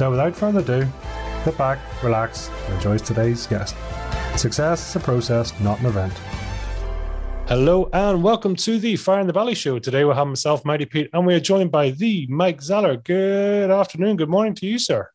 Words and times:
So, 0.00 0.10
without 0.10 0.34
further 0.34 0.60
ado, 0.60 0.88
sit 1.44 1.58
back, 1.58 1.78
relax, 2.02 2.48
and 2.64 2.76
enjoy 2.76 2.96
today's 2.96 3.46
guest. 3.46 3.76
Success 4.34 4.88
is 4.88 4.96
a 4.96 5.00
process, 5.00 5.52
not 5.60 5.78
an 5.80 5.84
event. 5.84 6.14
Hello 7.48 7.90
and 7.92 8.22
welcome 8.22 8.56
to 8.56 8.78
the 8.78 8.96
Fire 8.96 9.20
in 9.20 9.26
the 9.26 9.34
Belly 9.34 9.54
show. 9.54 9.78
Today 9.78 10.06
we 10.06 10.14
have 10.14 10.26
myself, 10.26 10.64
Mighty 10.64 10.86
Pete, 10.86 11.10
and 11.12 11.26
we 11.26 11.34
are 11.34 11.40
joined 11.40 11.70
by 11.70 11.90
the 11.90 12.26
Mike 12.30 12.62
Zeller. 12.62 12.96
Good 12.96 13.70
afternoon, 13.70 14.16
good 14.16 14.30
morning 14.30 14.54
to 14.54 14.66
you, 14.66 14.78
sir. 14.78 15.10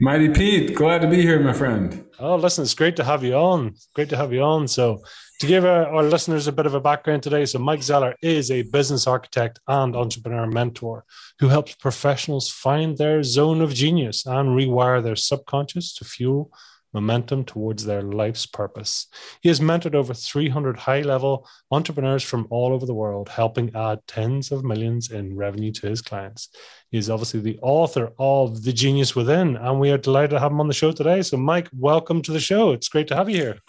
Mighty 0.00 0.30
Pete, 0.30 0.74
glad 0.74 1.02
to 1.02 1.06
be 1.06 1.20
here, 1.20 1.38
my 1.38 1.52
friend. 1.52 2.06
Oh, 2.18 2.36
listen, 2.36 2.62
it's 2.62 2.72
great 2.72 2.96
to 2.96 3.04
have 3.04 3.22
you 3.22 3.34
on. 3.34 3.74
Great 3.94 4.08
to 4.08 4.16
have 4.16 4.32
you 4.32 4.40
on. 4.40 4.68
So, 4.68 5.02
to 5.40 5.46
give 5.46 5.64
our, 5.64 5.86
our, 5.86 6.02
listeners 6.02 6.46
a 6.46 6.52
bit 6.52 6.66
of 6.66 6.74
a 6.74 6.80
background 6.80 7.22
today, 7.22 7.46
so 7.46 7.58
Mike 7.58 7.82
Zeller 7.82 8.14
is 8.20 8.50
a 8.50 8.60
business 8.60 9.06
architect 9.06 9.58
and 9.66 9.96
entrepreneur 9.96 10.46
mentor 10.46 11.06
who 11.38 11.48
helps 11.48 11.74
professionals 11.74 12.50
find 12.50 12.98
their 12.98 13.22
zone 13.22 13.62
of 13.62 13.72
genius 13.72 14.26
and 14.26 14.50
rewire 14.50 15.02
their 15.02 15.16
subconscious 15.16 15.94
to 15.94 16.04
fuel 16.04 16.52
momentum 16.92 17.44
towards 17.44 17.86
their 17.86 18.02
life's 18.02 18.44
purpose. 18.44 19.06
He 19.40 19.48
has 19.48 19.60
mentored 19.60 19.94
over 19.94 20.12
300 20.12 20.76
high 20.76 21.00
level 21.00 21.48
entrepreneurs 21.70 22.22
from 22.22 22.46
all 22.50 22.74
over 22.74 22.84
the 22.84 22.92
world, 22.92 23.30
helping 23.30 23.74
add 23.74 24.00
tens 24.06 24.52
of 24.52 24.62
millions 24.62 25.10
in 25.10 25.36
revenue 25.36 25.72
to 25.72 25.88
his 25.88 26.02
clients. 26.02 26.50
He 26.90 26.98
is 26.98 27.08
obviously 27.08 27.40
the 27.40 27.58
author 27.62 28.12
of 28.18 28.62
The 28.62 28.74
Genius 28.74 29.16
Within, 29.16 29.56
and 29.56 29.80
we 29.80 29.90
are 29.90 29.96
delighted 29.96 30.30
to 30.30 30.40
have 30.40 30.52
him 30.52 30.60
on 30.60 30.68
the 30.68 30.74
show 30.74 30.92
today. 30.92 31.22
So, 31.22 31.38
Mike, 31.38 31.70
welcome 31.72 32.20
to 32.22 32.32
the 32.32 32.40
show. 32.40 32.72
It's 32.72 32.88
great 32.88 33.08
to 33.08 33.16
have 33.16 33.30
you 33.30 33.36
here. 33.36 33.60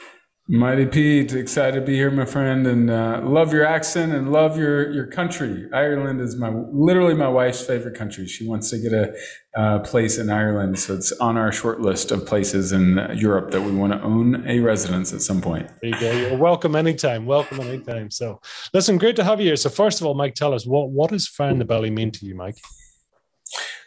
Mighty 0.53 0.85
Pete, 0.85 1.31
excited 1.31 1.79
to 1.79 1.85
be 1.85 1.95
here, 1.95 2.11
my 2.11 2.25
friend, 2.25 2.67
and 2.67 2.89
uh, 2.89 3.21
love 3.23 3.53
your 3.53 3.65
accent 3.65 4.11
and 4.11 4.33
love 4.33 4.57
your 4.57 4.91
your 4.91 5.07
country. 5.07 5.69
Ireland 5.73 6.19
is 6.19 6.35
my 6.35 6.49
literally 6.49 7.13
my 7.13 7.29
wife's 7.29 7.65
favorite 7.65 7.97
country. 7.97 8.27
She 8.27 8.45
wants 8.45 8.69
to 8.71 8.77
get 8.77 8.91
a 8.91 9.13
uh, 9.55 9.79
place 9.79 10.17
in 10.17 10.29
Ireland, 10.29 10.77
so 10.77 10.93
it's 10.95 11.13
on 11.13 11.37
our 11.37 11.53
short 11.53 11.79
list 11.79 12.11
of 12.11 12.25
places 12.25 12.73
in 12.73 12.99
Europe 13.15 13.51
that 13.51 13.61
we 13.61 13.71
want 13.71 13.93
to 13.93 14.01
own 14.01 14.45
a 14.45 14.59
residence 14.59 15.13
at 15.13 15.21
some 15.21 15.39
point. 15.39 15.69
There 15.81 15.91
you 15.91 15.99
go. 16.01 16.11
You're 16.11 16.37
welcome 16.37 16.75
anytime. 16.75 17.25
Welcome 17.25 17.61
anytime. 17.61 18.11
So, 18.11 18.41
listen, 18.73 18.97
great 18.97 19.15
to 19.15 19.23
have 19.23 19.39
you 19.39 19.45
here. 19.45 19.55
So, 19.55 19.69
first 19.69 20.01
of 20.01 20.07
all, 20.07 20.15
Mike, 20.15 20.35
tell 20.35 20.53
us 20.53 20.67
what 20.67 20.89
what 20.89 21.11
does 21.11 21.29
fire 21.29 21.51
in 21.51 21.59
the 21.59 21.65
belly 21.65 21.91
mean 21.91 22.11
to 22.11 22.25
you, 22.25 22.35
Mike? 22.35 22.57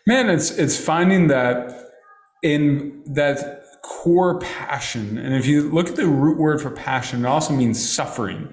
Man, 0.07 0.31
it's 0.31 0.51
it's 0.51 0.83
finding 0.83 1.27
that 1.27 1.91
in 2.43 3.03
that 3.05 3.64
core 4.05 4.39
passion. 4.39 5.17
And 5.17 5.35
if 5.35 5.47
you 5.47 5.71
look 5.71 5.89
at 5.89 5.97
the 5.97 6.07
root 6.07 6.37
word 6.37 6.61
for 6.61 6.71
passion, 6.71 7.25
it 7.25 7.29
also 7.29 7.55
means 7.55 7.83
suffering. 7.89 8.53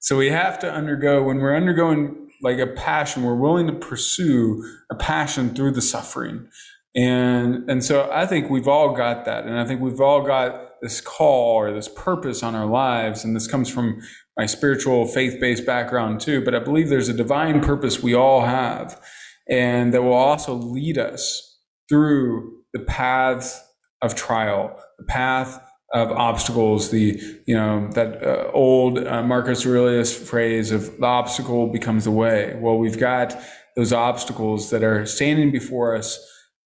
So 0.00 0.16
we 0.16 0.30
have 0.30 0.58
to 0.58 0.72
undergo, 0.72 1.22
when 1.22 1.38
we're 1.38 1.56
undergoing 1.56 2.28
like 2.42 2.58
a 2.58 2.66
passion, 2.66 3.22
we're 3.22 3.36
willing 3.36 3.68
to 3.68 3.72
pursue 3.72 4.64
a 4.90 4.96
passion 4.96 5.54
through 5.54 5.70
the 5.70 5.80
suffering. 5.80 6.48
And, 6.96 7.70
and 7.70 7.84
so 7.84 8.10
I 8.12 8.26
think 8.26 8.50
we've 8.50 8.66
all 8.66 8.92
got 8.92 9.24
that. 9.26 9.44
And 9.44 9.56
I 9.56 9.64
think 9.64 9.80
we've 9.80 10.00
all 10.00 10.22
got 10.22 10.80
this 10.82 11.00
call 11.00 11.54
or 11.54 11.72
this 11.72 11.88
purpose 11.88 12.42
on 12.42 12.56
our 12.56 12.66
lives. 12.66 13.24
And 13.24 13.36
this 13.36 13.46
comes 13.46 13.70
from 13.70 14.02
my 14.36 14.46
spiritual 14.46 15.06
faith 15.06 15.40
based 15.40 15.64
background 15.64 16.20
too. 16.20 16.44
But 16.44 16.56
I 16.56 16.58
believe 16.58 16.88
there's 16.88 17.08
a 17.08 17.14
divine 17.14 17.60
purpose 17.60 18.02
we 18.02 18.14
all 18.14 18.40
have 18.40 19.00
and 19.48 19.94
that 19.94 20.02
will 20.02 20.12
also 20.12 20.54
lead 20.54 20.98
us 20.98 21.60
through 21.88 22.62
the 22.72 22.80
paths 22.80 23.60
of 24.02 24.14
trial, 24.14 24.78
the 24.98 25.04
path 25.04 25.62
of 25.94 26.10
obstacles, 26.10 26.90
the, 26.90 27.20
you 27.46 27.54
know, 27.54 27.88
that 27.92 28.22
uh, 28.22 28.50
old 28.52 28.98
uh, 29.06 29.22
Marcus 29.22 29.66
Aurelius 29.66 30.16
phrase 30.16 30.70
of 30.70 30.98
the 30.98 31.06
obstacle 31.06 31.66
becomes 31.66 32.04
the 32.04 32.10
way. 32.10 32.56
Well, 32.58 32.78
we've 32.78 32.98
got 32.98 33.38
those 33.76 33.92
obstacles 33.92 34.70
that 34.70 34.82
are 34.82 35.04
standing 35.06 35.50
before 35.50 35.94
us. 35.94 36.18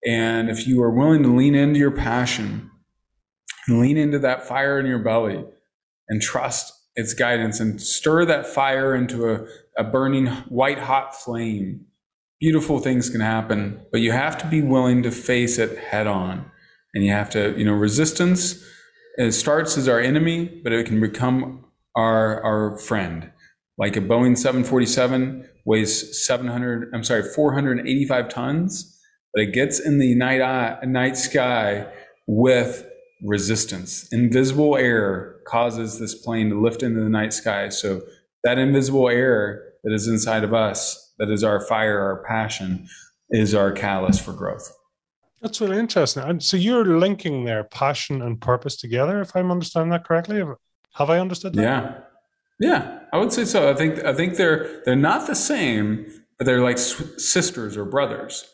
And 0.06 0.48
if 0.48 0.66
you 0.66 0.80
are 0.82 0.90
willing 0.90 1.22
to 1.24 1.34
lean 1.34 1.54
into 1.54 1.78
your 1.78 1.90
passion 1.90 2.70
lean 3.68 3.96
into 3.96 4.18
that 4.20 4.46
fire 4.46 4.78
in 4.78 4.86
your 4.86 4.98
belly 4.98 5.44
and 6.08 6.22
trust 6.22 6.72
its 6.94 7.14
guidance 7.14 7.60
and 7.60 7.80
stir 7.80 8.24
that 8.24 8.46
fire 8.46 8.94
into 8.94 9.28
a, 9.30 9.46
a 9.76 9.84
burning 9.84 10.26
white 10.48 10.78
hot 10.78 11.14
flame, 11.14 11.84
beautiful 12.40 12.78
things 12.78 13.10
can 13.10 13.20
happen. 13.20 13.80
But 13.90 14.00
you 14.00 14.12
have 14.12 14.38
to 14.38 14.46
be 14.46 14.62
willing 14.62 15.02
to 15.02 15.10
face 15.10 15.58
it 15.58 15.78
head 15.78 16.06
on 16.06 16.50
and 16.96 17.04
you 17.04 17.12
have 17.12 17.28
to 17.30 17.56
you 17.58 17.64
know 17.64 17.74
resistance 17.74 18.64
it 19.18 19.32
starts 19.32 19.76
as 19.76 19.86
our 19.86 20.00
enemy 20.00 20.60
but 20.64 20.72
it 20.72 20.86
can 20.86 21.00
become 21.00 21.64
our 21.94 22.42
our 22.42 22.78
friend. 22.78 23.30
Like 23.78 23.96
a 23.96 24.00
boeing 24.00 24.38
747 24.38 25.48
weighs 25.66 26.26
700 26.26 26.90
i'm 26.94 27.04
sorry 27.04 27.22
485 27.22 28.28
tons 28.28 28.98
but 29.34 29.42
it 29.42 29.52
gets 29.52 29.78
in 29.78 29.98
the 29.98 30.14
night 30.14 30.40
eye, 30.40 30.78
night 30.84 31.18
sky 31.18 31.86
with 32.26 32.88
resistance. 33.22 34.08
Invisible 34.10 34.76
air 34.76 35.36
causes 35.46 35.98
this 35.98 36.14
plane 36.14 36.48
to 36.48 36.60
lift 36.60 36.82
into 36.82 37.00
the 37.00 37.10
night 37.10 37.34
sky. 37.34 37.68
So 37.68 38.00
that 38.44 38.58
invisible 38.58 39.10
air 39.10 39.66
that 39.84 39.92
is 39.92 40.08
inside 40.08 40.42
of 40.42 40.54
us 40.54 41.14
that 41.18 41.30
is 41.30 41.44
our 41.44 41.60
fire 41.60 42.00
our 42.00 42.24
passion 42.26 42.88
is 43.30 43.54
our 43.54 43.72
catalyst 43.72 44.22
for 44.22 44.32
growth 44.32 44.72
that's 45.40 45.60
really 45.60 45.78
interesting. 45.78 46.22
And 46.22 46.42
so 46.42 46.56
you're 46.56 46.98
linking 46.98 47.44
their 47.44 47.64
passion 47.64 48.22
and 48.22 48.40
purpose 48.40 48.76
together, 48.76 49.20
if 49.20 49.36
I'm 49.36 49.50
understanding 49.50 49.90
that 49.90 50.04
correctly. 50.04 50.42
Have 50.94 51.10
I 51.10 51.18
understood 51.18 51.54
that? 51.54 51.62
Yeah, 51.62 51.98
yeah, 52.58 53.00
I 53.12 53.18
would 53.18 53.32
say 53.32 53.44
so. 53.44 53.70
I 53.70 53.74
think 53.74 54.02
I 54.04 54.14
think 54.14 54.36
they're 54.36 54.82
they're 54.84 54.96
not 54.96 55.26
the 55.26 55.34
same, 55.34 56.06
but 56.38 56.46
they're 56.46 56.62
like 56.62 56.78
sisters 56.78 57.76
or 57.76 57.84
brothers, 57.84 58.46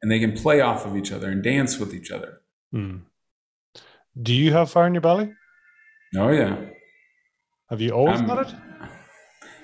and 0.00 0.10
they 0.10 0.18
can 0.18 0.32
play 0.32 0.60
off 0.60 0.86
of 0.86 0.96
each 0.96 1.12
other 1.12 1.30
and 1.30 1.42
dance 1.42 1.78
with 1.78 1.94
each 1.94 2.10
other. 2.10 2.40
Hmm. 2.72 2.98
Do 4.20 4.32
you 4.32 4.52
have 4.52 4.70
fire 4.70 4.86
in 4.86 4.94
your 4.94 5.02
belly? 5.02 5.32
Oh 6.16 6.30
yeah. 6.30 6.56
Have 7.68 7.80
you 7.80 7.90
always 7.90 8.20
um, 8.20 8.28
had 8.28 8.38
it? 8.46 8.54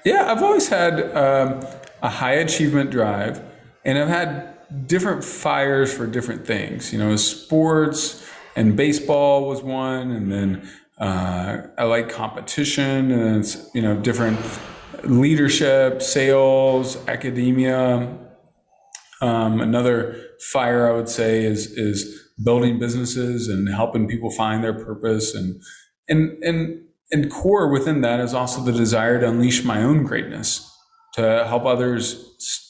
Yeah, 0.04 0.31
I've 0.31 0.42
always 0.42 0.69
had 0.69 1.15
um, 1.16 1.60
a 2.03 2.09
high 2.09 2.34
achievement 2.34 2.91
drive, 2.91 3.41
and 3.84 3.98
I've 3.98 4.09
had 4.09 4.59
different 4.87 5.25
fires 5.25 5.93
for 5.93 6.07
different 6.07 6.47
things. 6.47 6.93
You 6.93 6.99
know, 6.99 7.17
sports 7.17 8.27
and 8.57 8.77
baseball 8.77 9.49
was 9.49 9.63
one, 9.63 10.11
and 10.11 10.31
then 10.33 10.69
uh, 10.99 11.63
I 11.79 11.85
like 11.85 12.11
competition 12.11 13.11
and 13.11 13.39
it's 13.39 13.71
you 13.75 13.83
know 13.83 13.97
different 13.97 14.39
leadership, 15.05 16.03
sales, 16.03 16.97
academia. 17.09 18.19
Um, 19.23 19.61
another 19.61 20.17
fire 20.53 20.91
I 20.91 20.93
would 20.93 21.09
say 21.09 21.45
is 21.45 21.67
is 21.67 22.31
building 22.43 22.79
businesses 22.79 23.49
and 23.49 23.69
helping 23.69 24.09
people 24.09 24.31
find 24.31 24.65
their 24.65 24.73
purpose 24.73 25.35
and 25.35 25.61
and 26.09 26.43
and 26.43 26.83
and 27.13 27.31
core 27.31 27.71
within 27.71 28.03
that 28.03 28.21
is 28.21 28.35
also 28.35 28.63
the 28.63 28.73
desire 28.73 29.19
to 29.21 29.29
unleash 29.29 29.65
my 29.65 29.83
own 29.83 30.05
greatness 30.05 30.66
to 31.15 31.45
help 31.47 31.65
others 31.65 32.70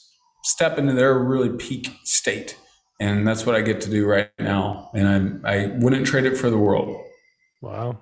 step 0.51 0.77
into 0.77 0.93
their 0.93 1.17
really 1.17 1.49
peak 1.49 1.89
state. 2.03 2.57
And 2.99 3.27
that's 3.27 3.45
what 3.45 3.55
I 3.55 3.61
get 3.61 3.81
to 3.81 3.89
do 3.89 4.05
right 4.05 4.29
now. 4.37 4.91
And 4.93 5.41
I, 5.45 5.53
I 5.53 5.67
wouldn't 5.79 6.05
trade 6.05 6.25
it 6.25 6.37
for 6.37 6.49
the 6.49 6.57
world. 6.57 7.03
Wow. 7.61 7.97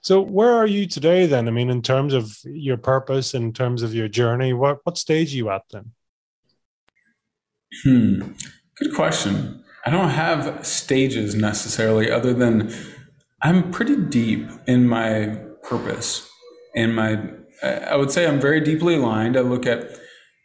So 0.00 0.20
where 0.20 0.52
are 0.52 0.66
you 0.66 0.86
today 0.86 1.26
then? 1.26 1.48
I 1.48 1.50
mean, 1.50 1.68
in 1.68 1.82
terms 1.82 2.14
of 2.14 2.38
your 2.44 2.76
purpose, 2.76 3.34
in 3.34 3.52
terms 3.52 3.82
of 3.82 3.92
your 3.92 4.08
journey, 4.08 4.52
what, 4.52 4.78
what 4.84 4.96
stage 4.96 5.34
are 5.34 5.36
you 5.36 5.50
at 5.50 5.62
then? 5.70 5.92
Hmm. 7.82 8.32
Good 8.78 8.94
question. 8.94 9.64
I 9.84 9.90
don't 9.90 10.10
have 10.10 10.66
stages 10.66 11.34
necessarily, 11.34 12.10
other 12.10 12.32
than 12.32 12.72
I'm 13.42 13.70
pretty 13.70 13.96
deep 13.96 14.48
in 14.66 14.86
my 14.86 15.38
purpose. 15.62 16.28
And 16.74 16.94
my, 16.94 17.20
I 17.62 17.96
would 17.96 18.10
say 18.10 18.26
I'm 18.26 18.40
very 18.40 18.60
deeply 18.60 18.96
aligned. 18.96 19.36
I 19.36 19.40
look 19.40 19.66
at 19.66 19.98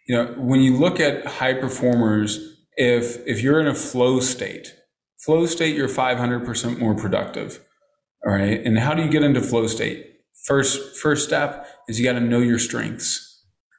you 0.07 0.15
know, 0.15 0.33
when 0.37 0.61
you 0.61 0.77
look 0.77 0.99
at 0.99 1.25
high 1.25 1.53
performers, 1.53 2.39
if 2.75 3.25
if 3.27 3.41
you're 3.41 3.59
in 3.59 3.67
a 3.67 3.75
flow 3.75 4.19
state, 4.19 4.75
flow 5.23 5.45
state, 5.45 5.75
you're 5.75 5.87
500% 5.87 6.79
more 6.79 6.95
productive. 6.95 7.63
All 8.25 8.33
right. 8.33 8.61
And 8.63 8.77
how 8.77 8.93
do 8.93 9.03
you 9.03 9.09
get 9.09 9.23
into 9.23 9.41
flow 9.41 9.67
state? 9.67 10.07
First, 10.45 10.97
first 10.97 11.27
step 11.27 11.67
is 11.87 11.99
you 11.99 12.05
got 12.05 12.13
to 12.13 12.19
know 12.19 12.39
your 12.39 12.59
strengths. 12.59 13.27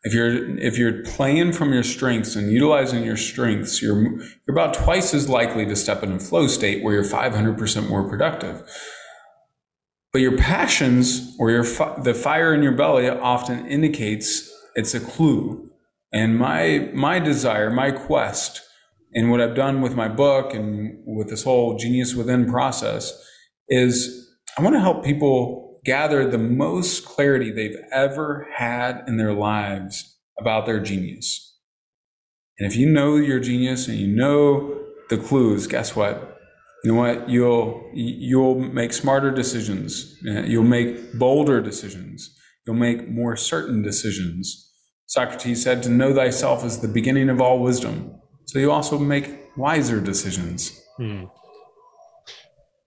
If 0.05 0.15
you're 0.15 0.59
if 0.59 0.79
you're 0.79 1.05
playing 1.05 1.53
from 1.53 1.73
your 1.73 1.85
strengths 1.85 2.35
and 2.35 2.51
utilizing 2.51 3.05
your 3.05 3.17
strengths, 3.17 3.81
you're 3.81 4.03
you're 4.03 4.51
about 4.51 4.75
twice 4.75 5.15
as 5.15 5.29
likely 5.29 5.65
to 5.67 5.77
step 5.77 6.03
into 6.03 6.19
flow 6.19 6.49
state 6.49 6.83
where 6.83 6.95
you're 6.95 7.05
500% 7.05 7.89
more 7.89 8.09
productive. 8.09 8.69
But 10.13 10.23
your 10.23 10.37
passions 10.37 11.37
or 11.39 11.51
your 11.51 11.63
the 11.63 12.15
fire 12.15 12.53
in 12.53 12.63
your 12.63 12.73
belly 12.73 13.09
often 13.09 13.67
indicates 13.67 14.51
it's 14.75 14.95
a 14.95 15.01
clue. 15.01 15.72
And 16.13 16.39
my 16.39 16.91
my 16.93 17.19
desire, 17.19 17.71
my 17.71 17.91
quest, 17.91 18.61
and 19.15 19.31
what 19.31 19.41
I've 19.41 19.55
done 19.55 19.81
with 19.81 19.95
my 19.95 20.09
book 20.09 20.55
and 20.55 21.03
with 21.07 21.29
this 21.29 21.45
whole 21.45 21.77
genius 21.77 22.15
within 22.15 22.51
process 22.51 23.13
is 23.69 24.31
I 24.59 24.63
want 24.63 24.75
to 24.75 24.81
help 24.81 25.05
people 25.05 25.81
gather 25.85 26.29
the 26.29 26.39
most 26.39 27.05
clarity 27.05 27.51
they've 27.51 27.79
ever 27.93 28.47
had 28.57 29.03
in 29.07 29.17
their 29.17 29.33
lives 29.33 30.19
about 30.39 30.67
their 30.67 30.81
genius. 30.81 31.59
And 32.59 32.71
if 32.71 32.77
you 32.77 32.89
know 32.89 33.17
your 33.17 33.41
genius 33.41 33.89
and 33.89 33.99
you 33.99 34.07
know 34.07 34.79
the 35.09 35.17
clues, 35.17 35.67
guess 35.67 35.97
what? 35.97 36.39
You 36.85 36.93
know 36.93 36.99
what? 36.99 37.29
You'll 37.29 37.91
you'll 37.95 38.59
make 38.59 38.93
smarter 38.93 39.31
decisions. 39.31 40.17
You'll 40.23 40.65
make 40.65 41.19
bolder 41.19 41.61
decisions. 41.61 42.35
You'll 42.67 42.77
make 42.77 43.09
more 43.09 43.37
certain 43.37 43.83
decisions. 43.83 44.72
Socrates 45.13 45.63
said, 45.63 45.83
"To 45.83 45.91
know 45.91 46.15
thyself 46.15 46.65
is 46.65 46.79
the 46.79 46.89
beginning 46.89 47.29
of 47.29 47.41
all 47.41 47.59
wisdom." 47.59 47.97
So 48.47 48.59
you 48.59 48.73
also 48.73 48.99
make 48.99 49.27
wiser 49.57 50.01
decisions. 50.01 50.81
Hmm 50.97 51.25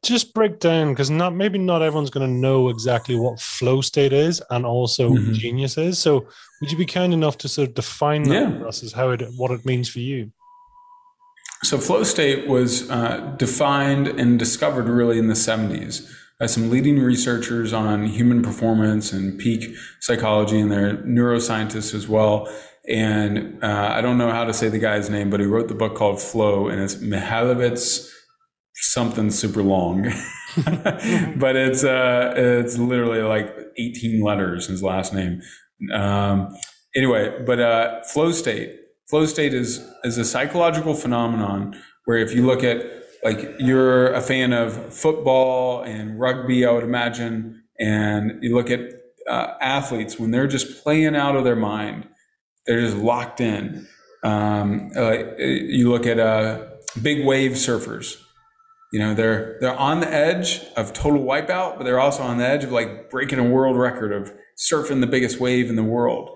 just 0.06 0.34
break 0.34 0.60
down 0.60 0.92
because 0.92 1.10
not 1.10 1.36
maybe 1.36 1.58
not 1.58 1.82
everyone's 1.82 2.10
going 2.10 2.28
to 2.28 2.34
know 2.34 2.70
exactly 2.70 3.16
what 3.16 3.40
flow 3.40 3.82
state 3.82 4.14
is 4.14 4.42
and 4.50 4.66
also 4.66 5.10
mm-hmm. 5.10 5.34
genius 5.34 5.78
is. 5.78 6.00
So 6.00 6.28
would 6.62 6.72
you 6.72 6.78
be 6.78 6.86
kind 6.86 7.14
enough 7.14 7.38
to 7.40 7.50
sort 7.50 7.70
of 7.70 7.76
define 7.76 8.24
that 8.24 8.34
yeah. 8.34 8.60
for 8.60 8.68
us 8.68 8.84
as 8.84 8.94
how 8.94 9.10
it 9.10 9.22
what 9.36 9.52
it 9.52 9.66
means 9.66 9.90
for 9.90 10.00
you? 10.00 10.32
So 11.64 11.80
flow 11.80 12.04
state 12.04 12.48
was 12.48 12.90
uh, 12.90 13.34
defined 13.38 14.08
and 14.08 14.38
discovered 14.38 14.88
really 14.88 15.18
in 15.18 15.28
the 15.28 15.34
70s 15.34 16.08
some 16.46 16.70
leading 16.70 17.00
researchers 17.00 17.72
on 17.72 18.06
human 18.08 18.42
performance 18.42 19.14
and 19.14 19.40
peak 19.40 19.74
psychology, 20.02 20.60
and 20.60 20.72
they're 20.72 20.98
neuroscientists 20.98 21.94
as 21.94 22.08
well. 22.08 22.48
And 22.88 23.64
uh, 23.64 23.92
I 23.94 24.02
don't 24.02 24.18
know 24.18 24.32
how 24.32 24.44
to 24.44 24.54
say 24.54 24.70
the 24.70 24.80
guy's 24.80 25.10
name, 25.10 25.30
but 25.30 25.40
he 25.40 25.46
wrote 25.46 25.70
the 25.70 25.76
book 25.76 25.96
called 25.96 26.22
Flow, 26.22 26.68
and 26.68 26.82
it's 26.82 26.96
Mihalovitz 26.96 28.12
something 28.76 29.32
super 29.32 29.64
long, 29.64 30.04
but 31.38 31.56
it's 31.56 31.84
uh, 31.84 32.34
it's 32.36 32.78
literally 32.78 33.22
like 33.22 33.56
18 33.78 34.22
letters. 34.22 34.68
His 34.68 34.84
last 34.84 35.14
name. 35.14 35.42
Um, 35.94 36.54
anyway, 36.96 37.44
but 37.46 37.60
uh, 37.60 38.04
flow 38.04 38.32
state. 38.32 38.76
Flow 39.10 39.26
state 39.26 39.54
is 39.54 39.80
is 40.04 40.18
a 40.18 40.26
psychological 40.26 40.94
phenomenon 40.94 41.80
where 42.06 42.18
if 42.18 42.34
you 42.34 42.46
look 42.46 42.64
at 42.64 43.05
like 43.26 43.56
you're 43.60 44.14
a 44.14 44.22
fan 44.22 44.54
of 44.54 44.94
football 44.94 45.82
and 45.82 46.18
rugby, 46.18 46.66
I 46.66 46.72
would 46.72 46.86
imagine, 46.86 47.64
and 47.78 48.42
you 48.42 48.56
look 48.56 48.70
at 48.70 48.80
uh, 49.30 49.56
athletes 49.60 50.18
when 50.18 50.32
they're 50.32 50.48
just 50.48 50.82
playing 50.84 51.16
out 51.16 51.36
of 51.36 51.44
their 51.44 51.58
mind, 51.58 52.08
they're 52.66 52.80
just 52.80 52.96
locked 52.96 53.42
in. 53.42 53.88
Um, 54.24 54.92
you 55.38 55.90
look 55.90 56.06
at 56.06 56.20
uh, 56.20 56.66
big 57.02 57.26
wave 57.26 57.54
surfers 57.54 58.16
you 58.96 59.00
know, 59.00 59.14
they're 59.14 59.58
they're 59.60 59.78
on 59.78 60.00
the 60.00 60.08
edge 60.08 60.62
of 60.78 60.94
total 60.94 61.22
wipeout, 61.22 61.78
but 61.78 61.84
they're 61.84 62.00
also 62.00 62.24
on 62.24 62.38
the 62.38 62.48
edge 62.48 62.64
of 62.64 62.72
like 62.72 63.10
breaking 63.10 63.40
a 63.40 63.44
world 63.44 63.76
record 63.76 64.14
of 64.14 64.34
surfing 64.58 65.02
the 65.02 65.08
biggest 65.08 65.38
wave 65.38 65.70
in 65.70 65.76
the 65.76 65.84
world. 65.84 66.30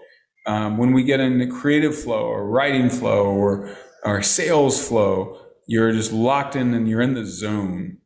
Um, 0.46 0.78
when 0.78 0.92
we 0.92 1.04
get 1.04 1.22
into 1.22 1.48
creative 1.48 1.98
flow 1.98 2.24
or 2.24 2.46
writing 2.46 2.90
flow 2.90 3.28
or 3.28 3.74
or 4.04 4.22
sales 4.22 4.86
flow, 4.86 5.40
you're 5.70 5.92
just 5.92 6.12
locked 6.12 6.56
in 6.56 6.74
and 6.74 6.90
you're 6.90 7.00
in 7.00 7.14
the 7.14 7.26
zone 7.26 8.00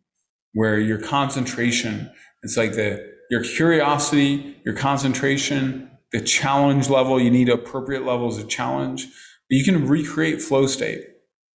where 0.51 0.77
your 0.77 1.00
concentration, 1.00 2.12
it's 2.44 2.57
like 2.57 2.74
the 2.74 3.10
your 3.31 3.42
curiosity, 3.42 4.57
your 4.65 4.75
concentration, 4.75 5.89
the 6.12 6.19
challenge 6.19 6.89
level, 6.89 7.19
you 7.21 7.31
need 7.31 7.48
appropriate 7.48 8.04
levels 8.04 8.38
of 8.38 8.50
challenge. 8.50 9.06
But 9.06 9.56
you 9.56 9.63
can 9.63 9.88
recreate 9.88 10.42
flow 10.42 10.68
state. 10.68 11.06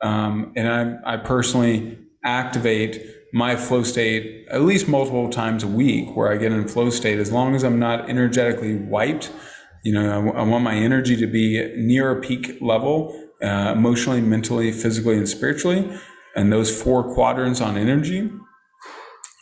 Um, 0.03 0.55
and 0.57 0.67
I, 0.67 1.15
I 1.15 1.17
personally 1.19 1.99
activate 2.25 3.05
my 3.35 3.55
flow 3.55 3.83
state 3.83 4.47
at 4.51 4.63
least 4.63 4.89
multiple 4.89 5.29
times 5.29 5.63
a 5.63 5.69
week 5.69 6.17
where 6.17 6.33
I 6.33 6.39
get 6.39 6.53
in 6.53 6.67
flow 6.67 6.89
state 6.89 7.19
as 7.19 7.31
long 7.31 7.55
as 7.55 7.63
I'm 7.63 7.79
not 7.79 8.09
energetically 8.09 8.77
wiped. 8.77 9.31
You 9.85 9.93
know, 9.93 10.33
I, 10.33 10.41
I 10.41 10.43
want 10.43 10.65
my 10.65 10.75
energy 10.75 11.17
to 11.17 11.27
be 11.27 11.71
near 11.77 12.11
a 12.11 12.19
peak 12.19 12.57
level, 12.63 13.28
uh, 13.43 13.73
emotionally, 13.77 14.21
mentally, 14.21 14.73
physically, 14.73 15.17
and 15.17 15.29
spiritually. 15.29 15.91
And 16.37 16.53
those 16.53 16.83
four 16.83 17.15
quadrants 17.15 17.61
on 17.61 17.77
energy, 17.77 18.31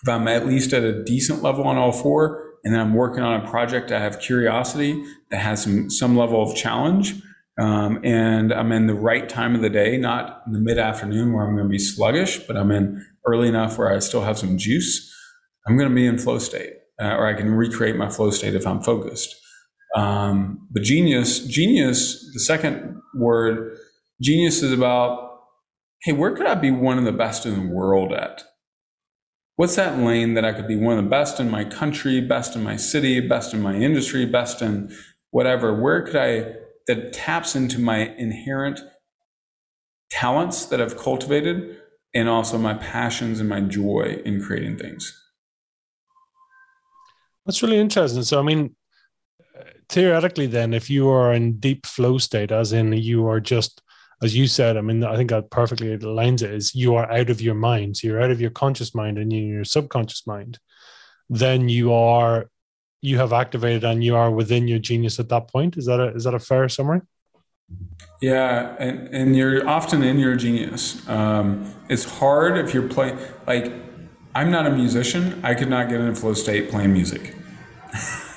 if 0.02 0.08
I'm 0.08 0.28
at 0.28 0.46
least 0.46 0.72
at 0.72 0.82
a 0.82 1.04
decent 1.04 1.42
level 1.42 1.66
on 1.66 1.76
all 1.76 1.92
four, 1.92 2.44
and 2.64 2.74
then 2.74 2.80
I'm 2.80 2.94
working 2.94 3.22
on 3.22 3.44
a 3.44 3.48
project 3.48 3.92
I 3.92 4.00
have 4.00 4.18
curiosity 4.18 5.04
that 5.30 5.38
has 5.38 5.62
some, 5.62 5.90
some 5.90 6.16
level 6.16 6.42
of 6.42 6.56
challenge, 6.56 7.14
um, 7.58 8.00
and 8.04 8.52
I'm 8.52 8.72
in 8.72 8.86
the 8.86 8.94
right 8.94 9.28
time 9.28 9.54
of 9.54 9.62
the 9.62 9.70
day, 9.70 9.96
not 9.96 10.42
in 10.46 10.52
the 10.52 10.58
mid 10.58 10.78
afternoon 10.78 11.32
where 11.32 11.46
I'm 11.46 11.54
going 11.54 11.66
to 11.66 11.70
be 11.70 11.78
sluggish, 11.78 12.38
but 12.40 12.56
I'm 12.56 12.70
in 12.70 13.04
early 13.24 13.48
enough 13.48 13.78
where 13.78 13.90
I 13.90 13.98
still 14.00 14.22
have 14.22 14.38
some 14.38 14.58
juice. 14.58 15.12
I'm 15.66 15.76
going 15.76 15.88
to 15.88 15.94
be 15.94 16.06
in 16.06 16.18
flow 16.18 16.38
state, 16.38 16.74
uh, 17.00 17.14
or 17.14 17.26
I 17.26 17.34
can 17.34 17.50
recreate 17.50 17.96
my 17.96 18.10
flow 18.10 18.30
state 18.30 18.54
if 18.54 18.66
I'm 18.66 18.82
focused. 18.82 19.34
Um, 19.94 20.68
but 20.70 20.82
genius, 20.82 21.46
genius, 21.46 22.30
the 22.34 22.40
second 22.40 23.00
word, 23.14 23.78
genius 24.20 24.62
is 24.62 24.72
about, 24.72 25.40
hey, 26.02 26.12
where 26.12 26.34
could 26.34 26.46
I 26.46 26.54
be 26.54 26.70
one 26.70 26.98
of 26.98 27.04
the 27.04 27.12
best 27.12 27.46
in 27.46 27.54
the 27.54 27.74
world 27.74 28.12
at? 28.12 28.44
What's 29.56 29.76
that 29.76 29.98
lane 29.98 30.34
that 30.34 30.44
I 30.44 30.52
could 30.52 30.68
be 30.68 30.76
one 30.76 30.98
of 30.98 31.04
the 31.04 31.10
best 31.10 31.40
in 31.40 31.50
my 31.50 31.64
country, 31.64 32.20
best 32.20 32.54
in 32.54 32.62
my 32.62 32.76
city, 32.76 33.20
best 33.20 33.54
in 33.54 33.62
my 33.62 33.74
industry, 33.74 34.26
best 34.26 34.60
in 34.60 34.94
whatever? 35.30 35.74
Where 35.80 36.02
could 36.02 36.16
I 36.16 36.54
that 36.86 37.12
taps 37.12 37.56
into 37.56 37.80
my 37.80 38.14
inherent 38.16 38.80
talents 40.10 40.66
that 40.66 40.80
I've 40.80 40.96
cultivated 40.96 41.78
and 42.14 42.28
also 42.28 42.58
my 42.58 42.74
passions 42.74 43.40
and 43.40 43.48
my 43.48 43.60
joy 43.60 44.20
in 44.24 44.42
creating 44.42 44.78
things. 44.78 45.12
That's 47.44 47.62
really 47.62 47.78
interesting. 47.78 48.22
So, 48.22 48.40
I 48.40 48.42
mean, 48.42 48.74
theoretically, 49.88 50.46
then, 50.46 50.72
if 50.72 50.88
you 50.90 51.08
are 51.08 51.32
in 51.32 51.58
deep 51.58 51.86
flow 51.86 52.18
state, 52.18 52.50
as 52.50 52.72
in 52.72 52.92
you 52.92 53.26
are 53.28 53.40
just, 53.40 53.82
as 54.22 54.36
you 54.36 54.46
said, 54.46 54.76
I 54.76 54.80
mean, 54.80 55.04
I 55.04 55.16
think 55.16 55.30
that 55.30 55.50
perfectly 55.50 55.96
aligns 55.98 56.42
it, 56.42 56.50
is 56.50 56.74
you 56.74 56.94
are 56.94 57.10
out 57.10 57.30
of 57.30 57.40
your 57.40 57.54
mind. 57.54 57.96
So 57.96 58.08
you're 58.08 58.22
out 58.22 58.30
of 58.30 58.40
your 58.40 58.50
conscious 58.50 58.94
mind 58.94 59.18
and 59.18 59.32
in 59.32 59.48
your 59.48 59.64
subconscious 59.64 60.26
mind. 60.26 60.58
Then 61.28 61.68
you 61.68 61.92
are 61.92 62.48
you 63.02 63.18
have 63.18 63.32
activated 63.32 63.84
and 63.84 64.02
you 64.02 64.16
are 64.16 64.30
within 64.30 64.66
your 64.66 64.78
genius 64.78 65.20
at 65.20 65.28
that 65.28 65.48
point. 65.48 65.76
Is 65.76 65.86
that 65.86 66.00
a, 66.00 66.14
is 66.14 66.24
that 66.24 66.34
a 66.34 66.38
fair 66.38 66.68
summary? 66.68 67.02
Yeah, 68.20 68.74
and, 68.78 69.08
and 69.08 69.36
you're 69.36 69.68
often 69.68 70.02
in 70.02 70.18
your 70.18 70.34
genius. 70.34 71.06
Um, 71.08 71.74
it's 71.88 72.04
hard 72.04 72.56
if 72.58 72.72
you're 72.72 72.88
playing, 72.88 73.18
like, 73.46 73.72
I'm 74.34 74.50
not 74.50 74.66
a 74.66 74.70
musician. 74.70 75.40
I 75.44 75.54
could 75.54 75.68
not 75.68 75.88
get 75.88 76.00
in 76.00 76.08
a 76.08 76.14
flow 76.14 76.34
state 76.34 76.70
playing 76.70 76.92
music. 76.92 77.34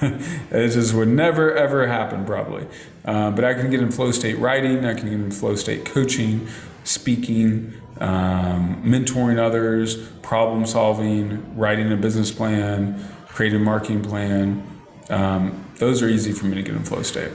it 0.51 0.69
just 0.69 0.93
would 0.93 1.07
never, 1.09 1.53
ever 1.53 1.87
happen, 1.87 2.25
probably. 2.25 2.65
Uh, 3.05 3.31
but 3.31 3.43
I 3.43 3.53
can 3.53 3.69
get 3.69 3.81
in 3.81 3.91
flow 3.91 4.11
state 4.11 4.37
writing, 4.39 4.85
I 4.85 4.93
can 4.93 5.05
get 5.05 5.13
in 5.13 5.31
flow 5.31 5.55
state 5.55 5.85
coaching, 5.85 6.47
speaking, 6.83 7.73
um, 7.99 8.81
mentoring 8.83 9.37
others, 9.37 10.07
problem 10.21 10.65
solving, 10.65 11.55
writing 11.57 11.91
a 11.91 11.97
business 11.97 12.31
plan, 12.31 13.03
creating 13.27 13.61
a 13.61 13.63
marketing 13.63 14.01
plan. 14.01 14.65
Um, 15.09 15.65
those 15.77 16.01
are 16.01 16.07
easy 16.07 16.31
for 16.31 16.45
me 16.45 16.55
to 16.55 16.61
get 16.61 16.75
in 16.75 16.83
flow 16.83 17.03
state. 17.03 17.31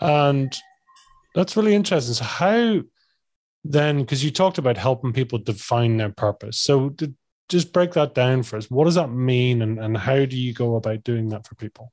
And 0.00 0.56
that's 1.34 1.56
really 1.56 1.74
interesting. 1.74 2.14
So, 2.14 2.24
how 2.24 2.80
then, 3.62 4.00
because 4.00 4.24
you 4.24 4.30
talked 4.30 4.58
about 4.58 4.78
helping 4.78 5.12
people 5.12 5.38
define 5.38 5.98
their 5.98 6.10
purpose. 6.10 6.58
So, 6.58 6.94
just 7.50 7.72
break 7.72 7.92
that 7.92 8.14
down 8.14 8.42
for 8.42 8.56
us. 8.56 8.70
What 8.70 8.84
does 8.84 8.94
that 8.94 9.08
mean, 9.08 9.60
and, 9.60 9.78
and 9.78 9.96
how 9.98 10.24
do 10.24 10.36
you 10.38 10.54
go 10.54 10.76
about 10.76 11.04
doing 11.04 11.28
that 11.28 11.46
for 11.46 11.54
people? 11.56 11.92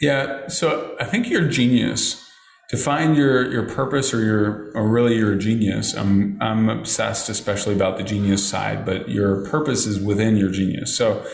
Yeah. 0.00 0.48
So, 0.48 0.96
I 1.00 1.04
think 1.04 1.30
your 1.30 1.48
genius 1.48 2.28
to 2.72 2.78
find 2.78 3.16
your 3.16 3.52
your 3.52 3.68
purpose 3.68 4.14
or 4.14 4.24
your 4.24 4.72
or 4.74 4.88
really 4.88 5.14
your 5.16 5.36
genius 5.36 5.94
i'm 5.94 6.40
i'm 6.40 6.68
obsessed 6.70 7.28
especially 7.28 7.74
about 7.74 7.98
the 7.98 8.02
genius 8.02 8.48
side 8.48 8.84
but 8.84 9.08
your 9.10 9.44
purpose 9.44 9.86
is 9.86 10.00
within 10.00 10.36
your 10.36 10.50
genius 10.50 10.96
so 10.96 11.24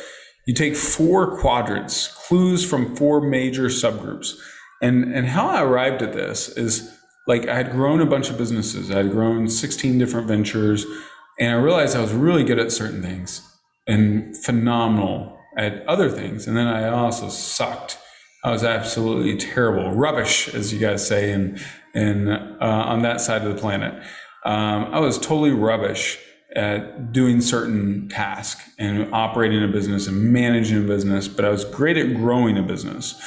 you 0.46 0.52
take 0.52 0.74
four 0.74 1.38
quadrants 1.38 2.08
clues 2.26 2.68
from 2.68 2.94
four 2.96 3.20
major 3.20 3.66
subgroups 3.66 4.36
and 4.82 5.14
and 5.14 5.28
how 5.28 5.48
i 5.48 5.62
arrived 5.62 6.02
at 6.02 6.12
this 6.12 6.48
is 6.48 6.92
like 7.28 7.46
i 7.46 7.54
had 7.54 7.70
grown 7.70 8.00
a 8.00 8.06
bunch 8.06 8.28
of 8.28 8.36
businesses 8.36 8.90
i 8.90 8.96
had 8.96 9.12
grown 9.12 9.48
16 9.48 9.96
different 9.96 10.26
ventures 10.26 10.84
and 11.38 11.50
i 11.50 11.54
realized 11.54 11.97
i 11.97 12.00
was 12.00 12.12
really 12.12 12.45
good 12.45 12.59
at 12.59 12.73
certain 12.73 13.02
things 13.02 13.42
and 13.87 14.37
phenomenal 14.37 15.38
at 15.57 15.87
other 15.87 16.11
things 16.11 16.47
and 16.47 16.57
then 16.57 16.66
i 16.66 16.88
also 16.88 17.28
sucked 17.28 17.99
I 18.45 18.50
was 18.50 18.62
absolutely 18.62 19.37
terrible, 19.37 19.90
rubbish, 19.92 20.49
as 20.54 20.73
you 20.73 20.78
guys 20.78 21.07
say, 21.07 21.33
in 21.33 21.59
in 21.95 22.28
uh, 22.28 22.57
on 22.61 23.02
that 23.02 23.21
side 23.21 23.42
of 23.42 23.54
the 23.54 23.61
planet. 23.61 23.95
Um, 24.45 24.87
I 24.92 25.00
was 25.00 25.18
totally 25.18 25.50
rubbish 25.50 26.18
at 26.54 27.12
doing 27.12 27.40
certain 27.40 28.09
tasks 28.09 28.71
and 28.78 29.12
operating 29.12 29.62
a 29.62 29.68
business 29.68 30.07
and 30.07 30.33
managing 30.33 30.85
a 30.85 30.87
business, 30.87 31.28
but 31.28 31.45
I 31.45 31.50
was 31.50 31.64
great 31.64 31.97
at 31.97 32.14
growing 32.14 32.57
a 32.57 32.62
business. 32.62 33.21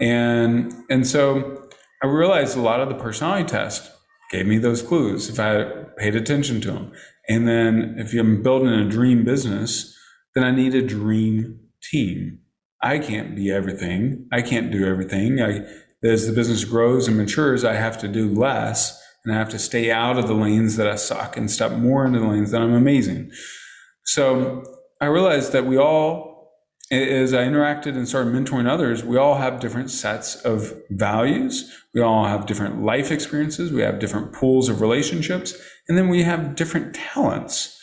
And 0.00 0.72
and 0.88 1.06
so 1.06 1.68
I 2.02 2.06
realized 2.06 2.56
a 2.56 2.60
lot 2.60 2.80
of 2.80 2.88
the 2.88 2.94
personality 2.94 3.44
test 3.44 3.90
gave 4.30 4.46
me 4.46 4.58
those 4.58 4.82
clues 4.82 5.28
if 5.28 5.38
I 5.38 5.64
paid 5.98 6.16
attention 6.16 6.60
to 6.62 6.72
them. 6.72 6.92
And 7.28 7.48
then 7.48 7.96
if 7.98 8.12
I'm 8.12 8.42
building 8.42 8.72
a 8.72 8.88
dream 8.88 9.24
business, 9.24 9.96
then 10.34 10.44
I 10.44 10.50
need 10.50 10.74
a 10.74 10.82
dream 10.82 11.60
team. 11.82 12.40
I 12.82 12.98
can't 12.98 13.34
be 13.34 13.50
everything. 13.50 14.26
I 14.32 14.42
can't 14.42 14.70
do 14.70 14.86
everything. 14.86 15.40
I, 15.40 15.62
as 16.02 16.26
the 16.26 16.32
business 16.32 16.64
grows 16.64 17.08
and 17.08 17.16
matures, 17.16 17.64
I 17.64 17.74
have 17.74 17.96
to 17.98 18.08
do 18.08 18.28
less 18.28 19.00
and 19.24 19.34
I 19.34 19.38
have 19.38 19.48
to 19.50 19.58
stay 19.58 19.90
out 19.90 20.18
of 20.18 20.26
the 20.26 20.34
lanes 20.34 20.76
that 20.76 20.86
I 20.86 20.96
suck 20.96 21.36
and 21.36 21.50
step 21.50 21.72
more 21.72 22.04
into 22.04 22.20
the 22.20 22.26
lanes 22.26 22.50
that 22.50 22.60
I'm 22.60 22.74
amazing. 22.74 23.30
So 24.04 24.62
I 25.00 25.06
realized 25.06 25.52
that 25.52 25.64
we 25.64 25.78
all, 25.78 26.33
as 26.94 27.34
I 27.34 27.44
interacted 27.44 27.96
and 27.96 28.08
started 28.08 28.32
mentoring 28.32 28.68
others, 28.68 29.04
we 29.04 29.16
all 29.16 29.36
have 29.36 29.60
different 29.60 29.90
sets 29.90 30.36
of 30.36 30.72
values. 30.90 31.72
We 31.92 32.00
all 32.00 32.26
have 32.26 32.46
different 32.46 32.82
life 32.82 33.10
experiences. 33.10 33.72
We 33.72 33.82
have 33.82 33.98
different 33.98 34.32
pools 34.32 34.68
of 34.68 34.80
relationships, 34.80 35.54
and 35.88 35.98
then 35.98 36.08
we 36.08 36.22
have 36.22 36.56
different 36.56 36.94
talents. 36.94 37.78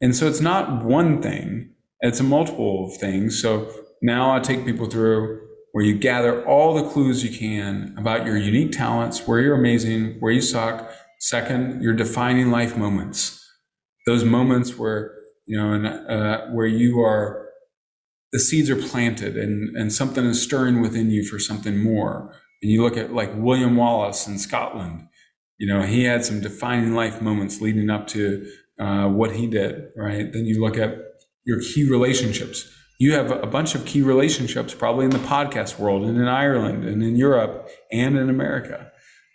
And 0.00 0.16
so 0.16 0.26
it's 0.26 0.40
not 0.40 0.84
one 0.84 1.20
thing, 1.20 1.74
it's 2.00 2.20
a 2.20 2.24
multiple 2.24 2.86
of 2.86 2.96
things. 2.96 3.40
So 3.40 3.70
now 4.00 4.34
I 4.34 4.40
take 4.40 4.64
people 4.64 4.86
through 4.86 5.40
where 5.72 5.84
you 5.84 5.98
gather 5.98 6.44
all 6.46 6.74
the 6.74 6.88
clues 6.88 7.22
you 7.22 7.36
can 7.36 7.94
about 7.98 8.26
your 8.26 8.36
unique 8.36 8.72
talents, 8.72 9.26
where 9.26 9.40
you're 9.40 9.54
amazing, 9.54 10.16
where 10.20 10.32
you 10.32 10.40
suck. 10.40 10.90
Second, 11.20 11.82
your 11.82 11.92
defining 11.92 12.50
life 12.50 12.76
moments. 12.76 13.36
Those 14.06 14.24
moments 14.24 14.78
where, 14.78 15.14
you 15.46 15.58
know, 15.58 15.72
and, 15.74 15.86
uh, 15.86 16.46
where 16.46 16.66
you 16.66 17.00
are, 17.00 17.49
the 18.32 18.38
seeds 18.38 18.70
are 18.70 18.76
planted 18.76 19.36
and, 19.36 19.76
and 19.76 19.92
something 19.92 20.24
is 20.24 20.42
stirring 20.42 20.80
within 20.80 21.10
you 21.10 21.24
for 21.24 21.38
something 21.38 21.82
more. 21.82 22.34
And 22.62 22.70
you 22.70 22.82
look 22.82 22.96
at 22.96 23.12
like 23.12 23.30
William 23.34 23.76
Wallace 23.76 24.26
in 24.26 24.38
Scotland, 24.38 25.08
you 25.58 25.66
know, 25.66 25.82
he 25.82 26.04
had 26.04 26.24
some 26.24 26.40
defining 26.40 26.94
life 26.94 27.20
moments 27.20 27.60
leading 27.60 27.90
up 27.90 28.06
to 28.08 28.46
uh, 28.78 29.08
what 29.08 29.36
he 29.36 29.46
did, 29.46 29.88
right? 29.96 30.32
Then 30.32 30.46
you 30.46 30.60
look 30.60 30.78
at 30.78 30.96
your 31.44 31.60
key 31.60 31.88
relationships 31.88 32.68
you 33.00 33.14
have 33.14 33.30
a 33.30 33.46
bunch 33.46 33.74
of 33.74 33.86
key 33.86 34.02
relationships 34.02 34.74
probably 34.74 35.06
in 35.06 35.10
the 35.10 35.18
podcast 35.18 35.78
world 35.78 36.04
and 36.04 36.18
in 36.18 36.28
Ireland 36.28 36.84
and 36.84 37.02
in 37.02 37.16
Europe 37.16 37.66
and 37.90 38.16
in 38.18 38.28
America. 38.28 38.92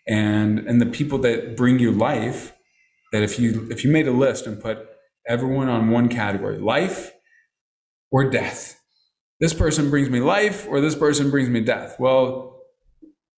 And 0.08 0.60
and 0.60 0.80
the 0.80 0.86
people 0.86 1.18
that 1.20 1.58
bring 1.58 1.80
you 1.80 1.92
life 1.92 2.54
that 3.12 3.24
if 3.24 3.40
you 3.40 3.68
if 3.72 3.84
you 3.84 3.92
made 3.92 4.08
a 4.08 4.12
list 4.12 4.46
and 4.46 4.62
put 4.62 4.88
everyone 5.28 5.68
on 5.68 5.90
one 5.90 6.10
category, 6.10 6.60
life 6.60 7.12
or 8.12 8.30
death. 8.30 8.80
This 9.39 9.54
person 9.54 9.89
brings 9.89 10.10
me 10.10 10.20
life 10.20 10.68
or 10.68 10.80
this 10.80 10.96
person 10.96 11.30
brings 11.30 11.50
me 11.50 11.60
death. 11.62 12.00
Well, 12.00 12.62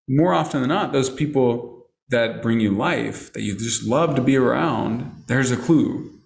more 0.07 0.33
often 0.33 0.61
than 0.61 0.69
not, 0.69 0.93
those 0.93 1.09
people 1.09 1.87
that 2.09 2.41
bring 2.41 2.59
you 2.59 2.71
life 2.71 3.33
that 3.33 3.41
you 3.41 3.57
just 3.57 3.83
love 3.83 4.15
to 4.15 4.21
be 4.21 4.37
around, 4.37 5.23
there's 5.27 5.51
a 5.51 5.57
clue 5.57 6.17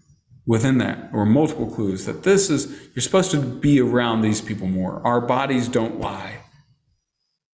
within 0.45 0.77
that 0.79 1.09
or 1.13 1.25
multiple 1.25 1.67
clues 1.69 2.05
that 2.05 2.23
this 2.23 2.49
is 2.49 2.67
you're 2.95 3.01
supposed 3.01 3.31
to 3.31 3.39
be 3.39 3.79
around 3.79 4.21
these 4.21 4.41
people 4.41 4.67
more. 4.67 5.01
Our 5.05 5.21
bodies 5.21 5.67
don't 5.67 5.99
lie. 5.99 6.39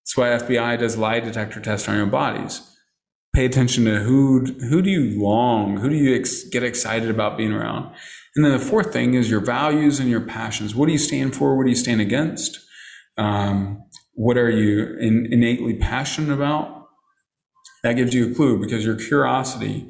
That's 0.01 0.17
why 0.17 0.27
fbi 0.29 0.79
does 0.79 0.97
lie 0.97 1.19
detector 1.19 1.59
tests 1.59 1.87
on 1.87 1.97
your 1.97 2.05
bodies. 2.05 2.61
Pay 3.35 3.45
attention 3.45 3.85
to 3.85 3.99
who 3.99 4.45
who 4.69 4.81
do 4.81 4.89
you 4.89 5.21
long 5.21 5.77
who 5.77 5.89
do 5.89 5.95
you 5.95 6.15
ex- 6.15 6.45
get 6.45 6.63
excited 6.63 7.09
about 7.09 7.37
being 7.37 7.51
around 7.51 7.93
and 8.37 8.45
then 8.45 8.53
the 8.53 8.59
fourth 8.59 8.93
thing 8.93 9.15
is 9.15 9.29
your 9.29 9.41
values 9.41 9.99
and 9.99 10.09
your 10.09 10.21
passions 10.21 10.73
what 10.73 10.85
do 10.85 10.93
you 10.93 10.97
stand 10.97 11.35
for 11.35 11.57
what 11.57 11.63
do 11.63 11.69
you 11.69 11.75
stand 11.75 11.99
against 11.99 12.59
um, 13.17 13.83
what 14.13 14.37
are 14.37 14.49
you 14.49 14.95
in, 14.99 15.27
innately 15.31 15.73
passionate 15.73 16.33
about 16.33 16.77
that 17.83 17.93
gives 17.93 18.13
you 18.13 18.31
a 18.31 18.35
clue 18.35 18.59
because 18.59 18.85
your 18.85 18.95
curiosity 18.95 19.89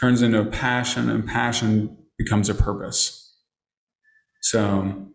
turns 0.00 0.22
into 0.22 0.40
a 0.40 0.44
passion 0.44 1.08
and 1.08 1.26
passion 1.26 1.96
becomes 2.18 2.48
a 2.48 2.54
purpose. 2.54 3.34
So, 4.42 5.08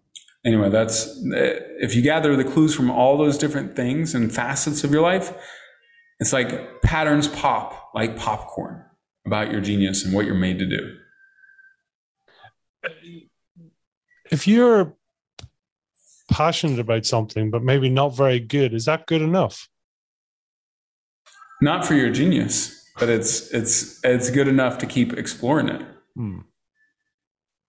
anyway, 0.46 0.70
that's 0.70 1.08
if 1.24 1.96
you 1.96 2.02
gather 2.02 2.36
the 2.36 2.44
clues 2.44 2.76
from 2.76 2.90
all 2.90 3.18
those 3.18 3.38
different 3.38 3.76
things 3.76 4.14
and 4.14 4.34
facets 4.34 4.84
of 4.84 4.92
your 4.92 5.02
life, 5.02 5.34
it's 6.20 6.34
like 6.34 6.82
patterns 6.82 7.28
pop 7.28 7.92
like 7.94 8.18
popcorn 8.18 8.86
about 9.26 9.52
your 9.52 9.62
genius 9.62 10.06
and 10.06 10.14
what 10.14 10.26
you're 10.26 10.36
made 10.36 10.60
to 10.60 10.66
do. 10.66 10.96
If 14.32 14.48
you're 14.48 14.96
passionate 16.32 16.80
about 16.80 17.06
something, 17.06 17.52
but 17.52 17.64
maybe 17.64 17.90
not 17.90 18.16
very 18.16 18.40
good, 18.40 18.74
is 18.74 18.86
that 18.86 19.06
good 19.06 19.22
enough? 19.22 19.68
Not 21.62 21.86
for 21.86 21.94
your 21.94 22.10
genius, 22.10 22.90
but 22.98 23.10
it's 23.10 23.52
it's 23.52 24.00
it's 24.04 24.30
good 24.32 24.48
enough 24.48 24.78
to 24.80 24.86
keep 24.86 25.14
exploring 25.14 25.70
it. 25.70 25.86
Hmm. 26.16 26.40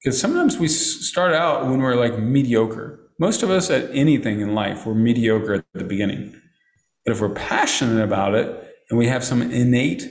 Because 0.02 0.20
sometimes 0.20 0.58
we 0.58 0.68
start 0.68 1.32
out 1.32 1.66
when 1.66 1.80
we're 1.80 1.94
like 1.94 2.18
mediocre. 2.18 2.98
Most 3.18 3.42
of 3.42 3.50
us 3.50 3.70
at 3.70 3.90
anything 3.92 4.40
in 4.40 4.54
life, 4.54 4.84
we're 4.86 4.94
mediocre 4.94 5.54
at 5.54 5.64
the 5.74 5.84
beginning. 5.84 6.40
But 7.04 7.12
if 7.12 7.20
we're 7.20 7.34
passionate 7.34 8.02
about 8.02 8.34
it 8.34 8.74
and 8.90 8.98
we 8.98 9.06
have 9.06 9.22
some 9.22 9.42
innate 9.42 10.10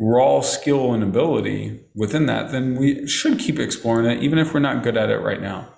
raw 0.00 0.40
skill 0.40 0.92
and 0.92 1.02
ability 1.02 1.80
within 1.94 2.26
that, 2.26 2.50
then 2.50 2.76
we 2.76 3.06
should 3.06 3.38
keep 3.38 3.58
exploring 3.58 4.06
it, 4.06 4.22
even 4.22 4.38
if 4.38 4.52
we're 4.52 4.60
not 4.60 4.82
good 4.82 4.96
at 4.96 5.10
it 5.10 5.18
right 5.18 5.40
now. 5.40 5.68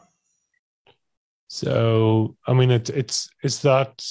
So, 1.49 2.37
I 2.47 2.53
mean, 2.53 2.71
it, 2.71 2.91
it's 2.91 3.29
it's 3.43 3.59
that 3.59 4.03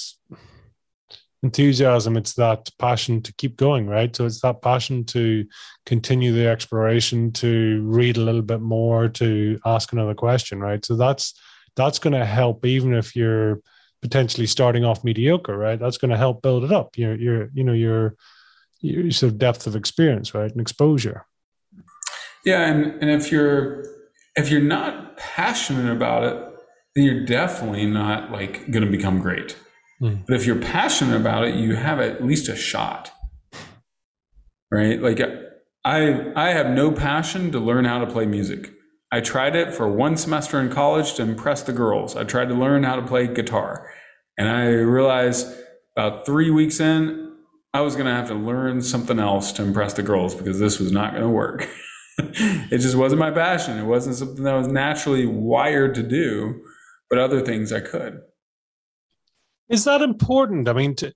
enthusiasm 1.44 2.16
it's 2.16 2.34
that 2.36 2.70
passion 2.80 3.22
to 3.22 3.34
keep 3.34 3.58
going 3.58 3.86
right? 3.86 4.16
So 4.16 4.26
it's 4.26 4.42
that 4.42 4.62
passion 4.62 5.04
to 5.08 5.46
continue 5.86 6.32
the 6.32 6.48
exploration 6.48 7.34
to 7.34 7.82
read 7.84 8.16
a 8.16 8.22
little 8.22 8.42
bit 8.42 8.62
more 8.62 9.10
to 9.10 9.60
ask 9.66 9.92
another 9.92 10.16
question 10.16 10.62
right? 10.62 10.84
So 10.84 10.96
that's 10.96 11.34
that's 11.76 12.00
going 12.00 12.14
to 12.14 12.26
help 12.26 12.66
even 12.66 12.94
if 12.94 13.16
you're 13.16 13.60
potentially 14.02 14.48
starting 14.48 14.86
off 14.86 15.04
mediocre 15.04 15.58
right? 15.58 15.80
That's 15.80 15.98
going 15.98 16.12
to 16.12 16.18
help 16.18 16.42
build 16.42 16.64
it 16.64 16.72
up. 16.72 16.98
You're 16.98 17.16
you're 17.16 17.50
you 17.54 17.66
know 17.66 17.74
your 17.74 18.16
your 18.84 19.10
sort 19.12 19.32
of 19.32 19.38
depth 19.38 19.66
of 19.66 19.76
experience 19.76 20.34
right 20.36 20.52
and 20.52 20.62
exposure 20.62 21.26
yeah 22.46 22.70
and 22.70 23.02
and 23.02 23.10
if 23.10 23.32
you're 23.32 23.84
if 24.36 24.50
you're 24.50 24.62
not 24.62 25.18
passionate 25.18 25.92
about 25.92 26.24
it 26.24 26.50
then 26.96 27.06
you're 27.06 27.26
definitely 27.26 27.86
not 27.86 28.32
like 28.32 28.70
going 28.72 28.86
to 28.86 28.92
become 28.92 29.20
great 29.20 29.56
Mm. 30.04 30.26
But 30.26 30.36
if 30.36 30.46
you're 30.46 30.60
passionate 30.60 31.16
about 31.16 31.46
it, 31.46 31.56
you 31.56 31.76
have 31.76 32.00
at 32.00 32.24
least 32.24 32.50
a 32.50 32.56
shot. 32.56 33.12
Right? 34.72 35.02
Like 35.02 35.22
I 35.86 36.32
I 36.36 36.50
have 36.50 36.70
no 36.70 36.92
passion 36.92 37.52
to 37.52 37.60
learn 37.60 37.86
how 37.86 38.00
to 38.00 38.08
play 38.08 38.26
music. 38.26 38.72
I 39.12 39.22
tried 39.22 39.56
it 39.56 39.74
for 39.74 39.88
one 39.88 40.18
semester 40.18 40.60
in 40.60 40.70
college 40.70 41.14
to 41.16 41.22
impress 41.22 41.62
the 41.62 41.74
girls. 41.74 42.16
I 42.16 42.24
tried 42.24 42.50
to 42.50 42.56
learn 42.56 42.84
how 42.84 42.96
to 42.96 43.04
play 43.04 43.28
guitar. 43.28 43.88
And 44.38 44.50
I 44.50 44.66
realized 44.70 45.48
about 45.96 46.26
3 46.26 46.50
weeks 46.50 46.80
in 46.80 47.33
I 47.74 47.82
was 47.82 47.96
going 47.96 48.06
to 48.06 48.14
have 48.14 48.28
to 48.28 48.36
learn 48.36 48.82
something 48.82 49.20
else 49.20 49.52
to 49.54 49.64
impress 49.64 49.94
the 49.94 50.04
girls 50.04 50.36
because 50.36 50.60
this 50.60 50.80
was 50.80 50.92
not 50.92 51.12
going 51.12 51.24
to 51.24 51.30
work. 51.30 51.68
it 52.20 52.78
just 52.78 52.96
wasn't 52.96 53.20
my 53.20 53.32
passion. 53.32 53.80
It 53.80 53.86
wasn't 53.86 54.16
something 54.16 54.44
that 54.44 54.54
I 54.54 54.58
was 54.58 54.68
naturally 54.68 55.26
wired 55.26 55.96
to 55.96 56.04
do, 56.04 56.62
but 57.10 57.18
other 57.18 57.42
things 57.42 57.74
I 57.74 57.80
could. 57.80 58.22
Is 59.70 59.86
that 59.86 60.02
important? 60.02 60.70
I 60.70 60.74
mean, 60.74 60.96
to 60.98 61.14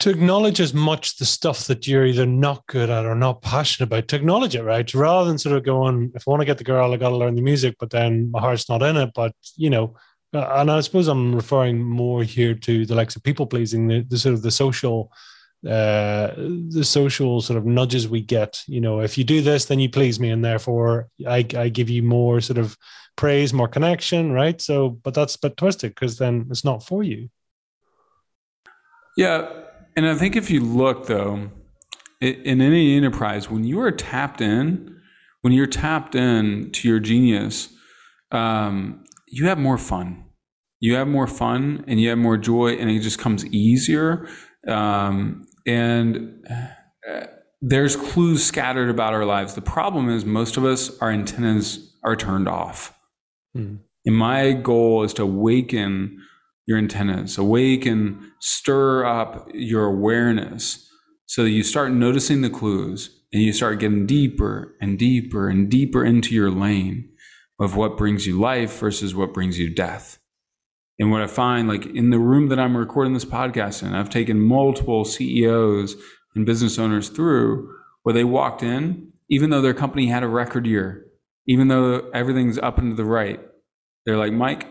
to 0.00 0.10
acknowledge 0.10 0.60
as 0.60 0.74
much 0.74 1.16
the 1.16 1.24
stuff 1.24 1.66
that 1.66 1.86
you're 1.86 2.04
either 2.04 2.26
not 2.26 2.66
good 2.66 2.90
at 2.90 3.06
or 3.06 3.14
not 3.14 3.42
passionate 3.42 3.86
about, 3.86 4.08
to 4.08 4.16
acknowledge 4.16 4.54
it, 4.54 4.62
right? 4.62 4.92
Rather 4.92 5.28
than 5.28 5.38
sort 5.38 5.56
of 5.56 5.64
going, 5.64 6.12
if 6.14 6.26
I 6.26 6.30
want 6.30 6.40
to 6.40 6.46
get 6.46 6.58
the 6.58 6.64
girl, 6.64 6.92
I 6.92 6.96
got 6.96 7.10
to 7.10 7.16
learn 7.16 7.36
the 7.36 7.42
music, 7.42 7.76
but 7.78 7.90
then 7.90 8.30
my 8.30 8.40
heart's 8.40 8.68
not 8.68 8.82
in 8.82 8.96
it. 8.96 9.10
But 9.14 9.32
you 9.56 9.70
know, 9.70 9.96
uh, 10.34 10.52
and 10.56 10.70
I 10.70 10.80
suppose 10.80 11.08
I'm 11.08 11.34
referring 11.34 11.82
more 11.82 12.22
here 12.22 12.54
to 12.54 12.86
the 12.86 12.94
likes 12.94 13.16
of 13.16 13.22
people 13.22 13.46
pleasing, 13.46 13.86
the, 13.86 14.02
the 14.02 14.18
sort 14.18 14.34
of 14.34 14.42
the 14.42 14.50
social 14.50 15.12
uh, 15.66 16.34
the 16.36 16.84
social 16.84 17.40
sort 17.40 17.56
of 17.56 17.64
nudges 17.64 18.06
we 18.06 18.20
get. 18.20 18.62
You 18.66 18.82
know, 18.82 19.00
if 19.00 19.16
you 19.16 19.24
do 19.24 19.40
this, 19.40 19.64
then 19.64 19.80
you 19.80 19.88
please 19.88 20.20
me, 20.20 20.30
and 20.30 20.44
therefore 20.44 21.08
I, 21.26 21.46
I 21.56 21.70
give 21.70 21.88
you 21.88 22.02
more 22.02 22.42
sort 22.42 22.58
of 22.58 22.76
praise, 23.16 23.54
more 23.54 23.68
connection, 23.68 24.32
right? 24.32 24.60
So, 24.60 24.90
but 24.90 25.14
that's 25.14 25.36
a 25.36 25.40
bit 25.40 25.56
twisted 25.56 25.94
because 25.94 26.18
then 26.18 26.46
it's 26.50 26.64
not 26.64 26.82
for 26.82 27.02
you. 27.02 27.30
Yeah. 29.16 29.48
And 29.96 30.06
I 30.06 30.16
think 30.16 30.36
if 30.36 30.50
you 30.50 30.60
look 30.60 31.06
though, 31.06 31.50
in 32.20 32.60
any 32.60 32.96
enterprise, 32.96 33.48
when 33.48 33.64
you 33.64 33.80
are 33.80 33.92
tapped 33.92 34.40
in, 34.40 35.00
when 35.42 35.52
you're 35.52 35.66
tapped 35.66 36.14
in 36.14 36.70
to 36.72 36.88
your 36.88 36.98
genius, 36.98 37.68
um, 38.32 39.03
you 39.34 39.48
have 39.48 39.58
more 39.58 39.78
fun. 39.78 40.24
you 40.80 40.94
have 40.94 41.08
more 41.08 41.26
fun 41.26 41.84
and 41.88 41.98
you 42.00 42.10
have 42.10 42.18
more 42.18 42.36
joy 42.36 42.72
and 42.72 42.90
it 42.90 43.00
just 43.00 43.18
comes 43.18 43.44
easier. 43.46 44.28
Um, 44.68 45.46
and 45.66 46.46
uh, 47.08 47.26
there's 47.62 47.96
clues 47.96 48.44
scattered 48.44 48.90
about 48.90 49.14
our 49.14 49.24
lives. 49.24 49.54
The 49.54 49.62
problem 49.62 50.10
is 50.10 50.24
most 50.26 50.56
of 50.58 50.64
us, 50.64 50.96
our 50.98 51.10
antennas 51.10 51.96
are 52.04 52.16
turned 52.16 52.48
off. 52.48 52.94
Hmm. 53.54 53.76
And 54.04 54.16
my 54.16 54.52
goal 54.52 55.04
is 55.04 55.14
to 55.14 55.22
awaken 55.22 56.20
your 56.66 56.76
antennas, 56.76 57.38
awaken, 57.38 58.32
stir 58.40 59.06
up 59.06 59.48
your 59.54 59.86
awareness 59.86 60.86
so 61.26 61.44
that 61.44 61.50
you 61.50 61.62
start 61.62 61.92
noticing 61.92 62.42
the 62.42 62.50
clues 62.50 63.22
and 63.32 63.42
you 63.42 63.52
start 63.54 63.80
getting 63.80 64.06
deeper 64.06 64.74
and 64.82 64.98
deeper 64.98 65.48
and 65.48 65.70
deeper 65.70 66.04
into 66.04 66.34
your 66.34 66.50
lane 66.50 67.08
of 67.58 67.76
what 67.76 67.96
brings 67.96 68.26
you 68.26 68.38
life 68.38 68.78
versus 68.78 69.14
what 69.14 69.32
brings 69.32 69.58
you 69.58 69.72
death. 69.72 70.18
And 70.98 71.10
what 71.10 71.22
I 71.22 71.26
find, 71.26 71.68
like 71.68 71.86
in 71.86 72.10
the 72.10 72.18
room 72.18 72.48
that 72.48 72.58
I'm 72.58 72.76
recording 72.76 73.14
this 73.14 73.24
podcast 73.24 73.82
in, 73.82 73.94
I've 73.94 74.10
taken 74.10 74.40
multiple 74.40 75.04
CEOs 75.04 75.96
and 76.34 76.46
business 76.46 76.78
owners 76.78 77.08
through 77.08 77.68
where 78.02 78.12
they 78.12 78.24
walked 78.24 78.62
in, 78.62 79.12
even 79.28 79.50
though 79.50 79.62
their 79.62 79.74
company 79.74 80.06
had 80.06 80.22
a 80.22 80.28
record 80.28 80.66
year, 80.66 81.06
even 81.46 81.68
though 81.68 82.10
everything's 82.12 82.58
up 82.58 82.78
and 82.78 82.92
to 82.92 82.96
the 82.96 83.04
right, 83.04 83.40
they're 84.06 84.18
like, 84.18 84.32
Mike, 84.32 84.66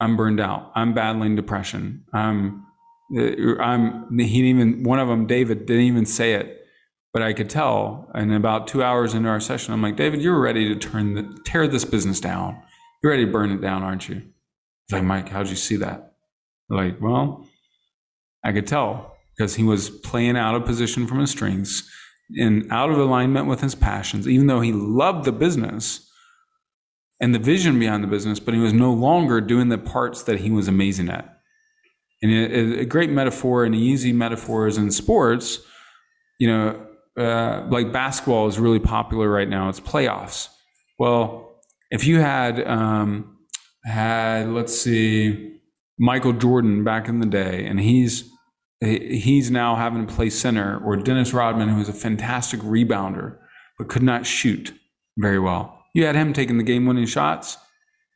I'm 0.00 0.16
burned 0.16 0.40
out. 0.40 0.70
I'm 0.74 0.94
battling 0.94 1.34
depression. 1.34 2.04
I'm, 2.12 2.64
uh, 3.16 3.56
I'm, 3.60 4.16
he 4.18 4.42
didn't 4.42 4.60
even, 4.60 4.82
one 4.84 5.00
of 5.00 5.08
them, 5.08 5.26
David, 5.26 5.66
didn't 5.66 5.84
even 5.84 6.06
say 6.06 6.34
it, 6.34 6.66
but 7.12 7.22
I 7.22 7.32
could 7.32 7.50
tell. 7.50 8.10
And 8.14 8.32
about 8.32 8.66
two 8.66 8.82
hours 8.82 9.14
into 9.14 9.28
our 9.28 9.40
session, 9.40 9.72
I'm 9.72 9.82
like, 9.82 9.96
David, 9.96 10.22
you're 10.22 10.40
ready 10.40 10.68
to 10.68 10.76
turn 10.76 11.14
the, 11.14 11.38
tear 11.44 11.66
this 11.66 11.84
business 11.84 12.20
down. 12.20 12.60
You're 13.02 13.12
ready 13.12 13.26
to 13.26 13.32
burn 13.32 13.50
it 13.50 13.60
down, 13.60 13.82
aren't 13.82 14.08
you? 14.08 14.16
He's 14.16 14.92
like, 14.92 15.04
Mike, 15.04 15.28
how'd 15.28 15.48
you 15.48 15.56
see 15.56 15.76
that? 15.76 16.08
like, 16.70 17.00
well, 17.00 17.46
I 18.44 18.52
could 18.52 18.66
tell 18.66 19.16
because 19.36 19.54
he 19.54 19.62
was 19.62 19.90
playing 19.90 20.36
out 20.36 20.54
of 20.54 20.64
position 20.64 21.06
from 21.06 21.20
his 21.20 21.30
strengths 21.30 21.88
and 22.38 22.70
out 22.70 22.90
of 22.90 22.98
alignment 22.98 23.46
with 23.46 23.60
his 23.60 23.74
passions, 23.74 24.28
even 24.28 24.48
though 24.48 24.60
he 24.60 24.72
loved 24.72 25.24
the 25.24 25.32
business 25.32 26.10
and 27.20 27.34
the 27.34 27.38
vision 27.38 27.78
behind 27.78 28.04
the 28.04 28.08
business, 28.08 28.38
but 28.38 28.54
he 28.54 28.60
was 28.60 28.72
no 28.72 28.92
longer 28.92 29.40
doing 29.40 29.70
the 29.70 29.78
parts 29.78 30.22
that 30.24 30.40
he 30.40 30.50
was 30.50 30.68
amazing 30.68 31.08
at. 31.08 31.40
And 32.20 32.32
a, 32.32 32.80
a 32.80 32.84
great 32.84 33.10
metaphor, 33.10 33.64
an 33.64 33.74
easy 33.74 34.12
metaphor 34.12 34.66
is 34.66 34.76
in 34.76 34.90
sports, 34.90 35.60
you 36.38 36.48
know, 36.48 36.87
uh, 37.18 37.66
like 37.70 37.92
basketball 37.92 38.46
is 38.46 38.58
really 38.58 38.78
popular 38.78 39.30
right 39.30 39.48
now. 39.48 39.68
It's 39.68 39.80
playoffs. 39.80 40.48
Well, 40.98 41.60
if 41.90 42.06
you 42.06 42.20
had, 42.20 42.66
um, 42.66 43.38
had, 43.84 44.48
let's 44.48 44.78
see, 44.78 45.58
Michael 45.98 46.32
Jordan 46.32 46.84
back 46.84 47.08
in 47.08 47.20
the 47.20 47.26
day, 47.26 47.66
and 47.66 47.80
he's, 47.80 48.30
he's 48.80 49.50
now 49.50 49.74
having 49.74 50.06
to 50.06 50.12
play 50.12 50.30
center, 50.30 50.80
or 50.84 50.96
Dennis 50.96 51.32
Rodman, 51.32 51.68
who 51.68 51.78
was 51.78 51.88
a 51.88 51.92
fantastic 51.92 52.60
rebounder, 52.60 53.38
but 53.78 53.88
could 53.88 54.02
not 54.02 54.26
shoot 54.26 54.72
very 55.16 55.38
well 55.38 55.78
you 55.98 56.04
had 56.04 56.14
him 56.14 56.32
taking 56.32 56.58
the 56.58 56.64
game 56.64 56.86
winning 56.86 57.06
shots, 57.06 57.58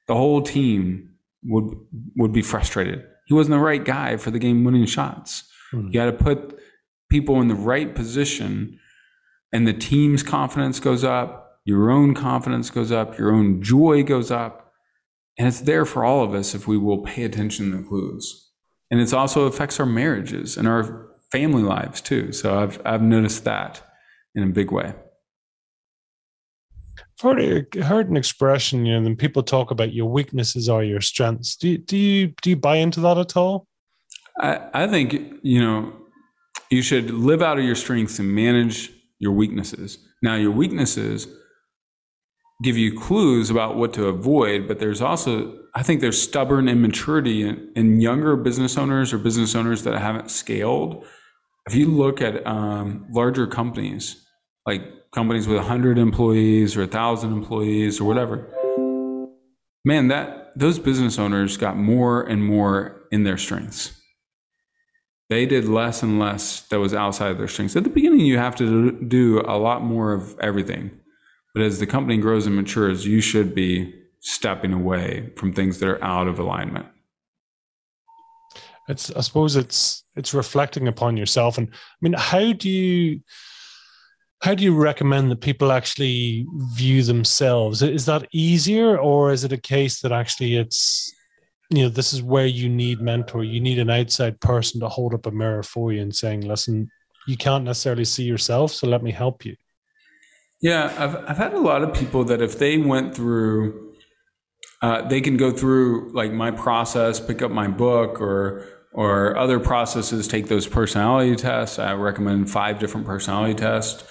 the 0.06 0.14
whole 0.14 0.40
team 0.40 1.10
would 1.44 1.74
would 2.16 2.32
be 2.32 2.42
frustrated. 2.42 3.04
He 3.26 3.34
wasn't 3.34 3.54
the 3.56 3.58
right 3.58 3.84
guy 3.84 4.16
for 4.16 4.30
the 4.30 4.38
game 4.38 4.64
winning 4.64 4.86
shots. 4.86 5.44
Hmm. 5.72 5.86
You 5.86 5.92
got 5.92 6.04
to 6.06 6.12
put 6.12 6.58
people 7.10 7.40
in 7.40 7.48
the 7.48 7.56
right 7.56 7.92
position, 7.92 8.78
and 9.52 9.66
the 9.66 9.72
team's 9.72 10.22
confidence 10.22 10.80
goes 10.80 11.04
up, 11.04 11.60
your 11.64 11.90
own 11.90 12.14
confidence 12.14 12.70
goes 12.70 12.90
up, 12.90 13.18
your 13.18 13.32
own 13.32 13.62
joy 13.62 14.02
goes 14.02 14.30
up. 14.30 14.72
And 15.38 15.48
it's 15.48 15.60
there 15.60 15.84
for 15.84 16.04
all 16.04 16.22
of 16.22 16.34
us 16.34 16.54
if 16.54 16.66
we 16.66 16.76
will 16.76 17.02
pay 17.02 17.24
attention 17.24 17.70
to 17.70 17.78
the 17.78 17.82
clues. 17.82 18.50
And 18.90 19.00
it 19.00 19.12
also 19.14 19.44
affects 19.44 19.80
our 19.80 19.86
marriages 19.86 20.56
and 20.56 20.68
our 20.68 21.08
family 21.30 21.62
lives 21.62 22.00
too. 22.00 22.32
So 22.32 22.58
I've, 22.58 22.80
I've 22.84 23.02
noticed 23.02 23.44
that 23.44 23.82
in 24.34 24.42
a 24.42 24.46
big 24.46 24.70
way. 24.70 24.94
I've 26.98 27.38
heard, 27.38 27.74
heard 27.74 28.10
an 28.10 28.16
expression, 28.16 28.84
you 28.84 28.94
know, 28.94 29.02
when 29.02 29.16
people 29.16 29.42
talk 29.42 29.70
about 29.70 29.94
your 29.94 30.10
weaknesses 30.10 30.68
are 30.68 30.82
your 30.82 31.00
strengths. 31.00 31.56
Do 31.56 31.70
you, 31.70 31.78
do 31.78 31.96
you 31.96 32.34
do 32.42 32.50
you 32.50 32.56
buy 32.56 32.76
into 32.76 33.00
that 33.00 33.16
at 33.16 33.36
all? 33.36 33.66
I, 34.38 34.68
I 34.74 34.86
think 34.86 35.14
you 35.42 35.60
know 35.60 35.92
you 36.70 36.82
should 36.82 37.10
live 37.10 37.42
out 37.42 37.58
of 37.58 37.64
your 37.64 37.74
strengths 37.74 38.18
and 38.18 38.34
manage 38.34 38.90
your 39.22 39.32
weaknesses. 39.32 39.98
Now, 40.20 40.34
your 40.34 40.50
weaknesses 40.50 41.28
give 42.62 42.76
you 42.76 42.98
clues 42.98 43.50
about 43.50 43.76
what 43.76 43.94
to 43.94 44.06
avoid, 44.06 44.66
but 44.66 44.80
there's 44.80 45.00
also 45.00 45.58
I 45.74 45.82
think 45.82 46.02
there's 46.02 46.20
stubborn 46.20 46.68
immaturity 46.68 47.42
in, 47.42 47.72
in 47.74 47.98
younger 47.98 48.36
business 48.36 48.76
owners 48.76 49.12
or 49.12 49.18
business 49.18 49.54
owners 49.54 49.84
that 49.84 49.98
haven't 49.98 50.30
scaled. 50.30 51.06
If 51.66 51.74
you 51.74 51.86
look 51.86 52.20
at 52.20 52.46
um, 52.46 53.06
larger 53.10 53.46
companies 53.46 54.22
like 54.66 54.82
companies 55.12 55.46
with 55.46 55.58
100 55.58 55.98
employees 55.98 56.76
or 56.76 56.80
1000 56.80 57.32
employees 57.32 58.00
or 58.00 58.04
whatever 58.04 58.46
man 59.84 60.08
that 60.08 60.52
those 60.56 60.78
business 60.78 61.18
owners 61.18 61.56
got 61.56 61.76
more 61.76 62.22
and 62.22 62.44
more 62.44 63.02
in 63.10 63.24
their 63.24 63.36
strengths 63.36 64.00
they 65.32 65.46
did 65.46 65.64
less 65.64 66.02
and 66.02 66.18
less 66.18 66.60
that 66.68 66.78
was 66.78 66.92
outside 66.92 67.30
of 67.30 67.38
their 67.38 67.48
strengths. 67.48 67.74
At 67.74 67.84
the 67.84 67.90
beginning 67.90 68.20
you 68.20 68.36
have 68.36 68.54
to 68.56 68.92
do 68.92 69.40
a 69.40 69.56
lot 69.56 69.82
more 69.82 70.12
of 70.12 70.38
everything. 70.40 70.90
But 71.54 71.62
as 71.62 71.78
the 71.78 71.86
company 71.86 72.18
grows 72.18 72.46
and 72.46 72.54
matures 72.54 73.06
you 73.06 73.22
should 73.22 73.54
be 73.54 73.94
stepping 74.20 74.74
away 74.74 75.32
from 75.36 75.52
things 75.52 75.78
that 75.78 75.88
are 75.88 76.04
out 76.04 76.28
of 76.28 76.38
alignment. 76.38 76.86
It's 78.88 79.10
i 79.12 79.20
suppose 79.20 79.56
it's 79.56 80.04
it's 80.16 80.34
reflecting 80.34 80.86
upon 80.86 81.16
yourself. 81.16 81.56
And 81.56 81.68
i 81.72 81.98
mean 82.02 82.14
how 82.14 82.52
do 82.52 82.68
you 82.68 83.20
how 84.42 84.54
do 84.54 84.64
you 84.64 84.74
recommend 84.74 85.30
that 85.30 85.40
people 85.40 85.70
actually 85.70 86.46
view 86.74 87.04
themselves? 87.04 87.80
Is 87.80 88.06
that 88.06 88.26
easier, 88.32 88.98
or 88.98 89.30
is 89.30 89.44
it 89.44 89.52
a 89.52 89.56
case 89.74 90.00
that 90.00 90.10
actually 90.10 90.56
it's, 90.56 91.14
you 91.76 91.84
know, 91.84 91.88
this 91.88 92.12
is 92.12 92.22
where 92.22 92.46
you 92.46 92.68
need 92.68 93.00
mentor? 93.00 93.44
You 93.44 93.60
need 93.60 93.78
an 93.78 93.90
outside 93.90 94.40
person 94.40 94.80
to 94.80 94.88
hold 94.88 95.14
up 95.14 95.26
a 95.26 95.30
mirror 95.30 95.62
for 95.62 95.92
you 95.92 96.02
and 96.02 96.14
saying, 96.14 96.42
listen, 96.42 96.90
you 97.26 97.36
can't 97.36 97.64
necessarily 97.64 98.04
see 98.04 98.24
yourself, 98.24 98.72
so 98.72 98.86
let 98.86 99.02
me 99.02 99.12
help 99.12 99.44
you. 99.44 99.56
Yeah, 100.60 100.94
I've, 100.98 101.16
I've 101.30 101.36
had 101.36 101.54
a 101.54 101.60
lot 101.60 101.82
of 101.82 101.92
people 101.94 102.24
that 102.24 102.40
if 102.40 102.58
they 102.58 102.78
went 102.78 103.14
through, 103.14 103.94
uh, 104.80 105.06
they 105.08 105.20
can 105.20 105.36
go 105.36 105.50
through 105.50 106.12
like 106.12 106.32
my 106.32 106.50
process, 106.50 107.20
pick 107.20 107.42
up 107.42 107.50
my 107.50 107.68
book 107.68 108.20
or 108.20 108.66
or 108.94 109.34
other 109.38 109.58
processes, 109.58 110.28
take 110.28 110.48
those 110.48 110.66
personality 110.66 111.34
tests. 111.34 111.78
I 111.78 111.94
recommend 111.94 112.50
five 112.50 112.78
different 112.78 113.06
personality 113.06 113.54
tests 113.54 114.04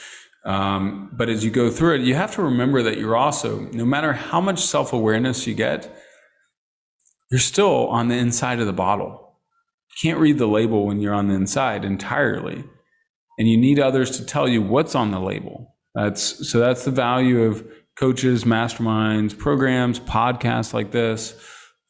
um, 0.43 1.09
but 1.13 1.29
as 1.29 1.45
you 1.45 1.51
go 1.51 1.69
through 1.69 1.95
it, 1.95 2.01
you 2.01 2.15
have 2.15 2.33
to 2.35 2.41
remember 2.41 2.81
that 2.83 2.97
you're 2.97 3.15
also, 3.15 3.59
no 3.71 3.85
matter 3.85 4.13
how 4.13 4.41
much 4.41 4.59
self 4.59 4.91
awareness 4.93 5.45
you 5.45 5.53
get, 5.53 5.95
you're 7.31 7.39
still 7.39 7.87
on 7.87 8.09
the 8.09 8.15
inside 8.15 8.59
of 8.59 8.67
the 8.67 8.73
bottle. 8.73 9.37
You 9.89 10.09
can't 10.09 10.19
read 10.19 10.37
the 10.37 10.47
label 10.47 10.85
when 10.85 10.99
you're 10.99 11.13
on 11.13 11.29
the 11.29 11.35
inside 11.35 11.85
entirely. 11.85 12.63
And 13.39 13.49
you 13.49 13.57
need 13.57 13.79
others 13.79 14.17
to 14.17 14.25
tell 14.25 14.47
you 14.47 14.61
what's 14.61 14.95
on 14.95 15.11
the 15.11 15.19
label. 15.19 15.75
That's 15.95 16.49
so 16.49 16.59
that's 16.59 16.85
the 16.85 16.91
value 16.91 17.43
of 17.43 17.65
coaches, 17.97 18.43
masterminds, 18.43 19.37
programs, 19.37 19.99
podcasts 19.99 20.73
like 20.73 20.91
this. 20.91 21.33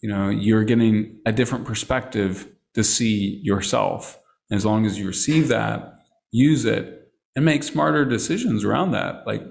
You 0.01 0.09
know, 0.09 0.29
you're 0.29 0.63
getting 0.63 1.19
a 1.25 1.31
different 1.31 1.65
perspective 1.65 2.47
to 2.75 2.83
see 2.83 3.39
yourself. 3.43 4.19
As 4.51 4.65
long 4.65 4.85
as 4.85 4.99
you 4.99 5.07
receive 5.07 5.47
that, 5.47 5.93
use 6.31 6.65
it, 6.65 7.11
and 7.35 7.45
make 7.45 7.63
smarter 7.63 8.05
decisions 8.05 8.63
around 8.63 8.91
that. 8.91 9.25
Like, 9.25 9.43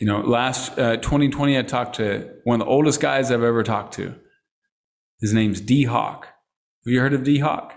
you 0.00 0.06
know, 0.06 0.20
last 0.20 0.78
uh, 0.78 0.96
2020, 0.96 1.58
I 1.58 1.62
talked 1.62 1.96
to 1.96 2.30
one 2.44 2.60
of 2.60 2.66
the 2.66 2.70
oldest 2.70 3.00
guys 3.00 3.30
I've 3.30 3.42
ever 3.42 3.62
talked 3.62 3.94
to. 3.94 4.14
His 5.20 5.32
name's 5.32 5.60
Dee 5.60 5.84
Hock. 5.84 6.26
Have 6.26 6.92
you 6.92 7.00
heard 7.00 7.14
of 7.14 7.24
Dee 7.24 7.38
Hock? 7.38 7.72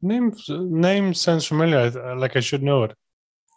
Name 0.00 0.32
name 0.48 1.14
sounds 1.14 1.46
familiar. 1.46 2.14
Like 2.16 2.36
I 2.36 2.40
should 2.40 2.62
know 2.62 2.84
it. 2.84 2.94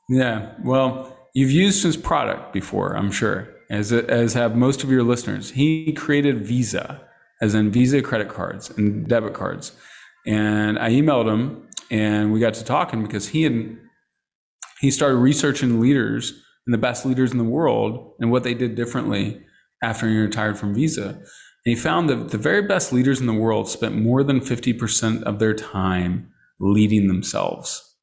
Yeah. 0.10 0.54
Well, 0.64 1.16
you've 1.34 1.52
used 1.52 1.84
his 1.84 1.98
product 1.98 2.54
before, 2.54 2.96
I'm 2.96 3.12
sure, 3.12 3.50
as 3.70 3.92
as 3.92 4.34
have 4.34 4.56
most 4.56 4.84
of 4.84 4.90
your 4.90 5.04
listeners. 5.04 5.52
He 5.52 5.94
created 5.94 6.46
Visa, 6.46 7.06
as 7.42 7.54
in 7.54 7.72
Visa 7.72 8.02
credit 8.02 8.30
cards 8.30 8.70
and 8.70 9.08
debit 9.08 9.34
cards. 9.34 9.74
And 10.26 10.80
I 10.80 10.90
emailed 10.90 11.32
him, 11.32 11.68
and 11.92 12.34
we 12.34 12.40
got 12.40 12.54
to 12.56 12.64
talking 12.64 13.04
because 13.04 13.30
he 13.30 13.44
had 13.44 13.78
he 14.80 14.92
started 14.92 15.18
researching 15.18 15.80
leaders 15.80 16.32
and 16.66 16.74
the 16.74 16.78
best 16.78 17.06
leaders 17.06 17.32
in 17.32 17.38
the 17.38 17.44
world 17.44 18.14
and 18.20 18.32
what 18.32 18.44
they 18.44 18.54
did 18.54 18.76
differently 18.76 19.42
after 19.84 20.08
he 20.08 20.18
retired 20.18 20.58
from 20.58 20.74
Visa. 20.74 21.22
And 21.68 21.76
he 21.76 21.82
found 21.82 22.10
that 22.10 22.30
the 22.30 22.38
very 22.38 22.62
best 22.62 22.94
leaders 22.94 23.20
in 23.20 23.26
the 23.26 23.34
world 23.34 23.68
spent 23.68 23.94
more 23.94 24.24
than 24.24 24.40
50% 24.40 25.24
of 25.24 25.40
their 25.40 25.54
time 25.54 26.32
leading 26.62 27.10
themselves, 27.10 27.98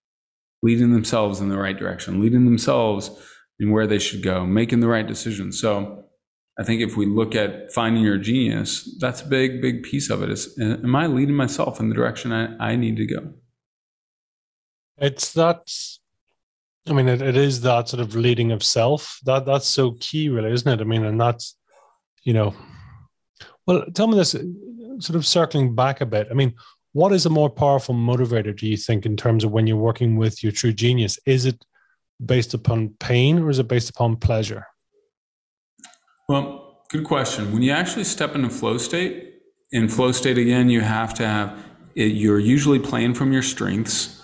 leading 0.63 0.93
themselves 0.93 1.41
in 1.41 1.49
the 1.49 1.57
right 1.57 1.75
direction, 1.75 2.21
leading 2.21 2.45
themselves 2.45 3.11
in 3.59 3.71
where 3.71 3.87
they 3.87 3.99
should 3.99 4.23
go, 4.23 4.45
making 4.45 4.81
the 4.81 4.87
right 4.87 5.07
decisions. 5.07 5.59
So 5.59 6.05
I 6.59 6.63
think 6.63 6.83
if 6.83 6.99
we 6.99 7.07
look 7.07 7.35
at 7.35 7.73
finding 7.73 8.03
your 8.03 8.19
genius, 8.19 8.99
that's 9.01 9.23
a 9.23 9.27
big, 9.27 9.63
big 9.63 9.83
piece 9.83 10.11
of 10.11 10.23
it. 10.23 10.29
Is 10.29 10.55
am 10.61 10.95
I 10.95 11.07
leading 11.07 11.35
myself 11.35 11.81
in 11.81 11.89
the 11.89 11.95
direction 11.95 12.33
I, 12.33 12.55
I 12.59 12.77
need 12.77 12.99
to 12.99 13.07
go? 13.07 13.33
It's 14.99 15.33
that. 15.33 15.73
I 16.87 16.93
mean, 16.93 17.09
it, 17.09 17.23
it 17.23 17.35
is 17.35 17.63
that 17.63 17.89
sort 17.89 18.03
of 18.03 18.15
leading 18.15 18.53
of 18.53 18.63
self. 18.63 19.21
That 19.25 19.47
that's 19.47 19.67
so 19.67 19.93
key, 20.01 20.29
really, 20.29 20.53
isn't 20.53 20.71
it? 20.71 20.83
I 20.83 20.85
mean, 20.85 21.07
and 21.07 21.19
that's, 21.19 21.57
you 22.25 22.35
know, 22.35 22.55
well, 23.67 23.85
tell 23.95 24.07
me 24.07 24.17
this, 24.17 24.35
uh, 24.35 24.43
sort 24.99 25.17
of 25.17 25.27
circling 25.27 25.75
back 25.75 26.01
a 26.01 26.07
bit. 26.07 26.29
I 26.31 26.35
mean, 26.35 26.55
what 26.93 27.13
is 27.13 27.27
a 27.27 27.31
more 27.31 27.51
powerful 27.51 27.95
motivator, 27.95 28.57
do 28.57 28.69
you 28.69 28.77
think, 28.77 29.05
in 29.05 29.17
terms 29.17 29.45
of 29.45 29.51
when 29.51 29.67
you're 29.67 29.77
working 29.77 30.17
with 30.17 30.43
your 30.43 30.53
true 30.53 30.73
genius? 30.73 31.19
Is 31.27 31.45
it 31.45 31.65
based 32.25 32.55
upon 32.55 32.95
pain 33.01 33.41
or 33.41 33.51
is 33.51 33.59
it 33.59 33.69
based 33.69 33.91
upon 33.91 34.17
pleasure? 34.17 34.67
Well, 36.29 36.85
good 36.91 37.05
question. 37.05 37.53
When 37.53 37.63
you 37.63 37.73
actually 37.73 38.05
step 38.05 38.35
into 38.35 38.49
flow 38.49 38.79
state, 38.79 39.35
in 39.73 39.89
flow 39.89 40.13
state 40.13 40.39
again, 40.39 40.71
you 40.71 40.83
have 40.83 41.15
to 41.15 41.27
have 41.27 41.59
it, 41.97 42.13
you're 42.13 42.39
usually 42.39 42.79
playing 42.79 43.15
from 43.15 43.33
your 43.33 43.43
strengths. 43.43 44.23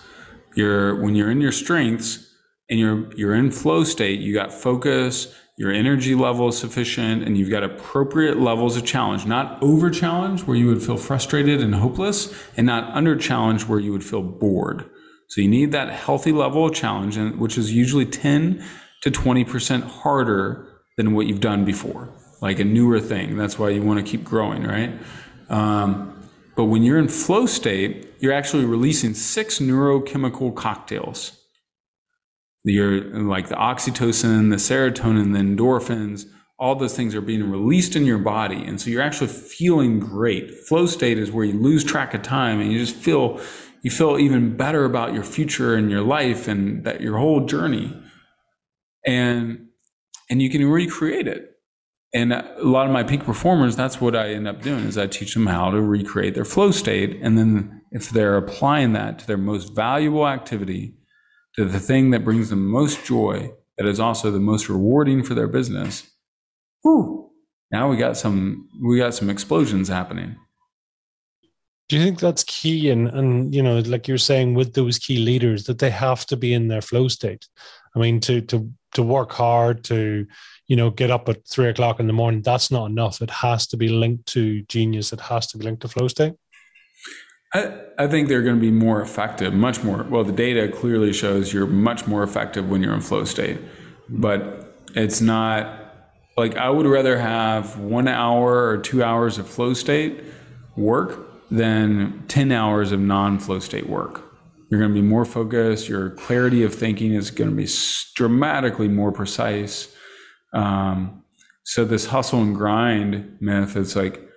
You're 0.55 1.01
when 1.01 1.15
you're 1.15 1.31
in 1.31 1.41
your 1.41 1.51
strengths 1.51 2.30
and 2.71 2.79
you're 2.79 3.13
you're 3.15 3.35
in 3.35 3.51
flow 3.51 3.83
state, 3.83 4.21
you 4.21 4.33
got 4.33 4.51
focus, 4.51 5.35
your 5.57 5.71
energy 5.71 6.15
level 6.15 6.47
is 6.47 6.57
sufficient, 6.57 7.21
and 7.21 7.37
you've 7.37 7.51
got 7.51 7.63
appropriate 7.63 8.39
levels 8.39 8.77
of 8.77 8.85
challenge. 8.85 9.27
Not 9.27 9.61
over 9.61 9.91
challenge 9.91 10.45
where 10.45 10.57
you 10.57 10.67
would 10.67 10.81
feel 10.81 10.97
frustrated 10.97 11.61
and 11.61 11.75
hopeless, 11.75 12.33
and 12.57 12.65
not 12.65 12.91
under 12.95 13.15
challenge 13.15 13.67
where 13.67 13.79
you 13.79 13.91
would 13.91 14.03
feel 14.03 14.23
bored. 14.23 14.89
So 15.27 15.41
you 15.41 15.47
need 15.47 15.71
that 15.73 15.89
healthy 15.89 16.31
level 16.31 16.65
of 16.65 16.73
challenge, 16.73 17.17
which 17.37 17.57
is 17.57 17.71
usually 17.73 18.05
10 18.05 18.65
to 19.01 19.11
20% 19.11 19.83
harder 19.83 20.67
than 20.97 21.13
what 21.13 21.27
you've 21.27 21.39
done 21.39 21.63
before, 21.63 22.09
like 22.41 22.59
a 22.59 22.65
newer 22.65 22.99
thing. 22.99 23.37
That's 23.37 23.59
why 23.59 23.69
you 23.69 23.81
want 23.81 24.05
to 24.05 24.09
keep 24.09 24.23
growing, 24.23 24.63
right? 24.63 24.91
Um, 25.49 26.27
but 26.55 26.65
when 26.65 26.83
you're 26.83 26.99
in 26.99 27.07
flow 27.07 27.45
state, 27.45 28.13
you're 28.19 28.33
actually 28.33 28.65
releasing 28.65 29.13
six 29.13 29.59
neurochemical 29.59 30.55
cocktails. 30.55 31.40
You're 32.63 33.01
like 33.21 33.49
the 33.49 33.55
oxytocin, 33.55 34.49
the 34.49 34.57
serotonin, 34.57 35.33
the 35.33 35.39
endorphins, 35.39 36.25
all 36.61 36.75
those 36.75 36.95
things 36.95 37.15
are 37.15 37.21
being 37.21 37.49
released 37.49 37.95
in 37.95 38.05
your 38.05 38.19
body. 38.19 38.63
And 38.63 38.79
so 38.79 38.91
you're 38.91 39.01
actually 39.01 39.29
feeling 39.29 39.99
great. 39.99 40.51
Flow 40.67 40.85
state 40.85 41.17
is 41.17 41.31
where 41.31 41.43
you 41.43 41.59
lose 41.59 41.83
track 41.83 42.13
of 42.13 42.21
time 42.21 42.61
and 42.61 42.71
you 42.71 42.77
just 42.77 42.95
feel, 42.95 43.41
you 43.81 43.89
feel 43.89 44.19
even 44.19 44.55
better 44.55 44.85
about 44.85 45.15
your 45.15 45.23
future 45.23 45.73
and 45.73 45.89
your 45.89 46.01
life 46.01 46.47
and 46.47 46.83
that 46.83 47.01
your 47.01 47.17
whole 47.17 47.47
journey. 47.47 47.99
And 49.07 49.69
and 50.29 50.41
you 50.41 50.49
can 50.49 50.65
recreate 50.65 51.27
it. 51.27 51.51
And 52.13 52.31
a 52.31 52.55
lot 52.59 52.85
of 52.85 52.93
my 52.93 53.03
peak 53.03 53.23
performers, 53.23 53.75
that's 53.75 53.99
what 53.99 54.15
I 54.15 54.29
end 54.29 54.47
up 54.47 54.61
doing 54.61 54.85
is 54.85 54.97
I 54.97 55.07
teach 55.07 55.33
them 55.33 55.47
how 55.47 55.71
to 55.71 55.81
recreate 55.81 56.35
their 56.35 56.45
flow 56.45 56.71
state. 56.71 57.17
And 57.21 57.37
then 57.37 57.81
if 57.91 58.09
they're 58.09 58.37
applying 58.37 58.93
that 58.93 59.19
to 59.19 59.27
their 59.27 59.37
most 59.37 59.75
valuable 59.75 60.27
activity, 60.27 60.93
to 61.55 61.65
the 61.65 61.79
thing 61.79 62.11
that 62.11 62.23
brings 62.23 62.49
them 62.49 62.65
most 62.67 63.05
joy, 63.05 63.51
that 63.77 63.85
is 63.85 63.99
also 63.99 64.31
the 64.31 64.39
most 64.39 64.69
rewarding 64.69 65.23
for 65.23 65.33
their 65.33 65.47
business, 65.47 66.09
whew, 66.83 67.31
now 67.71 67.89
we 67.89 67.97
got 67.97 68.17
some 68.17 68.69
we 68.81 68.97
got 68.97 69.13
some 69.13 69.29
explosions 69.29 69.87
happening. 69.87 70.35
Do 71.87 71.97
you 71.97 72.03
think 72.03 72.19
that's 72.19 72.43
key? 72.43 72.89
And 72.89 73.07
and 73.09 73.53
you 73.53 73.61
know, 73.61 73.79
like 73.79 74.07
you're 74.07 74.17
saying 74.17 74.53
with 74.53 74.73
those 74.73 74.99
key 74.99 75.17
leaders, 75.17 75.65
that 75.65 75.79
they 75.79 75.89
have 75.89 76.25
to 76.27 76.37
be 76.37 76.53
in 76.53 76.67
their 76.67 76.81
flow 76.81 77.07
state. 77.07 77.47
I 77.95 77.99
mean, 77.99 78.19
to 78.21 78.41
to 78.41 78.69
to 78.93 79.03
work 79.03 79.31
hard, 79.31 79.83
to 79.85 80.25
you 80.67 80.75
know, 80.77 80.89
get 80.89 81.11
up 81.11 81.27
at 81.27 81.45
three 81.47 81.67
o'clock 81.67 81.99
in 81.99 82.07
the 82.07 82.13
morning, 82.13 82.41
that's 82.41 82.71
not 82.71 82.85
enough. 82.85 83.21
It 83.21 83.29
has 83.29 83.67
to 83.67 83.77
be 83.77 83.89
linked 83.89 84.25
to 84.27 84.61
genius. 84.63 85.11
It 85.11 85.19
has 85.19 85.47
to 85.47 85.57
be 85.57 85.65
linked 85.65 85.81
to 85.81 85.89
flow 85.89 86.07
state. 86.07 86.33
I, 87.53 87.81
I 87.97 88.07
think 88.07 88.29
they're 88.29 88.41
going 88.41 88.55
to 88.55 88.61
be 88.61 88.71
more 88.71 89.01
effective, 89.01 89.53
much 89.53 89.83
more. 89.83 90.03
Well, 90.03 90.23
the 90.23 90.31
data 90.31 90.69
clearly 90.69 91.13
shows 91.13 91.53
you're 91.53 91.67
much 91.67 92.07
more 92.07 92.23
effective 92.23 92.69
when 92.69 92.81
you're 92.81 92.93
in 92.93 93.01
flow 93.01 93.25
state, 93.25 93.59
but 94.09 94.75
it's 94.95 95.21
not 95.21 95.81
like 96.37 96.55
I 96.55 96.69
would 96.69 96.85
rather 96.85 97.17
have 97.17 97.77
one 97.77 98.07
hour 98.07 98.67
or 98.69 98.77
two 98.77 99.03
hours 99.03 99.37
of 99.37 99.47
flow 99.47 99.73
state 99.73 100.23
work 100.77 101.27
than 101.51 102.23
10 102.29 102.51
hours 102.51 102.91
of 102.91 102.99
non 102.99 103.37
flow 103.37 103.59
state 103.59 103.87
work. 103.87 104.23
You're 104.69 104.79
going 104.79 104.93
to 104.93 105.01
be 105.01 105.05
more 105.05 105.25
focused. 105.25 105.89
Your 105.89 106.11
clarity 106.11 106.63
of 106.63 106.73
thinking 106.73 107.13
is 107.13 107.29
going 107.29 107.49
to 107.49 107.55
be 107.55 107.67
dramatically 108.15 108.87
more 108.87 109.11
precise. 109.11 109.93
Um, 110.53 111.23
so 111.63 111.83
this 111.83 112.07
hustle 112.07 112.41
and 112.41 112.55
grind 112.55 113.37
myth 113.41 113.75
is 113.75 113.97
like, 113.97 114.30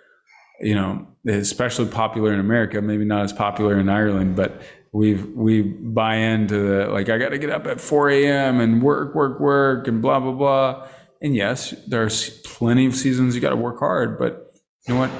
you 0.60 0.74
know, 0.74 1.06
especially 1.26 1.86
popular 1.86 2.32
in 2.32 2.40
America, 2.40 2.80
maybe 2.80 3.04
not 3.04 3.24
as 3.24 3.32
popular 3.32 3.78
in 3.78 3.88
Ireland, 3.88 4.36
but 4.36 4.62
we've 4.92 5.26
we 5.34 5.62
buy 5.62 6.16
into 6.16 6.58
the 6.58 6.86
like 6.88 7.08
I 7.08 7.18
got 7.18 7.30
to 7.30 7.38
get 7.38 7.50
up 7.50 7.66
at 7.66 7.80
4 7.80 8.10
a.m. 8.10 8.60
and 8.60 8.82
work, 8.82 9.14
work, 9.14 9.40
work, 9.40 9.88
and 9.88 10.00
blah 10.00 10.20
blah 10.20 10.32
blah. 10.32 10.88
And 11.22 11.34
yes, 11.34 11.74
there's 11.86 12.30
plenty 12.42 12.86
of 12.86 12.94
seasons 12.94 13.34
you 13.34 13.40
got 13.40 13.50
to 13.50 13.56
work 13.56 13.78
hard, 13.78 14.18
but 14.18 14.54
you 14.86 14.94
know 14.94 15.00
what? 15.00 15.10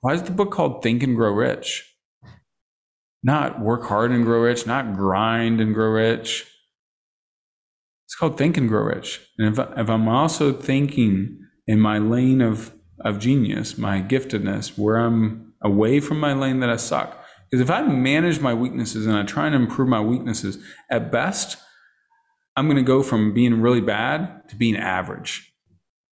Why 0.00 0.12
is 0.12 0.22
the 0.22 0.30
book 0.30 0.50
called 0.50 0.82
Think 0.82 1.02
and 1.02 1.16
Grow 1.16 1.32
Rich? 1.32 1.96
not 3.26 3.60
work 3.60 3.82
hard 3.82 4.12
and 4.12 4.24
grow 4.24 4.42
rich, 4.42 4.68
not 4.68 4.94
grind 4.94 5.60
and 5.60 5.74
grow 5.74 5.90
rich. 5.90 6.46
It's 8.06 8.14
called 8.14 8.38
think 8.38 8.56
and 8.56 8.68
grow 8.68 8.84
rich. 8.84 9.20
And 9.36 9.48
if, 9.48 9.58
if 9.76 9.90
I'm 9.90 10.08
also 10.08 10.52
thinking 10.52 11.40
in 11.66 11.80
my 11.80 11.98
lane 11.98 12.40
of, 12.40 12.72
of 13.00 13.18
genius, 13.18 13.76
my 13.76 14.00
giftedness, 14.00 14.78
where 14.78 14.96
I'm 14.96 15.52
away 15.62 16.00
from 16.00 16.20
my 16.20 16.32
lane 16.32 16.60
that 16.60 16.70
I 16.70 16.76
suck, 16.76 17.22
because 17.50 17.60
if 17.60 17.70
I 17.70 17.82
manage 17.82 18.40
my 18.40 18.54
weaknesses 18.54 19.06
and 19.06 19.16
I 19.16 19.22
try 19.22 19.46
and 19.46 19.54
improve 19.54 19.88
my 19.88 20.00
weaknesses, 20.00 20.58
at 20.90 21.12
best, 21.12 21.58
I'm 22.56 22.66
going 22.66 22.76
to 22.76 22.82
go 22.82 23.02
from 23.02 23.34
being 23.34 23.60
really 23.60 23.80
bad 23.80 24.48
to 24.48 24.56
being 24.56 24.76
average. 24.76 25.52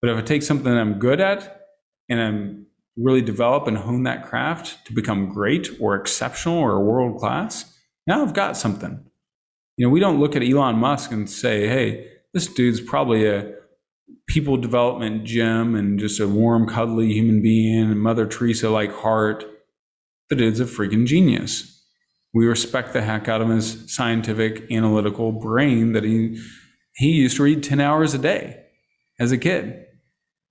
But 0.00 0.10
if 0.10 0.18
I 0.18 0.22
take 0.22 0.42
something 0.42 0.70
that 0.70 0.80
I'm 0.80 0.98
good 0.98 1.20
at 1.20 1.62
and 2.08 2.20
I'm 2.20 2.66
really 2.96 3.22
develop 3.22 3.66
and 3.66 3.76
hone 3.76 4.04
that 4.04 4.24
craft 4.24 4.86
to 4.86 4.92
become 4.92 5.30
great 5.30 5.68
or 5.80 5.96
exceptional 5.96 6.58
or 6.58 6.84
world 6.84 7.18
class, 7.18 7.74
now 8.06 8.22
I've 8.22 8.34
got 8.34 8.56
something. 8.56 9.04
You 9.76 9.86
know, 9.86 9.90
we 9.90 10.00
don't 10.00 10.20
look 10.20 10.36
at 10.36 10.42
Elon 10.42 10.76
Musk 10.76 11.10
and 11.10 11.28
say, 11.28 11.66
hey, 11.66 12.08
this 12.32 12.46
dude's 12.46 12.80
probably 12.80 13.26
a 13.26 13.54
people 14.26 14.56
development 14.56 15.24
gem 15.24 15.74
and 15.74 15.98
just 15.98 16.20
a 16.20 16.28
warm, 16.28 16.66
cuddly 16.66 17.12
human 17.12 17.42
being 17.42 17.90
and 17.90 18.00
Mother 18.00 18.26
Teresa 18.26 18.70
like 18.70 18.92
heart. 18.92 19.44
The 20.30 20.36
dude's 20.36 20.60
a 20.60 20.64
freaking 20.64 21.06
genius. 21.06 21.70
We 22.32 22.46
respect 22.46 22.92
the 22.92 23.02
heck 23.02 23.28
out 23.28 23.40
of 23.40 23.48
his 23.48 23.94
scientific, 23.94 24.70
analytical 24.70 25.32
brain 25.32 25.92
that 25.92 26.04
he 26.04 26.40
he 26.96 27.10
used 27.10 27.36
to 27.36 27.42
read 27.42 27.62
10 27.62 27.80
hours 27.80 28.14
a 28.14 28.18
day 28.18 28.64
as 29.18 29.32
a 29.32 29.38
kid. 29.38 29.84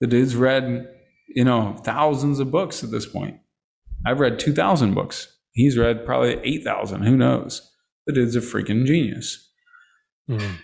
The 0.02 0.08
dude's 0.08 0.36
read 0.36 0.88
you 1.34 1.44
know, 1.44 1.76
thousands 1.84 2.40
of 2.40 2.52
books 2.52 2.84
at 2.84 2.92
this 2.92 3.06
point. 3.06 3.40
I've 4.06 4.20
read 4.20 4.40
2,000 4.40 4.94
books. 4.94 5.28
He's 5.52 5.78
read 5.78 6.06
probably 6.06 6.40
8,000. 6.44 7.04
Who 7.04 7.18
knows? 7.18 7.72
The 8.06 8.14
dude's 8.14 8.36
a 8.36 8.42
freaking 8.42 8.86
genius. 8.86 9.50
Mm. 10.30 10.58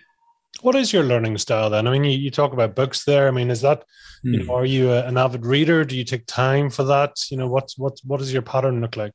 What 0.62 0.76
is 0.76 0.92
your 0.92 1.04
learning 1.04 1.38
style 1.38 1.70
then? 1.70 1.88
I 1.88 1.92
mean, 1.92 2.04
you, 2.04 2.18
you 2.18 2.32
talk 2.32 2.54
about 2.54 2.76
books 2.76 3.06
there. 3.06 3.28
I 3.28 3.32
mean, 3.32 3.50
is 3.50 3.62
that, 3.62 3.82
mm. 4.26 4.34
you 4.34 4.40
hmm. 4.42 4.48
know, 4.48 4.56
are 4.56 4.66
you 4.66 4.92
a, 4.92 5.06
an 5.06 5.18
avid 5.18 5.46
reader? 5.46 5.86
Do 5.86 5.96
you 5.96 6.04
take 6.04 6.26
time 6.26 6.70
for 6.70 6.84
that? 6.84 7.16
You 7.32 7.38
know, 7.38 7.48
what, 7.48 7.72
what, 7.78 8.00
what 8.04 8.20
does 8.20 8.34
your 8.34 8.42
pattern 8.42 8.82
look 8.82 8.98
like? 8.98 9.14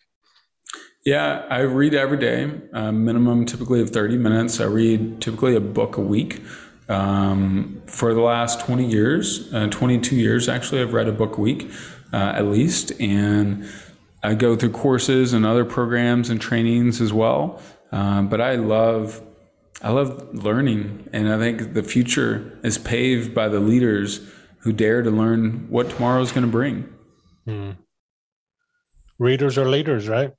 Yeah, 1.05 1.44
I 1.51 1.61
read 1.61 1.92
every 1.92 2.16
day, 2.16 2.51
uh, 2.73 2.90
minimum 2.90 3.44
typically 3.44 3.83
of 3.83 3.90
30 3.90 4.16
minutes. 4.16 4.59
I 4.59 4.64
read 4.64 5.20
typically 5.20 5.55
a 5.55 5.61
book 5.61 5.99
a 5.99 6.01
week. 6.01 6.42
Um, 6.88 7.83
for 7.87 8.12
the 8.14 8.20
last 8.20 8.61
20 8.61 8.87
years, 8.87 9.53
uh, 9.53 9.68
22 9.68 10.16
years 10.16 10.49
actually, 10.49 10.83
I've 10.83 10.92
read 10.92 11.09
a 11.09 11.12
book 11.12 11.38
a 11.38 11.40
week 11.40 11.70
uh, 12.12 12.33
at 12.37 12.47
least, 12.47 12.92
and 13.01 13.68
I 14.23 14.35
go 14.35 14.57
through 14.57 14.70
courses 14.70 15.33
and 15.33 15.44
other 15.44 15.64
programs 15.64 16.31
and 16.31 16.40
trainings 16.40 17.01
as 17.01 17.12
well. 17.12 17.61
Um, 17.92 18.29
but 18.29 18.40
I 18.40 18.55
love, 18.57 19.23
I 19.82 19.90
love 19.90 20.34
learning, 20.34 21.08
and 21.12 21.32
I 21.32 21.38
think 21.38 21.74
the 21.74 21.82
future 21.82 22.58
is 22.62 22.78
paved 22.78 23.34
by 23.34 23.48
the 23.48 23.60
leaders 23.60 24.20
who 24.60 24.72
dare 24.72 25.02
to 25.02 25.10
learn 25.10 25.66
what 25.68 25.90
tomorrow 25.90 26.22
is 26.22 26.32
going 26.32 26.46
to 26.46 26.50
bring. 26.50 26.88
Hmm. 27.44 27.72
Readers 29.18 29.58
are 29.58 29.68
leaders, 29.68 30.08
right? 30.08 30.32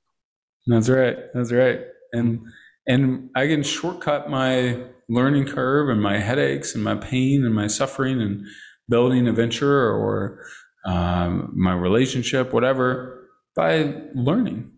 That's 0.66 0.88
right. 0.88 1.16
That's 1.32 1.52
right. 1.52 1.80
And 2.12 2.40
and 2.86 3.30
I 3.34 3.46
can 3.46 3.62
shortcut 3.62 4.30
my 4.30 4.82
learning 5.08 5.46
curve 5.46 5.88
and 5.88 6.02
my 6.02 6.18
headaches 6.18 6.74
and 6.74 6.82
my 6.82 6.96
pain 6.96 7.44
and 7.44 7.54
my 7.54 7.66
suffering 7.66 8.20
and 8.20 8.44
building 8.88 9.26
a 9.28 9.32
venture 9.32 9.90
or 9.90 10.44
um, 10.84 11.52
my 11.54 11.72
relationship, 11.72 12.52
whatever, 12.52 13.28
by 13.54 13.94
learning, 14.14 14.72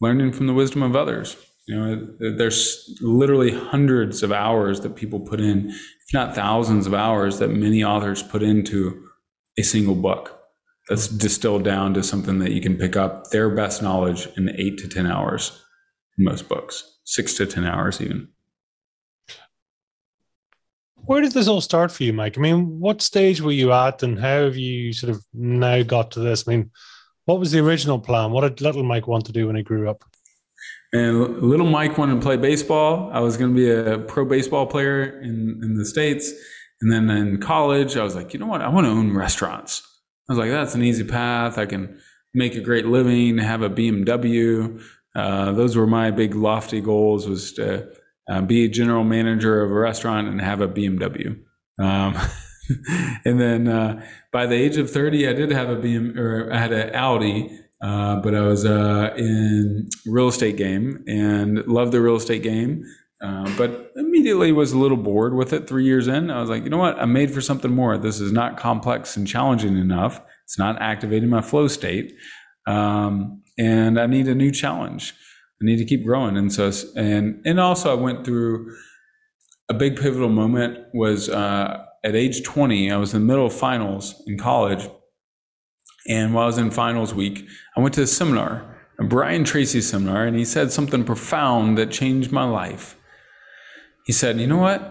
learning 0.00 0.32
from 0.32 0.46
the 0.46 0.54
wisdom 0.54 0.82
of 0.82 0.94
others. 0.94 1.36
You 1.66 1.74
know, 1.74 2.36
there's 2.36 2.98
literally 3.00 3.52
hundreds 3.52 4.22
of 4.22 4.30
hours 4.30 4.80
that 4.80 4.96
people 4.96 5.20
put 5.20 5.40
in, 5.40 5.70
if 5.70 6.12
not 6.12 6.34
thousands 6.34 6.86
of 6.86 6.92
hours 6.92 7.38
that 7.38 7.48
many 7.48 7.82
authors 7.82 8.22
put 8.22 8.42
into 8.42 9.08
a 9.58 9.62
single 9.62 9.94
book 9.94 10.40
that's 10.88 11.08
distilled 11.08 11.64
down 11.64 11.94
to 11.94 12.02
something 12.02 12.38
that 12.40 12.52
you 12.52 12.60
can 12.60 12.76
pick 12.76 12.96
up 12.96 13.30
their 13.30 13.48
best 13.48 13.82
knowledge 13.82 14.28
in 14.36 14.50
eight 14.56 14.76
to 14.78 14.88
10 14.88 15.06
hours 15.06 15.62
in 16.18 16.24
most 16.24 16.48
books, 16.48 16.98
six 17.04 17.34
to 17.34 17.46
10 17.46 17.64
hours 17.64 18.00
even. 18.00 18.28
Where 21.06 21.20
did 21.20 21.32
this 21.32 21.48
all 21.48 21.60
start 21.60 21.92
for 21.92 22.02
you, 22.02 22.12
Mike? 22.12 22.36
I 22.38 22.40
mean, 22.40 22.80
what 22.80 23.02
stage 23.02 23.40
were 23.40 23.52
you 23.52 23.72
at 23.72 24.02
and 24.02 24.18
how 24.18 24.44
have 24.44 24.56
you 24.56 24.92
sort 24.92 25.14
of 25.14 25.24
now 25.32 25.82
got 25.82 26.10
to 26.12 26.20
this? 26.20 26.46
I 26.46 26.50
mean, 26.50 26.70
what 27.26 27.38
was 27.38 27.52
the 27.52 27.60
original 27.60 27.98
plan? 27.98 28.30
What 28.32 28.42
did 28.42 28.60
little 28.60 28.82
Mike 28.82 29.06
want 29.06 29.26
to 29.26 29.32
do 29.32 29.46
when 29.46 29.56
he 29.56 29.62
grew 29.62 29.88
up? 29.88 30.04
And 30.94 31.42
little 31.42 31.66
Mike 31.66 31.98
wanted 31.98 32.14
to 32.14 32.20
play 32.20 32.36
baseball. 32.36 33.10
I 33.12 33.18
was 33.18 33.36
going 33.36 33.52
to 33.52 33.56
be 33.56 33.68
a 33.68 33.98
pro 33.98 34.24
baseball 34.24 34.66
player 34.66 35.02
in, 35.20 35.60
in 35.60 35.74
the 35.76 35.84
States. 35.84 36.32
And 36.80 36.92
then 36.92 37.10
in 37.10 37.40
college, 37.40 37.96
I 37.96 38.04
was 38.04 38.14
like, 38.14 38.32
you 38.32 38.38
know 38.38 38.46
what? 38.46 38.62
I 38.62 38.68
want 38.68 38.86
to 38.86 38.90
own 38.90 39.12
restaurants. 39.12 39.82
I 40.28 40.32
was 40.32 40.38
like, 40.38 40.50
that's 40.50 40.76
an 40.76 40.84
easy 40.84 41.02
path. 41.02 41.58
I 41.58 41.66
can 41.66 41.98
make 42.32 42.54
a 42.54 42.60
great 42.60 42.86
living, 42.86 43.38
have 43.38 43.62
a 43.62 43.68
BMW. 43.68 44.80
Uh, 45.16 45.50
those 45.50 45.76
were 45.76 45.86
my 45.86 46.12
big 46.12 46.36
lofty 46.36 46.80
goals 46.80 47.26
was 47.26 47.52
to 47.54 47.88
uh, 48.30 48.42
be 48.42 48.64
a 48.64 48.68
general 48.68 49.02
manager 49.02 49.62
of 49.62 49.72
a 49.72 49.74
restaurant 49.74 50.28
and 50.28 50.40
have 50.40 50.60
a 50.60 50.68
BMW. 50.68 51.40
Um, 51.80 52.16
and 53.24 53.40
then 53.40 53.66
uh, 53.66 54.06
by 54.30 54.46
the 54.46 54.54
age 54.54 54.76
of 54.76 54.88
30, 54.92 55.26
I 55.26 55.32
did 55.32 55.50
have 55.50 55.70
a 55.70 55.76
BM 55.76 56.16
or 56.16 56.52
I 56.52 56.58
had 56.58 56.70
an 56.70 56.94
Audi, 56.94 57.63
uh, 57.82 58.16
but 58.16 58.34
I 58.34 58.40
was 58.42 58.64
uh, 58.64 59.14
in 59.16 59.88
real 60.06 60.28
estate 60.28 60.56
game 60.56 61.04
and 61.06 61.58
loved 61.66 61.92
the 61.92 62.00
real 62.00 62.16
estate 62.16 62.42
game. 62.42 62.84
Uh, 63.22 63.50
but 63.56 63.92
immediately 63.96 64.52
was 64.52 64.72
a 64.72 64.78
little 64.78 64.98
bored 64.98 65.34
with 65.34 65.52
it 65.52 65.66
three 65.66 65.84
years 65.84 66.08
in. 66.08 66.30
I 66.30 66.40
was 66.40 66.50
like, 66.50 66.64
you 66.64 66.68
know 66.68 66.78
what? 66.78 66.98
I'm 66.98 67.12
made 67.12 67.32
for 67.32 67.40
something 67.40 67.70
more. 67.70 67.96
This 67.96 68.20
is 68.20 68.32
not 68.32 68.58
complex 68.58 69.16
and 69.16 69.26
challenging 69.26 69.78
enough. 69.78 70.20
It's 70.44 70.58
not 70.58 70.80
activating 70.80 71.30
my 71.30 71.40
flow 71.40 71.68
state. 71.68 72.12
Um, 72.66 73.42
and 73.56 73.98
I 73.98 74.06
need 74.06 74.28
a 74.28 74.34
new 74.34 74.50
challenge. 74.50 75.14
I 75.62 75.64
need 75.64 75.76
to 75.76 75.84
keep 75.84 76.04
growing. 76.04 76.36
And 76.36 76.52
so, 76.52 76.70
and, 76.96 77.40
and 77.46 77.60
also 77.60 77.96
I 77.96 78.00
went 78.00 78.24
through 78.26 78.74
a 79.70 79.74
big 79.74 79.98
pivotal 79.98 80.28
moment 80.28 80.78
was, 80.92 81.30
uh, 81.30 81.84
at 82.04 82.14
age 82.14 82.42
20, 82.42 82.92
I 82.92 82.98
was 82.98 83.14
in 83.14 83.20
the 83.20 83.26
middle 83.26 83.46
of 83.46 83.54
finals 83.54 84.22
in 84.26 84.36
college. 84.36 84.86
And 86.08 86.34
while 86.34 86.44
I 86.44 86.46
was 86.46 86.58
in 86.58 86.70
finals 86.70 87.14
week, 87.14 87.46
I 87.76 87.80
went 87.80 87.94
to 87.94 88.02
a 88.02 88.06
seminar, 88.06 88.78
a 88.98 89.04
Brian 89.04 89.44
Tracy 89.44 89.80
seminar, 89.80 90.26
and 90.26 90.36
he 90.36 90.44
said 90.44 90.70
something 90.70 91.04
profound 91.04 91.78
that 91.78 91.90
changed 91.90 92.30
my 92.30 92.44
life. 92.44 92.96
He 94.06 94.12
said, 94.12 94.38
You 94.38 94.46
know 94.46 94.58
what? 94.58 94.90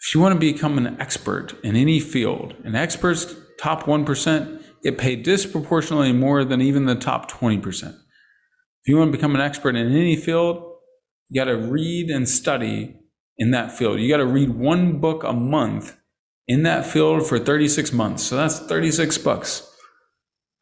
If 0.00 0.14
you 0.14 0.20
want 0.20 0.34
to 0.34 0.40
become 0.40 0.78
an 0.78 0.98
expert 1.00 1.54
in 1.62 1.76
any 1.76 2.00
field, 2.00 2.54
an 2.64 2.74
expert's 2.74 3.34
top 3.60 3.84
1% 3.84 4.62
get 4.82 4.96
paid 4.96 5.22
disproportionately 5.22 6.12
more 6.12 6.44
than 6.44 6.62
even 6.62 6.86
the 6.86 6.94
top 6.94 7.30
20%. 7.30 7.84
If 7.84 7.94
you 8.86 8.96
want 8.96 9.12
to 9.12 9.18
become 9.18 9.34
an 9.34 9.42
expert 9.42 9.76
in 9.76 9.94
any 9.94 10.16
field, 10.16 10.62
you 11.28 11.40
got 11.40 11.50
to 11.50 11.56
read 11.56 12.08
and 12.08 12.26
study 12.28 12.96
in 13.36 13.50
that 13.50 13.72
field. 13.76 14.00
You 14.00 14.08
got 14.08 14.18
to 14.18 14.26
read 14.26 14.50
one 14.50 15.00
book 15.00 15.22
a 15.22 15.34
month 15.34 15.96
in 16.48 16.62
that 16.62 16.86
field 16.86 17.26
for 17.26 17.38
36 17.38 17.92
months. 17.92 18.22
So 18.22 18.36
that's 18.36 18.58
36 18.58 19.18
bucks. 19.18 19.69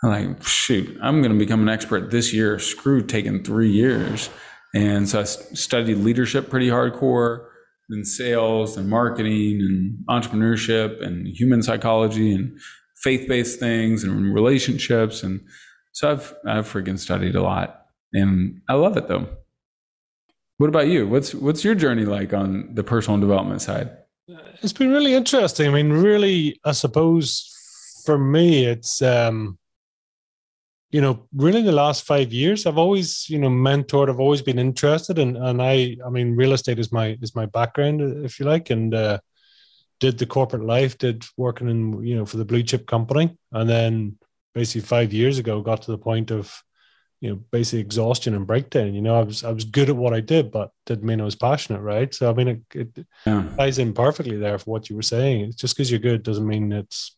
I'm 0.03 0.11
like, 0.11 0.43
shoot, 0.45 0.97
I'm 1.03 1.23
going 1.23 1.33
to 1.33 1.39
become 1.39 1.61
an 1.63 1.69
expert 1.69 2.11
this 2.11 2.33
year. 2.33 2.59
Screw 2.59 3.03
taking 3.03 3.43
three 3.43 3.71
years. 3.71 4.31
And 4.75 5.09
so 5.09 5.21
I 5.21 5.25
studied 5.25 5.97
leadership 5.97 6.51
pretty 6.51 6.69
hardcore, 6.69 7.47
then 7.89 8.05
sales 8.05 8.77
and 8.77 8.89
marketing 8.89 9.61
and 9.61 9.99
entrepreneurship 10.09 11.05
and 11.05 11.27
human 11.27 11.63
psychology 11.63 12.33
and 12.33 12.59
faith-based 13.03 13.59
things 13.59 14.05
and 14.05 14.35
relationships. 14.35 15.23
And 15.23 15.41
so 15.93 16.13
I've, 16.13 16.35
I've 16.47 16.73
freaking 16.73 16.99
studied 16.99 17.35
a 17.35 17.43
lot 17.43 17.87
and 18.13 18.61
I 18.69 18.75
love 18.75 18.97
it 18.97 19.09
though. 19.09 19.27
What 20.59 20.69
about 20.69 20.89
you? 20.89 21.07
What's 21.07 21.35
what's 21.35 21.63
your 21.63 21.77
journey 21.77 22.05
like 22.05 22.35
on 22.35 22.75
the 22.75 22.83
personal 22.83 23.21
development 23.21 23.63
side? 23.63 23.91
It's 24.61 24.73
been 24.73 24.91
really 24.91 25.15
interesting. 25.15 25.69
I 25.69 25.71
mean, 25.71 25.93
really, 25.93 26.61
I 26.65 26.73
suppose 26.73 27.49
for 28.05 28.19
me, 28.19 28.65
it's 28.65 29.01
um, 29.01 29.57
you 30.91 31.01
know, 31.03 31.27
really 31.35 31.63
the 31.63 31.73
last 31.73 32.05
five 32.05 32.33
years, 32.33 32.65
I've 32.65 32.79
always, 32.79 33.29
you 33.29 33.39
know, 33.39 33.49
mentored. 33.49 34.09
I've 34.09 34.21
always 34.21 34.43
been 34.43 34.59
interested, 34.59 35.19
and 35.19 35.37
and 35.37 35.61
I, 35.61 35.97
I 36.05 36.09
mean, 36.09 36.37
real 36.37 36.53
estate 36.53 36.79
is 36.79 36.91
my 36.93 37.19
is 37.21 37.35
my 37.35 37.47
background, 37.47 38.25
if 38.25 38.41
you 38.41 38.47
like, 38.47 38.71
and 38.71 38.95
uh, 38.95 39.19
did 40.01 40.19
the 40.19 40.27
corporate 40.27 40.65
life, 40.65 40.97
did 40.97 41.25
working 41.37 41.69
in, 41.69 42.03
you 42.03 42.17
know, 42.17 42.25
for 42.25 42.39
the 42.39 42.45
blue 42.45 42.63
chip 42.63 42.87
company, 42.87 43.37
and 43.53 43.69
then 43.69 44.17
basically 44.55 44.81
five 44.81 45.13
years 45.13 45.39
ago, 45.39 45.61
got 45.61 45.83
to 45.83 45.91
the 45.91 45.99
point 45.99 46.31
of 46.31 46.63
you 47.21 47.31
know 47.31 47.37
basically 47.51 47.81
exhaustion 47.81 48.35
and 48.35 48.47
breakdown 48.47 48.95
you 48.95 49.03
know 49.03 49.19
i 49.19 49.23
was 49.23 49.43
i 49.43 49.51
was 49.51 49.65
good 49.65 49.89
at 49.89 49.97
what 49.97 50.15
i 50.15 50.21
did 50.21 50.53
but 50.53 50.71
didn't 50.87 51.05
mean 51.05 51.21
i 51.21 51.25
was 51.25 51.35
passionate 51.35 51.81
right 51.81 52.15
so 52.15 52.31
i 52.31 52.33
mean 52.33 52.49
it, 52.49 52.63
it 52.75 53.07
yeah. 53.27 53.45
ties 53.57 53.79
in 53.79 53.93
perfectly 53.93 54.37
there 54.37 54.57
for 54.57 54.71
what 54.71 54.89
you 54.89 54.95
were 54.95 55.03
saying 55.03 55.41
it's 55.41 55.57
just 55.57 55.77
because 55.77 55.91
you're 55.91 55.99
good 55.99 56.23
doesn't 56.23 56.47
mean 56.47 56.71
it's 56.71 57.17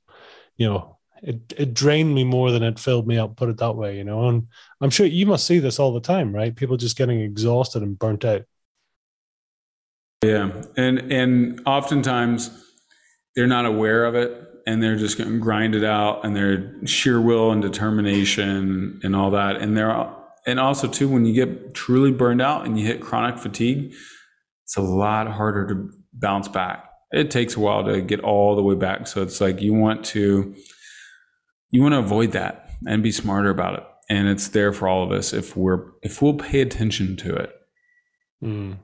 you 0.56 0.66
know 0.66 0.96
it, 1.22 1.52
it 1.56 1.74
drained 1.74 2.14
me 2.14 2.24
more 2.24 2.50
than 2.50 2.62
it 2.62 2.78
filled 2.78 3.06
me 3.06 3.18
up 3.18 3.36
put 3.36 3.48
it 3.48 3.58
that 3.58 3.76
way 3.76 3.96
you 3.96 4.04
know 4.04 4.28
and 4.28 4.46
i'm 4.80 4.90
sure 4.90 5.06
you 5.06 5.26
must 5.26 5.46
see 5.46 5.58
this 5.58 5.78
all 5.78 5.92
the 5.92 6.00
time 6.00 6.34
right 6.34 6.56
people 6.56 6.76
just 6.76 6.96
getting 6.96 7.20
exhausted 7.20 7.82
and 7.82 7.98
burnt 7.98 8.24
out 8.24 8.42
yeah 10.24 10.50
and 10.76 11.12
and 11.12 11.60
oftentimes 11.66 12.50
they're 13.34 13.46
not 13.46 13.66
aware 13.66 14.04
of 14.04 14.14
it 14.14 14.50
and 14.66 14.82
they're 14.82 14.96
just 14.96 15.18
going 15.18 15.30
to 15.30 15.38
grind 15.38 15.74
it 15.74 15.84
out 15.84 16.24
and 16.24 16.36
their 16.36 16.74
sheer 16.86 17.20
will 17.20 17.50
and 17.50 17.62
determination 17.62 19.00
and 19.02 19.16
all 19.16 19.30
that. 19.30 19.56
And 19.56 19.76
they're, 19.76 20.08
and 20.46 20.60
also 20.60 20.86
too, 20.86 21.08
when 21.08 21.24
you 21.24 21.32
get 21.32 21.74
truly 21.74 22.12
burned 22.12 22.42
out 22.42 22.66
and 22.66 22.78
you 22.78 22.86
hit 22.86 23.00
chronic 23.00 23.38
fatigue, 23.38 23.94
it's 24.64 24.76
a 24.76 24.82
lot 24.82 25.26
harder 25.28 25.66
to 25.68 25.90
bounce 26.12 26.48
back. 26.48 26.88
It 27.10 27.30
takes 27.30 27.56
a 27.56 27.60
while 27.60 27.84
to 27.84 28.00
get 28.00 28.20
all 28.20 28.54
the 28.54 28.62
way 28.62 28.76
back. 28.76 29.06
So 29.06 29.22
it's 29.22 29.40
like 29.40 29.60
you 29.60 29.74
want 29.74 30.04
to, 30.06 30.54
you 31.70 31.82
want 31.82 31.94
to 31.94 31.98
avoid 31.98 32.32
that 32.32 32.70
and 32.86 33.02
be 33.02 33.12
smarter 33.12 33.50
about 33.50 33.74
it. 33.74 33.84
And 34.08 34.26
it's 34.28 34.48
there 34.48 34.72
for 34.72 34.88
all 34.88 35.04
of 35.04 35.12
us 35.12 35.32
if 35.32 35.56
we're, 35.56 35.92
if 36.02 36.20
we'll 36.20 36.34
pay 36.34 36.60
attention 36.60 37.16
to 37.18 37.36
it. 37.36 37.52
Mm. 38.42 38.78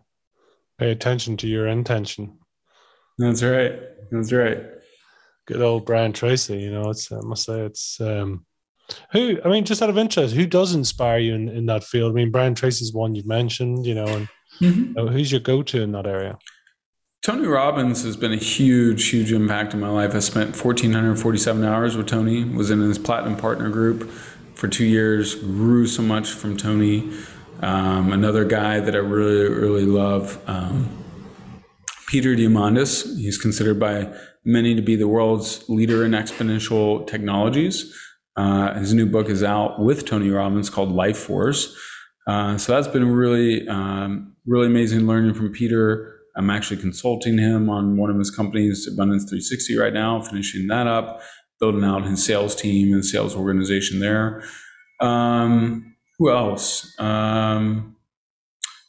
Pay 0.78 0.90
attention 0.90 1.36
to 1.38 1.48
your 1.48 1.66
intention. 1.66 2.38
That's 3.18 3.42
right. 3.42 3.80
That's 4.10 4.32
right 4.32 4.62
good 5.46 5.62
old 5.62 5.86
Brian 5.86 6.12
Tracy. 6.12 6.58
You 6.58 6.70
know, 6.72 6.90
it's 6.90 7.10
I 7.10 7.20
must 7.22 7.44
say 7.44 7.60
it's 7.60 8.00
um, 8.00 8.44
who 9.12 9.38
I 9.44 9.48
mean, 9.48 9.64
just 9.64 9.82
out 9.82 9.90
of 9.90 9.98
interest, 9.98 10.34
who 10.34 10.46
does 10.46 10.74
inspire 10.74 11.18
you 11.18 11.34
in, 11.34 11.48
in 11.48 11.66
that 11.66 11.84
field? 11.84 12.12
I 12.12 12.14
mean, 12.14 12.30
Brian 12.30 12.54
Tracy's 12.54 12.92
one 12.92 13.14
you've 13.14 13.26
mentioned, 13.26 13.86
you 13.86 13.94
know, 13.94 14.06
and 14.06 14.28
mm-hmm. 14.60 15.06
who's 15.08 15.32
your 15.32 15.40
go 15.40 15.62
to 15.62 15.82
in 15.82 15.92
that 15.92 16.06
area? 16.06 16.36
Tony 17.26 17.48
Robbins 17.48 18.04
has 18.04 18.16
been 18.16 18.32
a 18.32 18.36
huge, 18.36 19.08
huge 19.08 19.32
impact 19.32 19.74
in 19.74 19.80
my 19.80 19.88
life. 19.88 20.14
I 20.14 20.20
spent 20.20 20.50
1,447 20.50 21.64
hours 21.64 21.96
with 21.96 22.06
Tony, 22.06 22.44
was 22.44 22.70
in 22.70 22.78
his 22.78 23.00
platinum 23.00 23.36
partner 23.36 23.68
group 23.68 24.08
for 24.54 24.68
two 24.68 24.84
years, 24.84 25.34
grew 25.34 25.88
so 25.88 26.02
much 26.02 26.30
from 26.30 26.56
Tony. 26.56 27.12
Um, 27.62 28.12
another 28.12 28.44
guy 28.44 28.78
that 28.78 28.94
I 28.94 28.98
really, 28.98 29.52
really 29.52 29.86
love, 29.86 30.40
um, 30.46 30.88
Peter 32.06 32.36
Diamandis. 32.36 33.16
He's 33.16 33.38
considered 33.38 33.80
by 33.80 34.08
many 34.44 34.76
to 34.76 34.82
be 34.82 34.94
the 34.94 35.08
world's 35.08 35.68
leader 35.68 36.04
in 36.04 36.12
exponential 36.12 37.04
technologies. 37.08 37.92
Uh, 38.36 38.74
his 38.74 38.94
new 38.94 39.04
book 39.06 39.28
is 39.28 39.42
out 39.42 39.80
with 39.80 40.04
Tony 40.04 40.30
Robbins 40.30 40.70
called 40.70 40.92
Life 40.92 41.18
Force. 41.18 41.76
Uh, 42.28 42.56
so 42.56 42.72
that's 42.72 42.86
been 42.86 43.10
really, 43.10 43.66
um, 43.66 44.36
really 44.46 44.68
amazing 44.68 45.08
learning 45.08 45.34
from 45.34 45.50
Peter. 45.50 46.15
I'm 46.36 46.50
actually 46.50 46.80
consulting 46.80 47.38
him 47.38 47.70
on 47.70 47.96
one 47.96 48.10
of 48.10 48.18
his 48.18 48.30
companies, 48.30 48.88
Abundance 48.92 49.24
360, 49.24 49.78
right 49.78 49.92
now, 49.92 50.20
finishing 50.20 50.66
that 50.66 50.86
up, 50.86 51.22
building 51.60 51.84
out 51.84 52.04
his 52.04 52.24
sales 52.24 52.54
team 52.54 52.92
and 52.92 53.04
sales 53.04 53.34
organization 53.34 54.00
there. 54.00 54.42
Um, 55.00 55.96
who 56.18 56.30
else? 56.30 56.94
Um, 56.98 57.96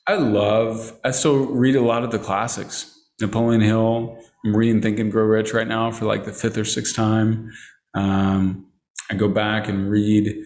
I 0.08 0.16
love, 0.16 0.98
I 1.04 1.12
still 1.12 1.48
read 1.48 1.76
a 1.76 1.82
lot 1.82 2.04
of 2.04 2.12
the 2.12 2.20
classics. 2.20 2.94
Napoleon 3.20 3.62
Hill, 3.62 4.18
I'm 4.46 4.56
reading 4.56 4.82
Think 4.82 5.00
and 5.00 5.12
Grow 5.12 5.24
Rich 5.24 5.54
right 5.54 5.68
now 5.68 5.92
for 5.92 6.06
like 6.06 6.26
the 6.26 6.34
fifth 6.34 6.58
or 6.58 6.66
sixth 6.66 6.96
time. 6.96 7.52
Um, 7.96 8.68
I 9.10 9.16
go 9.16 9.28
back 9.28 9.68
and 9.68 9.90
read 9.90 10.44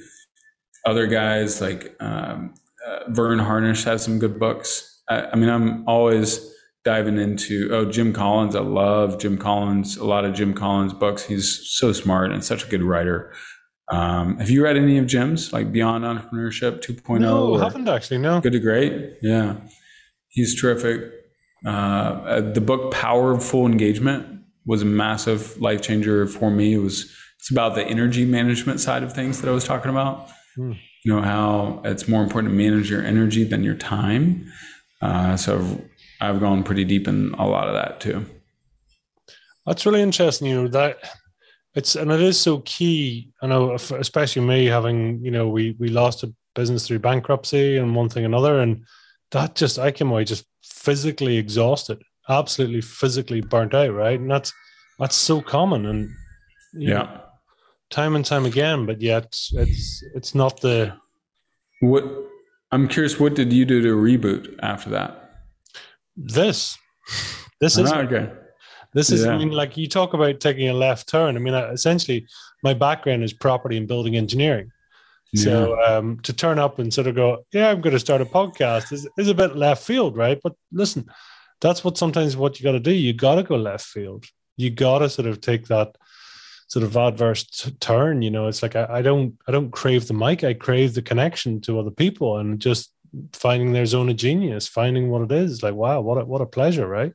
other 0.86 1.08
guys 1.08 1.62
like 1.62 1.96
um, 2.00 2.54
uh, 2.88 3.00
Verne 3.10 3.40
Harnish 3.40 3.84
has 3.84 4.04
some 4.04 4.20
good 4.20 4.40
books. 4.40 5.04
I, 5.10 5.28
I, 5.28 5.36
mean, 5.36 5.50
I'm 5.50 5.88
always 5.88 6.54
diving 6.84 7.18
into 7.18 7.70
oh 7.72 7.86
Jim 7.86 8.14
Collins. 8.14 8.56
I 8.56 8.62
love 8.62 9.20
Jim 9.20 9.38
Collins. 9.38 9.98
A 9.98 10.06
lot 10.06 10.26
of 10.26 10.34
Jim 10.34 10.54
Collins 10.54 10.94
books. 10.94 11.24
He's 11.26 11.60
so 11.64 11.94
smart 11.94 12.32
and 12.32 12.44
such 12.44 12.66
a 12.66 12.68
good 12.68 12.84
writer. 12.84 13.34
Um, 13.92 14.38
have 14.38 14.50
you 14.50 14.64
read 14.64 14.78
any 14.78 14.98
of 14.98 15.06
Jim's 15.06 15.52
like 15.52 15.72
Beyond 15.72 16.06
Entrepreneurship 16.06 16.82
2.0? 16.82 17.20
No, 17.20 17.58
haven't 17.58 17.88
actually. 17.90 18.20
No. 18.20 18.40
Good 18.40 18.54
to 18.54 18.60
Great. 18.60 19.18
Yeah, 19.22 19.58
he's 20.30 20.60
terrific. 20.60 21.12
Uh, 21.66 21.70
uh, 21.70 22.54
the 22.54 22.62
book 22.62 22.92
Powerful 22.92 23.66
Engagement 23.68 24.42
was 24.66 24.82
a 24.82 24.86
massive 24.86 25.60
life 25.62 25.82
changer 25.82 26.26
for 26.26 26.50
me. 26.50 26.74
It 26.74 26.80
was 26.80 27.14
It's 27.40 27.52
about 27.52 27.76
the 27.76 27.84
energy 27.84 28.26
management 28.26 28.80
side 28.80 29.04
of 29.04 29.14
things 29.14 29.42
that 29.42 29.50
I 29.50 29.52
was 29.52 29.66
talking 29.66 29.92
about. 29.92 30.30
Hmm. 30.56 30.74
You 31.04 31.16
know 31.16 31.22
how 31.22 31.82
it's 31.84 32.08
more 32.08 32.24
important 32.24 32.54
to 32.54 32.58
manage 32.58 32.90
your 32.90 33.04
energy 33.04 33.44
than 33.44 33.64
your 33.64 33.76
time. 33.76 34.52
Uh, 35.02 35.36
so 35.36 35.60
I've 35.60 35.82
gone 36.40 36.64
pretty 36.64 36.86
deep 36.86 37.08
in 37.08 37.34
a 37.38 37.48
lot 37.48 37.68
of 37.68 37.74
that 37.74 38.00
too. 38.00 38.26
That's 39.66 39.86
really 39.86 40.02
interesting. 40.02 40.48
You 40.48 40.64
know 40.64 40.68
that 40.70 41.00
it's 41.76 41.96
and 41.96 42.12
it 42.12 42.22
is 42.22 42.40
so 42.40 42.60
key. 42.60 43.32
I 43.42 43.48
know, 43.48 43.74
especially 43.74 44.42
me 44.44 44.66
having 44.66 45.24
you 45.24 45.32
know 45.32 45.48
we 45.48 45.76
we 45.80 45.88
lost 45.90 46.24
a 46.24 46.34
business 46.56 46.88
through 46.88 47.00
bankruptcy 47.00 47.78
and 47.78 47.96
one 47.96 48.10
thing 48.10 48.26
another, 48.26 48.60
and 48.60 48.86
that 49.32 49.56
just 49.56 49.80
I 49.80 49.92
came 49.92 50.12
away 50.12 50.26
just 50.26 50.46
physically 50.64 51.38
exhausted, 51.38 52.02
absolutely 52.30 52.82
physically 52.82 53.42
burnt 53.42 53.74
out. 53.74 53.94
Right, 53.94 54.20
and 54.20 54.30
that's 54.30 54.54
that's 55.00 55.16
so 55.16 55.42
common 55.42 55.86
and 55.86 56.10
yeah. 56.74 57.04
Know, 57.04 57.22
time 57.90 58.16
and 58.16 58.26
time 58.26 58.46
again. 58.46 58.86
But 58.86 59.02
yet 59.02 59.26
it's 59.54 60.04
it's 60.16 60.36
not 60.36 60.62
the 60.62 60.94
what. 61.80 62.06
I'm 62.74 62.88
curious. 62.88 63.20
What 63.20 63.36
did 63.36 63.52
you 63.52 63.66
do 63.66 63.82
to 63.82 63.96
reboot 63.96 64.58
after 64.62 64.90
that? 64.92 65.31
This, 66.26 66.78
this 67.60 67.78
is 67.78 67.92
oh, 67.92 68.00
okay. 68.02 68.32
This 68.94 69.10
is, 69.10 69.26
yeah. 69.26 69.32
I 69.32 69.38
mean, 69.38 69.52
like 69.52 69.78
you 69.78 69.88
talk 69.88 70.14
about 70.14 70.40
taking 70.40 70.70
a 70.70 70.74
left 70.74 71.08
turn. 71.08 71.36
I 71.36 71.40
mean, 71.40 71.54
essentially, 71.54 72.28
my 72.64 72.74
background 72.74 73.24
is 73.24 73.34
property 73.34 73.78
and 73.78 73.88
building 73.88 74.16
engineering. 74.16 74.72
Yeah. 75.34 75.44
So 75.44 75.82
um, 75.82 76.20
to 76.22 76.34
turn 76.34 76.60
up 76.60 76.80
and 76.80 76.94
sort 76.94 77.08
of 77.08 77.16
go, 77.16 77.46
yeah, 77.54 77.70
I'm 77.70 77.82
going 77.82 77.94
to 77.94 78.00
start 78.00 78.22
a 78.22 78.26
podcast 78.26 78.92
is, 78.92 79.08
is 79.18 79.30
a 79.30 79.34
bit 79.34 79.56
left 79.56 79.84
field, 79.84 80.18
right? 80.18 80.40
But 80.44 80.56
listen, 80.72 81.10
that's 81.62 81.84
what 81.84 81.98
sometimes 81.98 82.36
what 82.36 82.60
you 82.60 82.64
got 82.64 82.74
to 82.74 82.80
do. 82.80 82.92
You 82.92 83.14
got 83.14 83.36
to 83.36 83.44
go 83.44 83.56
left 83.56 83.86
field. 83.86 84.26
You 84.58 84.70
got 84.70 85.00
to 85.00 85.10
sort 85.10 85.28
of 85.28 85.40
take 85.40 85.68
that 85.68 85.96
sort 86.68 86.84
of 86.84 86.98
adverse 86.98 87.46
t- 87.46 87.72
turn. 87.80 88.22
You 88.22 88.32
know, 88.32 88.48
it's 88.48 88.62
like 88.62 88.76
I, 88.76 88.88
I 88.90 89.02
don't 89.02 89.38
I 89.48 89.52
don't 89.52 89.72
crave 89.72 90.08
the 90.08 90.14
mic. 90.14 90.44
I 90.44 90.54
crave 90.54 90.94
the 90.94 91.02
connection 91.02 91.62
to 91.62 91.80
other 91.80 91.92
people 91.92 92.38
and 92.38 92.60
just 92.60 92.92
finding 93.34 93.74
their 93.74 93.86
zone 93.86 94.10
of 94.10 94.16
genius, 94.18 94.68
finding 94.68 95.10
what 95.10 95.24
it 95.24 95.32
is. 95.32 95.64
Like 95.64 95.76
wow, 95.76 96.02
what 96.02 96.18
a, 96.18 96.26
what 96.26 96.42
a 96.42 96.46
pleasure, 96.46 96.88
right? 96.88 97.14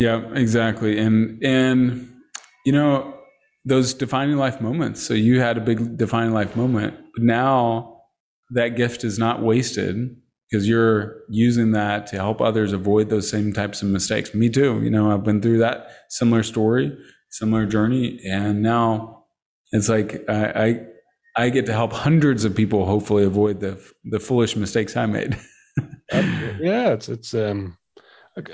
Yeah, 0.00 0.22
exactly. 0.34 0.98
And 0.98 1.42
and 1.44 2.10
you 2.66 2.72
know, 2.72 3.14
those 3.64 3.94
defining 3.94 4.36
life 4.36 4.60
moments. 4.60 5.02
So 5.02 5.14
you 5.14 5.40
had 5.40 5.56
a 5.56 5.60
big 5.60 5.96
defining 5.96 6.32
life 6.32 6.56
moment, 6.56 6.94
but 7.14 7.24
now 7.24 8.02
that 8.50 8.70
gift 8.70 9.04
is 9.04 9.18
not 9.18 9.42
wasted 9.42 10.16
because 10.50 10.68
you're 10.68 11.22
using 11.30 11.72
that 11.72 12.06
to 12.08 12.16
help 12.16 12.40
others 12.40 12.72
avoid 12.72 13.08
those 13.08 13.28
same 13.30 13.52
types 13.52 13.82
of 13.82 13.88
mistakes. 13.88 14.34
Me 14.34 14.48
too. 14.48 14.82
You 14.82 14.90
know, 14.90 15.10
I've 15.10 15.24
been 15.24 15.40
through 15.40 15.58
that 15.58 15.88
similar 16.10 16.42
story, 16.42 16.96
similar 17.30 17.66
journey, 17.66 18.20
and 18.28 18.62
now 18.62 19.24
it's 19.72 19.88
like 19.88 20.24
I, 20.28 20.64
I 20.64 20.86
I 21.36 21.50
get 21.50 21.66
to 21.66 21.72
help 21.72 21.92
hundreds 21.92 22.44
of 22.44 22.54
people 22.54 22.86
hopefully 22.86 23.24
avoid 23.24 23.60
the 23.60 23.80
the 24.04 24.20
foolish 24.20 24.56
mistakes 24.56 24.96
I 24.96 25.06
made. 25.06 25.38
yeah, 26.12 26.92
it's 26.92 27.08
it's 27.08 27.34
um 27.34 27.76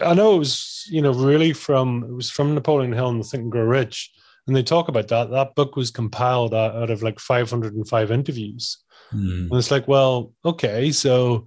I 0.03 0.15
know 0.15 0.37
it 0.37 0.39
was, 0.39 0.87
you 0.91 1.01
know, 1.01 1.13
really 1.13 1.53
from 1.53 2.05
it 2.05 2.13
was 2.13 2.31
from 2.31 2.55
Napoleon 2.55 2.93
Hill 2.93 3.09
and 3.09 3.21
the 3.21 3.25
Think 3.25 3.43
and 3.43 3.53
Grow 3.53 3.65
Rich, 3.65 4.13
and 4.47 4.55
they 4.55 4.63
talk 4.63 4.89
about 4.89 5.09
that. 5.09 5.31
That 5.31 5.55
book 5.55 5.77
was 5.77 5.91
compiled 5.91 6.55
out, 6.55 6.75
out 6.75 6.91
of 6.91 7.03
like 7.03 7.19
505 7.19 8.11
interviews, 8.11 8.79
mm. 9.13 9.49
and 9.51 9.53
it's 9.53 9.71
like, 9.71 9.89
well, 9.89 10.33
okay, 10.45 10.93
so 10.93 11.47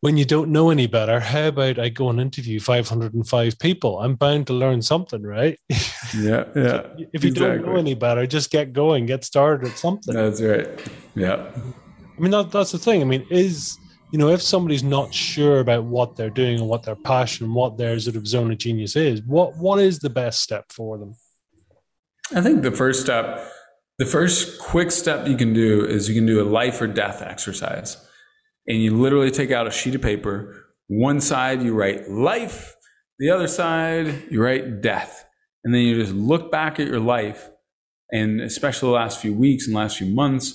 when 0.00 0.16
you 0.16 0.24
don't 0.24 0.50
know 0.50 0.70
any 0.70 0.86
better, 0.86 1.20
how 1.20 1.48
about 1.48 1.78
I 1.78 1.90
go 1.90 2.08
and 2.08 2.20
interview 2.20 2.58
505 2.58 3.58
people? 3.58 4.00
I'm 4.00 4.14
bound 4.14 4.46
to 4.46 4.54
learn 4.54 4.82
something, 4.82 5.22
right? 5.22 5.58
Yeah, 6.12 6.46
yeah. 6.56 6.86
if 7.12 7.22
you 7.22 7.30
exactly. 7.30 7.58
don't 7.58 7.66
know 7.66 7.76
any 7.76 7.94
better, 7.94 8.26
just 8.26 8.50
get 8.50 8.72
going, 8.72 9.06
get 9.06 9.22
started 9.22 9.70
at 9.70 9.78
something. 9.78 10.12
That's 10.12 10.42
right. 10.42 10.66
Yeah. 11.14 11.52
I 11.54 12.20
mean, 12.20 12.32
that, 12.32 12.50
that's 12.50 12.72
the 12.72 12.78
thing. 12.78 13.00
I 13.00 13.04
mean, 13.04 13.24
is 13.30 13.78
you 14.10 14.18
know, 14.18 14.28
if 14.28 14.42
somebody's 14.42 14.82
not 14.82 15.14
sure 15.14 15.60
about 15.60 15.84
what 15.84 16.16
they're 16.16 16.30
doing 16.30 16.58
and 16.58 16.68
what 16.68 16.82
their 16.82 16.96
passion, 16.96 17.54
what 17.54 17.78
their 17.78 17.98
sort 18.00 18.16
of 18.16 18.26
zone 18.26 18.50
of 18.50 18.58
genius 18.58 18.96
is, 18.96 19.22
what 19.22 19.56
what 19.56 19.78
is 19.78 20.00
the 20.00 20.10
best 20.10 20.40
step 20.40 20.72
for 20.72 20.98
them? 20.98 21.14
I 22.34 22.40
think 22.40 22.62
the 22.62 22.72
first 22.72 23.02
step, 23.02 23.48
the 23.98 24.06
first 24.06 24.58
quick 24.58 24.90
step 24.90 25.28
you 25.28 25.36
can 25.36 25.52
do 25.52 25.84
is 25.84 26.08
you 26.08 26.14
can 26.14 26.26
do 26.26 26.42
a 26.42 26.46
life 26.48 26.80
or 26.80 26.88
death 26.88 27.22
exercise. 27.22 27.96
And 28.66 28.82
you 28.82 28.96
literally 28.96 29.30
take 29.30 29.50
out 29.50 29.66
a 29.66 29.70
sheet 29.70 29.94
of 29.94 30.02
paper. 30.02 30.66
One 30.88 31.20
side 31.20 31.62
you 31.62 31.74
write 31.74 32.08
life, 32.10 32.76
the 33.18 33.30
other 33.30 33.48
side 33.48 34.24
you 34.30 34.42
write 34.42 34.80
death. 34.80 35.24
And 35.64 35.74
then 35.74 35.82
you 35.82 35.94
just 35.94 36.14
look 36.14 36.50
back 36.50 36.80
at 36.80 36.86
your 36.86 37.00
life, 37.00 37.50
and 38.10 38.40
especially 38.40 38.88
the 38.88 38.94
last 38.94 39.20
few 39.20 39.34
weeks 39.34 39.66
and 39.66 39.76
last 39.76 39.98
few 39.98 40.06
months, 40.06 40.52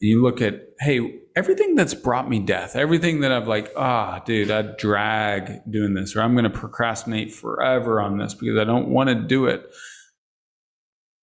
and 0.00 0.10
you 0.10 0.22
look 0.22 0.42
at, 0.42 0.60
hey, 0.80 1.20
everything 1.34 1.74
that's 1.74 1.94
brought 1.94 2.28
me 2.28 2.38
death, 2.38 2.76
everything 2.76 3.20
that 3.20 3.32
I've 3.32 3.48
like, 3.48 3.72
ah, 3.76 4.18
oh, 4.20 4.24
dude, 4.26 4.50
I 4.50 4.62
drag 4.62 5.62
doing 5.70 5.94
this, 5.94 6.14
or 6.14 6.20
I'm 6.20 6.34
going 6.34 6.44
to 6.44 6.50
procrastinate 6.50 7.32
forever 7.32 8.00
on 8.00 8.18
this 8.18 8.34
because 8.34 8.58
I 8.58 8.64
don't 8.64 8.88
want 8.88 9.08
to 9.08 9.14
do 9.14 9.46
it. 9.46 9.64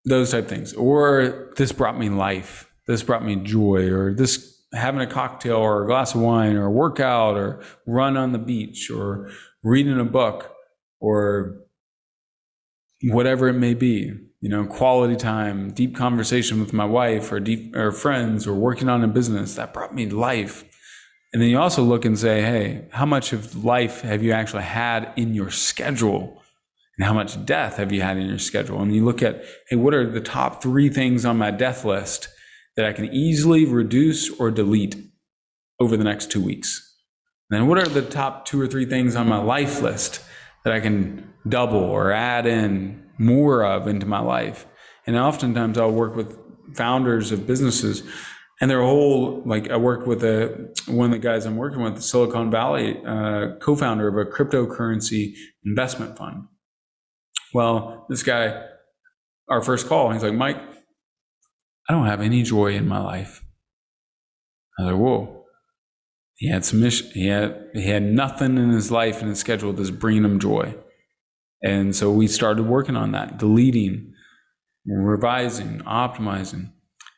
Those 0.06 0.32
type 0.32 0.48
things. 0.48 0.74
Or 0.74 1.54
this 1.58 1.72
brought 1.72 2.00
me 2.00 2.10
life. 2.10 2.72
This 2.88 3.04
brought 3.04 3.24
me 3.24 3.36
joy, 3.36 3.92
or 3.92 4.14
this 4.14 4.59
having 4.74 5.02
a 5.02 5.08
cocktail 5.08 5.58
or 5.58 5.84
a 5.84 5.88
glass 5.88 6.14
of 6.14 6.22
wine 6.22 6.56
or 6.56 6.66
a 6.66 6.72
workout 6.72 7.38
or 7.38 7.62
run 7.88 8.18
on 8.18 8.32
the 8.32 8.40
beach 8.40 8.92
or 8.92 9.30
reading 9.64 10.00
a 10.00 10.06
book 10.06 10.52
or 11.00 11.58
whatever 13.02 13.48
it 13.48 13.54
may 13.54 13.74
be 13.74 14.14
you 14.42 14.50
know, 14.50 14.66
quality 14.66 15.16
time, 15.16 15.72
deep 15.72 15.96
conversation 15.96 16.60
with 16.60 16.72
my 16.72 16.86
wife 16.86 17.32
or 17.32 17.40
deep 17.40 17.76
or 17.76 17.92
friends 17.92 18.48
or 18.48 18.54
working 18.54 18.88
on 18.88 19.04
a 19.04 19.08
business 19.08 19.56
that 19.56 19.74
brought 19.74 19.94
me 19.94 20.08
life. 20.08 20.64
And 21.34 21.42
then 21.42 21.50
you 21.50 21.60
also 21.60 21.84
look 21.84 22.06
and 22.06 22.18
say, 22.18 22.42
hey, 22.42 22.88
how 22.92 23.06
much 23.06 23.34
of 23.34 23.64
life 23.64 24.02
have 24.02 24.24
you 24.24 24.32
actually 24.32 24.64
had 24.64 25.12
in 25.16 25.34
your 25.34 25.52
schedule? 25.52 26.42
And 26.98 27.06
how 27.06 27.14
much 27.14 27.46
death 27.46 27.78
have 27.78 27.92
you 27.92 28.02
had 28.02 28.18
in 28.18 28.28
your 28.28 28.40
schedule? 28.40 28.82
And 28.82 28.96
you 28.96 29.06
look 29.06 29.22
at, 29.22 29.44
hey, 29.70 29.76
what 29.76 29.94
are 29.94 30.10
the 30.10 30.22
top 30.22 30.64
three 30.64 30.90
things 30.90 31.26
on 31.26 31.38
my 31.38 31.52
death 31.52 31.84
list 31.86 32.30
that 32.80 32.86
I 32.86 32.94
can 32.94 33.14
easily 33.14 33.66
reduce 33.66 34.32
or 34.40 34.50
delete 34.50 34.96
over 35.82 35.98
the 35.98 36.06
next 36.06 36.32
two 36.32 36.42
weeks? 36.42 36.96
And 37.50 37.60
then 37.60 37.68
what 37.68 37.78
are 37.78 37.90
the 37.90 38.02
top 38.02 38.46
two 38.46 38.62
or 38.62 38.68
three 38.68 38.86
things 38.86 39.18
on 39.18 39.28
my 39.28 39.38
life 39.38 39.82
list 39.82 40.24
that 40.64 40.74
I 40.74 40.80
can 40.80 41.34
double 41.48 41.84
or 41.84 42.12
add 42.12 42.46
in 42.46 43.04
more 43.18 43.64
of 43.66 43.88
into 43.88 44.06
my 44.06 44.20
life. 44.20 44.66
And 45.06 45.16
oftentimes 45.16 45.78
I'll 45.78 45.92
work 45.92 46.16
with 46.16 46.38
founders 46.76 47.32
of 47.32 47.48
businesses 47.48 48.04
and 48.62 48.70
their 48.70 48.82
whole 48.82 49.42
like 49.46 49.70
I 49.72 49.78
work 49.78 50.06
with 50.06 50.24
a 50.24 50.74
one 50.88 51.06
of 51.06 51.12
the 51.12 51.20
guys 51.20 51.46
I'm 51.46 51.56
working 51.56 51.82
with, 51.82 52.02
Silicon 52.02 52.52
Valley 52.52 53.02
uh, 53.06 53.56
co-founder 53.62 54.08
of 54.08 54.28
a 54.28 54.30
cryptocurrency 54.30 55.34
investment 55.66 56.18
fund. 56.18 56.44
Well, 57.54 58.06
this 58.10 58.22
guy, 58.22 58.66
our 59.50 59.62
first 59.62 59.88
call, 59.88 60.12
he's 60.12 60.24
like, 60.24 60.34
Mike, 60.34 60.62
I 61.90 61.94
don't 61.94 62.06
have 62.06 62.22
any 62.22 62.44
joy 62.44 62.76
in 62.76 62.88
my 62.88 63.00
life. 63.00 63.44
I 64.78 64.84
was 64.84 64.92
like, 64.94 65.02
whoa. 65.02 65.44
He 66.36 66.50
had 66.50 66.64
some 66.64 66.80
mission. 66.80 67.10
He 67.14 67.28
had 67.28 67.70
he 67.74 67.90
had 67.90 68.04
nothing 68.04 68.58
in 68.58 68.70
his 68.70 68.92
life 68.92 69.20
and 69.20 69.30
his 69.30 69.40
schedule 69.40 69.74
that's 69.74 69.90
bringing 69.90 70.24
him 70.24 70.40
joy. 70.40 70.76
And 71.62 71.94
so 71.94 72.12
we 72.12 72.28
started 72.28 72.66
working 72.66 72.96
on 72.96 73.12
that, 73.12 73.38
deleting, 73.38 74.14
revising, 74.86 75.80
optimizing. 75.80 76.72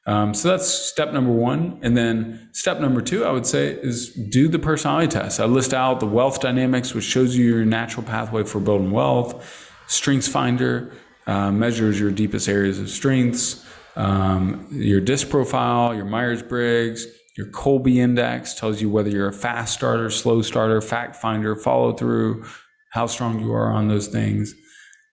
Um, 0.07 0.33
so 0.33 0.49
that's 0.49 0.67
step 0.67 1.13
number 1.13 1.31
one. 1.31 1.79
And 1.83 1.95
then 1.95 2.49
step 2.53 2.79
number 2.79 3.01
two, 3.01 3.23
I 3.23 3.31
would 3.31 3.45
say, 3.45 3.67
is 3.67 4.11
do 4.11 4.47
the 4.47 4.57
personality 4.57 5.07
test. 5.09 5.39
I 5.39 5.45
list 5.45 5.73
out 5.73 5.99
the 5.99 6.07
wealth 6.07 6.41
dynamics, 6.41 6.95
which 6.95 7.03
shows 7.03 7.35
you 7.35 7.45
your 7.45 7.65
natural 7.65 8.03
pathway 8.03 8.43
for 8.43 8.59
building 8.59 8.89
wealth. 8.89 9.69
Strengths 9.85 10.27
Finder 10.27 10.91
uh, 11.27 11.51
measures 11.51 11.99
your 11.99 12.09
deepest 12.09 12.49
areas 12.49 12.79
of 12.79 12.89
strengths. 12.89 13.63
Um, 13.95 14.67
your 14.71 15.01
disc 15.01 15.29
profile, 15.29 15.93
your 15.93 16.05
Myers 16.05 16.41
Briggs, 16.41 17.05
your 17.37 17.47
Kolbe 17.47 17.97
index 17.97 18.53
tells 18.53 18.81
you 18.81 18.89
whether 18.89 19.09
you're 19.09 19.29
a 19.29 19.33
fast 19.33 19.73
starter, 19.73 20.09
slow 20.09 20.41
starter, 20.41 20.81
fact 20.81 21.15
finder, 21.15 21.55
follow 21.55 21.93
through, 21.93 22.45
how 22.91 23.07
strong 23.07 23.39
you 23.39 23.53
are 23.53 23.71
on 23.71 23.87
those 23.87 24.07
things. 24.07 24.53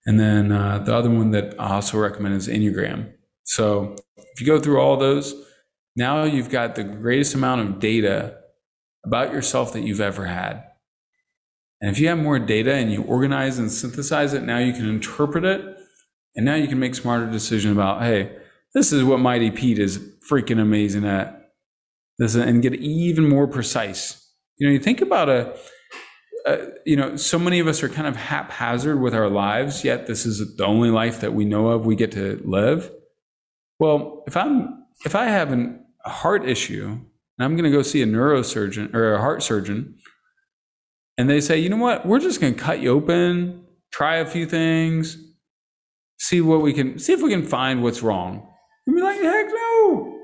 And 0.06 0.18
then 0.18 0.52
uh, 0.52 0.78
the 0.78 0.94
other 0.94 1.10
one 1.10 1.30
that 1.32 1.54
I 1.58 1.74
also 1.74 1.98
recommend 1.98 2.34
is 2.34 2.48
Enneagram. 2.48 3.12
So 3.44 3.96
if 4.16 4.40
you 4.40 4.46
go 4.46 4.60
through 4.60 4.80
all 4.80 4.96
those, 4.96 5.34
now 5.96 6.24
you've 6.24 6.50
got 6.50 6.74
the 6.74 6.84
greatest 6.84 7.34
amount 7.34 7.60
of 7.60 7.78
data 7.78 8.36
about 9.04 9.32
yourself 9.32 9.72
that 9.72 9.82
you've 9.82 10.00
ever 10.00 10.26
had. 10.26 10.64
And 11.80 11.90
if 11.90 12.00
you 12.00 12.08
have 12.08 12.18
more 12.18 12.38
data 12.38 12.74
and 12.74 12.92
you 12.92 13.02
organize 13.02 13.58
and 13.58 13.70
synthesize 13.70 14.34
it, 14.34 14.42
now 14.42 14.58
you 14.58 14.72
can 14.72 14.88
interpret 14.88 15.44
it. 15.44 15.76
And 16.34 16.44
now 16.44 16.54
you 16.56 16.68
can 16.68 16.78
make 16.78 16.94
smarter 16.94 17.30
decisions 17.30 17.72
about, 17.72 18.02
hey, 18.02 18.36
this 18.74 18.92
is 18.92 19.04
what 19.04 19.20
Mighty 19.20 19.50
Pete 19.50 19.78
is 19.78 19.98
freaking 20.28 20.60
amazing 20.60 21.04
at. 21.04 21.34
This 22.18 22.34
and 22.34 22.62
get 22.62 22.74
even 22.74 23.28
more 23.28 23.46
precise. 23.46 24.32
You 24.56 24.66
know, 24.66 24.72
you 24.72 24.80
think 24.80 25.00
about 25.00 25.28
a 25.28 25.56
uh, 26.46 26.66
you 26.86 26.96
know, 26.96 27.16
so 27.16 27.38
many 27.38 27.58
of 27.58 27.66
us 27.66 27.82
are 27.82 27.88
kind 27.88 28.06
of 28.06 28.16
haphazard 28.16 29.00
with 29.00 29.14
our 29.14 29.28
lives, 29.28 29.84
yet 29.84 30.06
this 30.06 30.24
is 30.24 30.56
the 30.56 30.64
only 30.64 30.90
life 30.90 31.20
that 31.20 31.34
we 31.34 31.44
know 31.44 31.68
of 31.68 31.84
we 31.84 31.94
get 31.94 32.12
to 32.12 32.40
live. 32.44 32.90
Well, 33.78 34.24
if 34.26 34.36
I'm 34.36 34.84
if 35.04 35.14
I 35.14 35.26
have 35.26 35.52
an, 35.52 35.84
a 36.04 36.10
heart 36.10 36.48
issue 36.48 36.86
and 36.86 37.44
I'm 37.44 37.54
going 37.54 37.70
to 37.70 37.76
go 37.76 37.82
see 37.82 38.02
a 38.02 38.06
neurosurgeon 38.06 38.94
or 38.94 39.14
a 39.14 39.20
heart 39.20 39.42
surgeon, 39.42 39.96
and 41.16 41.28
they 41.28 41.40
say, 41.40 41.58
you 41.58 41.68
know 41.68 41.76
what, 41.76 42.06
we're 42.06 42.20
just 42.20 42.40
going 42.40 42.54
to 42.54 42.60
cut 42.60 42.80
you 42.80 42.90
open, 42.90 43.64
try 43.92 44.16
a 44.16 44.26
few 44.26 44.46
things, 44.46 45.18
see 46.18 46.40
what 46.40 46.62
we 46.62 46.72
can 46.72 46.98
see 46.98 47.12
if 47.12 47.22
we 47.22 47.30
can 47.30 47.44
find 47.44 47.82
what's 47.82 48.02
wrong. 48.02 48.48
You'd 48.88 48.96
be 48.96 49.02
like, 49.02 49.20
heck 49.20 49.48
no. 49.48 50.18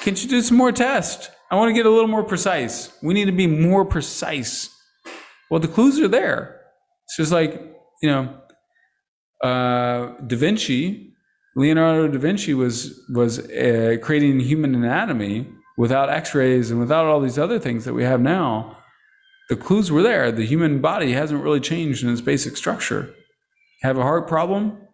Can't 0.00 0.22
you 0.22 0.28
do 0.28 0.42
some 0.42 0.58
more 0.58 0.72
tests? 0.72 1.30
I 1.50 1.56
want 1.56 1.70
to 1.70 1.72
get 1.72 1.86
a 1.86 1.90
little 1.90 2.06
more 2.06 2.22
precise. 2.22 2.92
We 3.02 3.14
need 3.14 3.24
to 3.24 3.32
be 3.32 3.46
more 3.46 3.86
precise. 3.86 4.68
Well, 5.50 5.58
the 5.58 5.68
clues 5.68 5.98
are 6.00 6.08
there. 6.08 6.60
It's 7.04 7.16
just 7.16 7.32
like, 7.32 7.54
you 8.02 8.10
know, 8.10 8.38
uh, 9.42 10.20
Da 10.26 10.36
Vinci, 10.36 11.14
Leonardo 11.56 12.08
da 12.08 12.18
Vinci 12.18 12.52
was, 12.52 13.00
was 13.14 13.38
uh, 13.38 13.96
creating 14.02 14.40
human 14.40 14.74
anatomy 14.74 15.48
without 15.78 16.10
x 16.10 16.34
rays 16.34 16.70
and 16.70 16.78
without 16.78 17.06
all 17.06 17.20
these 17.20 17.38
other 17.38 17.58
things 17.58 17.86
that 17.86 17.94
we 17.94 18.04
have 18.04 18.20
now. 18.20 18.76
The 19.48 19.56
clues 19.56 19.90
were 19.90 20.02
there. 20.02 20.30
The 20.30 20.44
human 20.44 20.82
body 20.82 21.12
hasn't 21.12 21.42
really 21.42 21.60
changed 21.60 22.04
in 22.04 22.10
its 22.10 22.20
basic 22.20 22.58
structure. 22.58 23.14
Have 23.80 23.96
a 23.96 24.02
heart 24.02 24.28
problem? 24.28 24.87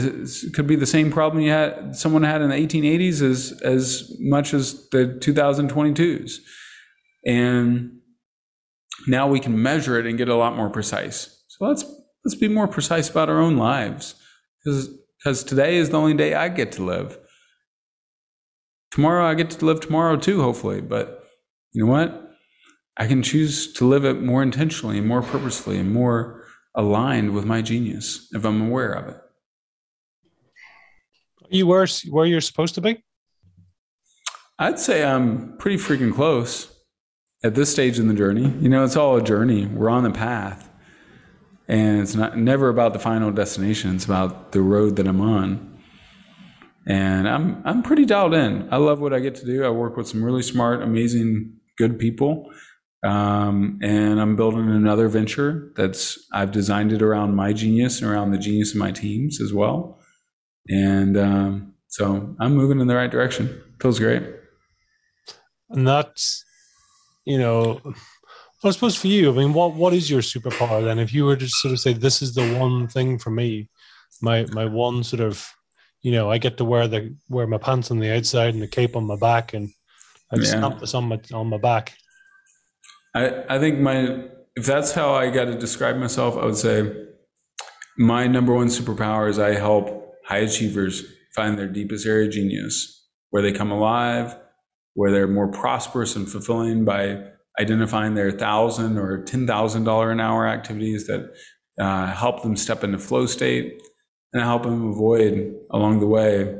This 0.00 0.50
could 0.50 0.66
be 0.66 0.76
the 0.76 0.86
same 0.86 1.10
problem 1.10 1.42
you 1.42 1.50
had 1.50 1.96
someone 1.96 2.22
had 2.22 2.42
in 2.42 2.50
the 2.50 2.56
1880s 2.56 3.22
as 3.22 3.60
as 3.62 4.12
much 4.20 4.52
as 4.52 4.88
the 4.90 5.18
2022s, 5.20 6.34
and 7.24 7.98
now 9.08 9.26
we 9.28 9.40
can 9.40 9.60
measure 9.60 9.98
it 9.98 10.06
and 10.06 10.18
get 10.18 10.28
a 10.28 10.34
lot 10.34 10.56
more 10.56 10.70
precise. 10.70 11.44
So 11.48 11.66
let's 11.66 11.84
let's 12.24 12.34
be 12.34 12.48
more 12.48 12.68
precise 12.68 13.08
about 13.08 13.28
our 13.28 13.40
own 13.40 13.56
lives, 13.56 14.14
because 14.64 14.88
because 15.18 15.42
today 15.44 15.76
is 15.76 15.90
the 15.90 15.98
only 15.98 16.14
day 16.14 16.34
I 16.34 16.48
get 16.48 16.72
to 16.72 16.84
live. 16.84 17.18
Tomorrow 18.90 19.26
I 19.26 19.34
get 19.34 19.50
to 19.50 19.64
live 19.64 19.80
tomorrow 19.80 20.16
too, 20.16 20.42
hopefully. 20.42 20.80
But 20.80 21.24
you 21.72 21.84
know 21.84 21.90
what? 21.90 22.22
I 22.98 23.06
can 23.06 23.22
choose 23.22 23.72
to 23.74 23.86
live 23.86 24.04
it 24.04 24.22
more 24.22 24.42
intentionally 24.42 24.98
and 24.98 25.06
more 25.06 25.22
purposefully 25.22 25.78
and 25.78 25.92
more 25.92 26.44
aligned 26.74 27.34
with 27.34 27.44
my 27.44 27.62
genius 27.62 28.28
if 28.32 28.44
I'm 28.44 28.68
aware 28.68 28.92
of 28.92 29.08
it 29.08 29.20
you 31.50 31.66
where 31.66 31.86
where 32.10 32.26
you're 32.26 32.40
supposed 32.40 32.74
to 32.76 32.80
be? 32.80 33.02
I'd 34.58 34.78
say 34.78 35.04
I'm 35.04 35.56
pretty 35.58 35.76
freaking 35.76 36.14
close 36.14 36.72
at 37.44 37.54
this 37.54 37.70
stage 37.70 37.98
in 37.98 38.08
the 38.08 38.14
journey. 38.14 38.48
You 38.60 38.68
know, 38.68 38.84
it's 38.84 38.96
all 38.96 39.16
a 39.16 39.22
journey. 39.22 39.66
We're 39.66 39.90
on 39.90 40.02
the 40.02 40.10
path, 40.10 40.70
and 41.68 42.00
it's 42.00 42.14
not 42.14 42.38
never 42.38 42.68
about 42.68 42.92
the 42.92 42.98
final 42.98 43.30
destination. 43.30 43.94
It's 43.94 44.04
about 44.04 44.52
the 44.52 44.62
road 44.62 44.96
that 44.96 45.06
I'm 45.06 45.20
on. 45.20 45.78
And 46.88 47.28
I'm 47.28 47.62
I'm 47.64 47.82
pretty 47.82 48.04
dialed 48.04 48.34
in. 48.34 48.68
I 48.70 48.76
love 48.76 49.00
what 49.00 49.12
I 49.12 49.18
get 49.18 49.34
to 49.36 49.46
do. 49.46 49.64
I 49.64 49.70
work 49.70 49.96
with 49.96 50.08
some 50.08 50.24
really 50.24 50.42
smart, 50.42 50.82
amazing, 50.82 51.56
good 51.76 51.98
people. 51.98 52.50
Um, 53.04 53.78
and 53.82 54.20
I'm 54.20 54.36
building 54.36 54.68
another 54.68 55.08
venture 55.08 55.72
that's 55.76 56.18
I've 56.32 56.50
designed 56.50 56.92
it 56.92 57.02
around 57.02 57.34
my 57.34 57.52
genius 57.52 58.00
and 58.00 58.10
around 58.10 58.30
the 58.30 58.38
genius 58.38 58.72
of 58.72 58.78
my 58.78 58.90
teams 58.90 59.40
as 59.40 59.52
well. 59.52 60.00
And 60.68 61.16
um, 61.16 61.74
so 61.88 62.34
I'm 62.40 62.54
moving 62.54 62.80
in 62.80 62.86
the 62.86 62.96
right 62.96 63.10
direction. 63.10 63.62
Feels 63.80 63.98
great. 63.98 64.22
And 65.70 65.86
that's, 65.86 66.44
you 67.24 67.38
know, 67.38 67.80
I 68.64 68.70
suppose 68.70 68.96
for 68.96 69.06
you, 69.06 69.30
I 69.30 69.34
mean, 69.36 69.52
what 69.52 69.74
what 69.74 69.92
is 69.92 70.10
your 70.10 70.22
superpower 70.22 70.84
then? 70.84 70.98
If 70.98 71.12
you 71.14 71.24
were 71.24 71.36
to 71.36 71.48
sort 71.48 71.72
of 71.72 71.80
say, 71.80 71.92
this 71.92 72.22
is 72.22 72.34
the 72.34 72.58
one 72.58 72.88
thing 72.88 73.18
for 73.18 73.30
me, 73.30 73.68
my 74.20 74.44
my 74.52 74.64
one 74.64 75.04
sort 75.04 75.20
of, 75.20 75.46
you 76.02 76.12
know, 76.12 76.30
I 76.30 76.38
get 76.38 76.56
to 76.58 76.64
wear 76.64 76.88
the 76.88 77.14
wear 77.28 77.46
my 77.46 77.58
pants 77.58 77.90
on 77.90 78.00
the 78.00 78.14
outside 78.16 78.54
and 78.54 78.62
the 78.62 78.68
cape 78.68 78.96
on 78.96 79.04
my 79.04 79.16
back, 79.16 79.54
and 79.54 79.70
I 80.32 80.36
just 80.36 80.54
yeah. 80.54 80.76
this 80.80 80.94
on 80.94 81.04
my 81.04 81.20
on 81.32 81.48
my 81.48 81.58
back. 81.58 81.94
I 83.14 83.44
I 83.48 83.58
think 83.58 83.78
my 83.78 84.24
if 84.56 84.64
that's 84.64 84.92
how 84.92 85.14
I 85.14 85.30
got 85.30 85.44
to 85.44 85.58
describe 85.58 85.96
myself, 85.96 86.36
I 86.36 86.44
would 86.44 86.56
say 86.56 86.90
my 87.98 88.26
number 88.26 88.54
one 88.54 88.68
superpower 88.68 89.28
is 89.28 89.38
I 89.38 89.54
help 89.54 90.05
high 90.26 90.38
achievers 90.38 91.04
find 91.34 91.58
their 91.58 91.68
deepest 91.68 92.06
area 92.06 92.26
of 92.26 92.32
genius, 92.32 93.08
where 93.30 93.42
they 93.42 93.52
come 93.52 93.70
alive, 93.70 94.36
where 94.94 95.10
they're 95.10 95.28
more 95.28 95.50
prosperous 95.50 96.16
and 96.16 96.28
fulfilling 96.28 96.84
by 96.84 97.22
identifying 97.60 98.14
their 98.14 98.30
thousand 98.30 98.98
or 98.98 99.22
ten 99.22 99.46
thousand 99.46 99.84
dollar 99.84 100.10
an 100.10 100.20
hour 100.20 100.46
activities 100.46 101.06
that 101.06 101.32
uh, 101.78 102.06
help 102.12 102.42
them 102.42 102.56
step 102.56 102.82
into 102.82 102.98
flow 102.98 103.26
state 103.26 103.80
and 104.32 104.42
help 104.42 104.64
them 104.64 104.90
avoid 104.90 105.54
along 105.70 106.00
the 106.00 106.06
way 106.06 106.54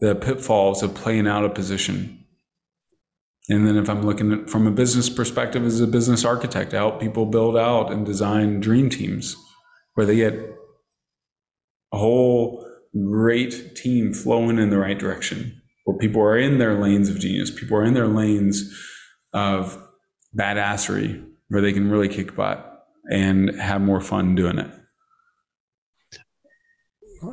the 0.00 0.14
pitfalls 0.14 0.82
of 0.82 0.94
playing 0.94 1.26
out 1.26 1.44
a 1.44 1.50
position. 1.50 2.16
And 3.48 3.66
then 3.66 3.76
if 3.76 3.88
I'm 3.88 4.02
looking 4.02 4.32
at 4.32 4.50
from 4.50 4.66
a 4.66 4.70
business 4.70 5.08
perspective 5.08 5.64
as 5.64 5.80
a 5.80 5.86
business 5.86 6.24
architect, 6.24 6.72
I 6.72 6.78
help 6.78 7.00
people 7.00 7.26
build 7.26 7.56
out 7.56 7.90
and 7.92 8.06
design 8.06 8.60
dream 8.60 8.88
teams 8.90 9.36
where 9.94 10.06
they 10.06 10.16
get 10.16 10.34
a 11.92 11.98
whole 11.98 12.69
great 12.94 13.76
team 13.76 14.12
flowing 14.12 14.58
in 14.58 14.70
the 14.70 14.78
right 14.78 14.98
direction 14.98 15.60
where 15.84 15.96
people 15.96 16.20
are 16.22 16.38
in 16.38 16.58
their 16.58 16.74
lanes 16.74 17.08
of 17.08 17.18
genius, 17.18 17.50
people 17.50 17.76
are 17.76 17.84
in 17.84 17.94
their 17.94 18.08
lanes 18.08 18.72
of 19.32 19.82
badassery 20.36 21.24
where 21.48 21.60
they 21.60 21.72
can 21.72 21.90
really 21.90 22.08
kick 22.08 22.34
butt 22.36 22.86
and 23.10 23.58
have 23.60 23.80
more 23.80 24.00
fun 24.00 24.34
doing 24.34 24.58
it. 24.58 24.70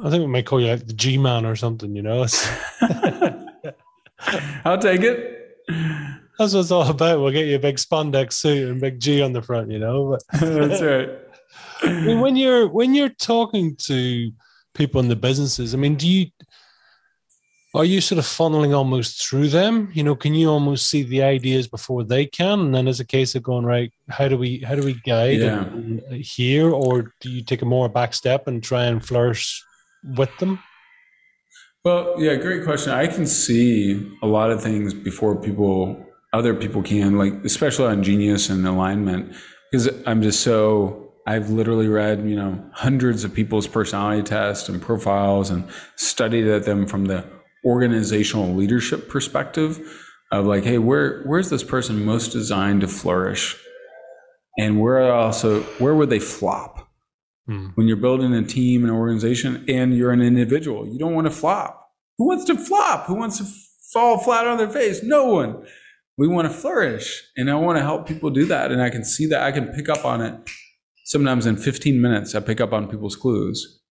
I 0.04 0.10
think 0.10 0.22
we 0.22 0.28
might 0.28 0.46
call 0.46 0.60
you 0.60 0.68
like 0.68 0.86
the 0.86 0.94
G 0.94 1.18
Man 1.18 1.46
or 1.46 1.56
something, 1.56 1.96
you 1.96 2.02
know. 2.02 2.26
I'll 4.66 4.78
take 4.78 5.02
it. 5.02 5.34
That's 6.38 6.54
what 6.54 6.60
it's 6.60 6.72
all 6.72 6.90
about. 6.90 7.20
We'll 7.20 7.32
get 7.32 7.48
you 7.48 7.56
a 7.56 7.60
big 7.60 7.78
spandex 7.78 8.34
suit 8.34 8.70
and 8.70 8.82
big 8.82 9.00
G 9.00 9.22
on 9.22 9.32
the 9.34 9.42
front, 9.42 9.72
you 9.72 9.80
know. 9.80 10.18
But 10.32 10.40
That's 10.42 10.82
right. 10.82 11.10
When 12.20 12.36
you're 12.36 12.68
when 12.68 12.96
you're 12.96 13.08
talking 13.10 13.76
to 13.86 14.32
people 14.78 15.02
in 15.02 15.10
the 15.10 15.16
businesses. 15.16 15.74
I 15.74 15.78
mean, 15.78 15.96
do 15.96 16.08
you 16.08 16.28
are 17.76 17.86
you 17.86 18.00
sort 18.02 18.18
of 18.18 18.26
funneling 18.26 18.76
almost 18.76 19.28
through 19.28 19.50
them? 19.50 19.90
You 19.94 20.04
know, 20.04 20.16
can 20.16 20.34
you 20.34 20.50
almost 20.50 20.90
see 20.90 21.04
the 21.04 21.22
ideas 21.22 21.68
before 21.68 22.04
they 22.04 22.26
can, 22.26 22.60
and 22.60 22.76
then 22.76 22.88
as 22.88 23.00
a 23.00 23.06
case 23.06 23.36
of 23.36 23.44
going 23.44 23.66
right, 23.66 23.92
how 24.10 24.28
do 24.28 24.38
we 24.38 24.60
how 24.60 24.76
do 24.76 24.84
we 24.84 24.94
guide 25.06 25.40
yeah. 25.40 25.66
here, 26.18 26.70
or 26.72 27.14
do 27.22 27.30
you 27.30 27.44
take 27.44 27.62
a 27.62 27.66
more 27.66 27.90
back 27.90 28.14
step 28.14 28.48
and 28.48 28.64
try 28.64 28.86
and 28.86 29.06
flourish 29.06 29.64
with 30.16 30.36
them? 30.38 30.60
Well, 31.84 32.16
yeah, 32.18 32.36
great 32.36 32.64
question. 32.64 32.94
I 32.94 33.08
can 33.08 33.28
see 33.28 34.12
a 34.22 34.28
lot 34.28 34.50
of 34.50 34.62
things 34.62 34.94
before 34.94 35.36
people, 35.36 36.06
other 36.34 36.54
people 36.54 36.82
can, 36.82 37.18
like 37.18 37.34
especially 37.46 37.88
on 37.88 38.04
genius 38.04 38.50
and 38.50 38.66
alignment, 38.68 39.34
because 39.72 39.90
I'm 40.06 40.22
just 40.22 40.42
so 40.42 41.07
I've 41.28 41.50
literally 41.50 41.90
read, 41.90 42.28
you 42.28 42.38
know, 42.38 42.64
hundreds 42.72 43.26
of 43.26 43.34
people's 43.34 43.68
personality 43.68 44.24
tests 44.24 44.70
and 44.70 44.82
profiles 44.82 45.50
and 45.50 45.68
studied 45.98 46.48
at 46.48 46.64
them 46.64 46.88
from 46.88 47.06
the 47.06 47.26
organizational 47.66 48.56
leadership 48.56 49.10
perspective 49.10 49.78
of 50.32 50.46
like, 50.46 50.64
hey, 50.64 50.78
where 50.78 51.24
where's 51.24 51.50
this 51.50 51.66
person 51.66 52.06
most 52.06 52.30
designed 52.30 52.80
to 52.80 52.88
flourish? 52.88 53.58
And 54.58 54.80
where 54.80 55.12
also 55.14 55.64
where 55.80 55.94
would 55.94 56.10
they 56.10 56.20
flop? 56.20 56.88
Hmm. 57.46 57.68
When 57.76 57.88
you're 57.88 57.98
building 57.98 58.34
a 58.34 58.44
team, 58.44 58.86
an 58.86 58.90
organization, 58.90 59.66
and 59.68 59.94
you're 59.94 60.12
an 60.12 60.22
individual, 60.22 60.88
you 60.88 60.98
don't 60.98 61.14
want 61.14 61.28
to 61.28 61.32
flop. 61.32 61.92
Who 62.18 62.28
wants 62.28 62.46
to 62.46 62.56
flop? 62.56 63.06
Who 63.08 63.16
wants 63.16 63.38
to 63.40 63.46
fall 63.92 64.18
flat 64.18 64.48
on 64.48 64.58
their 64.58 64.70
face? 64.70 65.04
No 65.04 65.26
one. 65.26 65.66
We 66.18 66.28
want 66.30 66.48
to 66.48 66.54
flourish. 66.54 67.22
And 67.36 67.52
I 67.52 67.56
want 67.56 67.78
to 67.78 67.84
help 67.84 68.08
people 68.08 68.30
do 68.30 68.46
that. 68.46 68.72
And 68.72 68.82
I 68.82 68.90
can 68.90 69.04
see 69.04 69.28
that 69.28 69.42
I 69.42 69.52
can 69.52 69.68
pick 69.68 69.88
up 69.88 70.04
on 70.04 70.22
it 70.22 70.50
sometimes 71.08 71.46
in 71.46 71.56
15 71.56 72.02
minutes 72.02 72.36
I 72.36 72.42
pick 72.42 72.60
up 72.60 72.74
on 72.74 72.90
people's 72.90 73.16
clues 73.16 73.82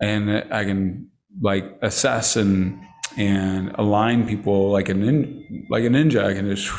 and 0.00 0.30
I 0.30 0.64
can 0.64 1.10
like 1.40 1.78
assess 1.82 2.34
and 2.36 2.80
and 3.16 3.72
align 3.76 4.26
people 4.26 4.70
like 4.70 4.88
a 4.88 4.94
like 4.94 5.84
a 5.84 5.88
ninja. 5.88 6.24
I 6.24 6.34
can 6.34 6.54
just 6.54 6.70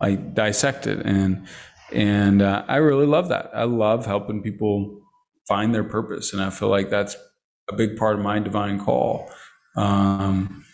like 0.00 0.34
dissect 0.34 0.86
it 0.86 1.04
and 1.06 1.46
and 1.92 2.42
uh, 2.42 2.64
I 2.66 2.76
really 2.76 3.06
love 3.06 3.28
that. 3.28 3.50
I 3.54 3.64
love 3.64 4.06
helping 4.06 4.42
people 4.42 5.00
find 5.46 5.72
their 5.72 5.84
purpose, 5.84 6.32
and 6.32 6.42
I 6.42 6.50
feel 6.50 6.68
like 6.68 6.90
that's 6.90 7.16
a 7.70 7.76
big 7.76 7.96
part 7.96 8.16
of 8.16 8.22
my 8.22 8.40
divine 8.40 8.80
call 8.80 9.30
um, 9.76 10.64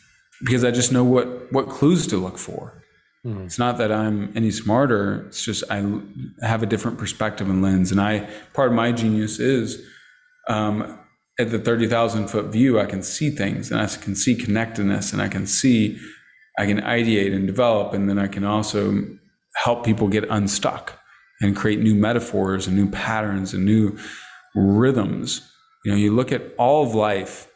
because 0.41 0.65
I 0.65 0.71
just 0.71 0.93
know 0.93 1.05
what 1.05 1.53
what 1.53 1.69
clues 1.69 2.07
to 2.09 2.17
look 2.17 2.39
for. 2.39 2.83
Mm-hmm. 3.27 3.43
It's 3.43 3.59
not 3.59 3.77
that 3.79 3.93
I'm 3.93 4.33
any 4.35 4.51
smarter. 4.51 5.27
It's 5.27 5.45
just 5.45 5.65
I 5.71 5.85
have 6.43 6.63
a 6.63 6.67
different 6.67 6.99
perspective 6.99 7.49
and 7.51 7.63
lens. 7.63 7.93
And 7.93 8.01
I, 8.01 8.29
part 8.55 8.69
of 8.69 8.75
my 8.75 8.93
genius 8.93 9.39
is 9.39 9.85
um, 10.49 10.99
at 11.39 11.51
the 11.51 11.59
30,000 11.59 12.29
foot 12.29 12.47
view, 12.47 12.81
I 12.81 12.87
can 12.87 13.03
see 13.03 13.31
things 13.31 13.71
and 13.71 13.81
I 13.81 13.87
can 13.87 14.15
see 14.17 14.35
connectedness 14.35 15.13
and 15.13 15.21
I 15.21 15.29
can 15.29 15.47
see, 15.47 15.99
I 16.59 16.67
can 16.67 16.81
ideate 16.81 17.35
and 17.35 17.47
develop. 17.47 17.93
And 17.93 18.09
then 18.09 18.19
I 18.19 18.27
can 18.27 18.45
also 18.45 19.07
help 19.57 19.85
people 19.85 20.09
get 20.09 20.25
unstuck 20.31 20.99
and 21.43 21.55
create 21.55 21.81
new 21.81 21.95
metaphors 21.95 22.67
and 22.67 22.77
new 22.77 22.89
patterns 22.89 23.53
and 23.53 23.65
new 23.65 23.99
rhythms. 24.55 25.47
You 25.85 25.93
know, 25.93 25.99
you 25.99 26.15
look 26.15 26.33
at 26.33 26.43
all 26.59 26.85
of 26.87 26.95
life 26.95 27.49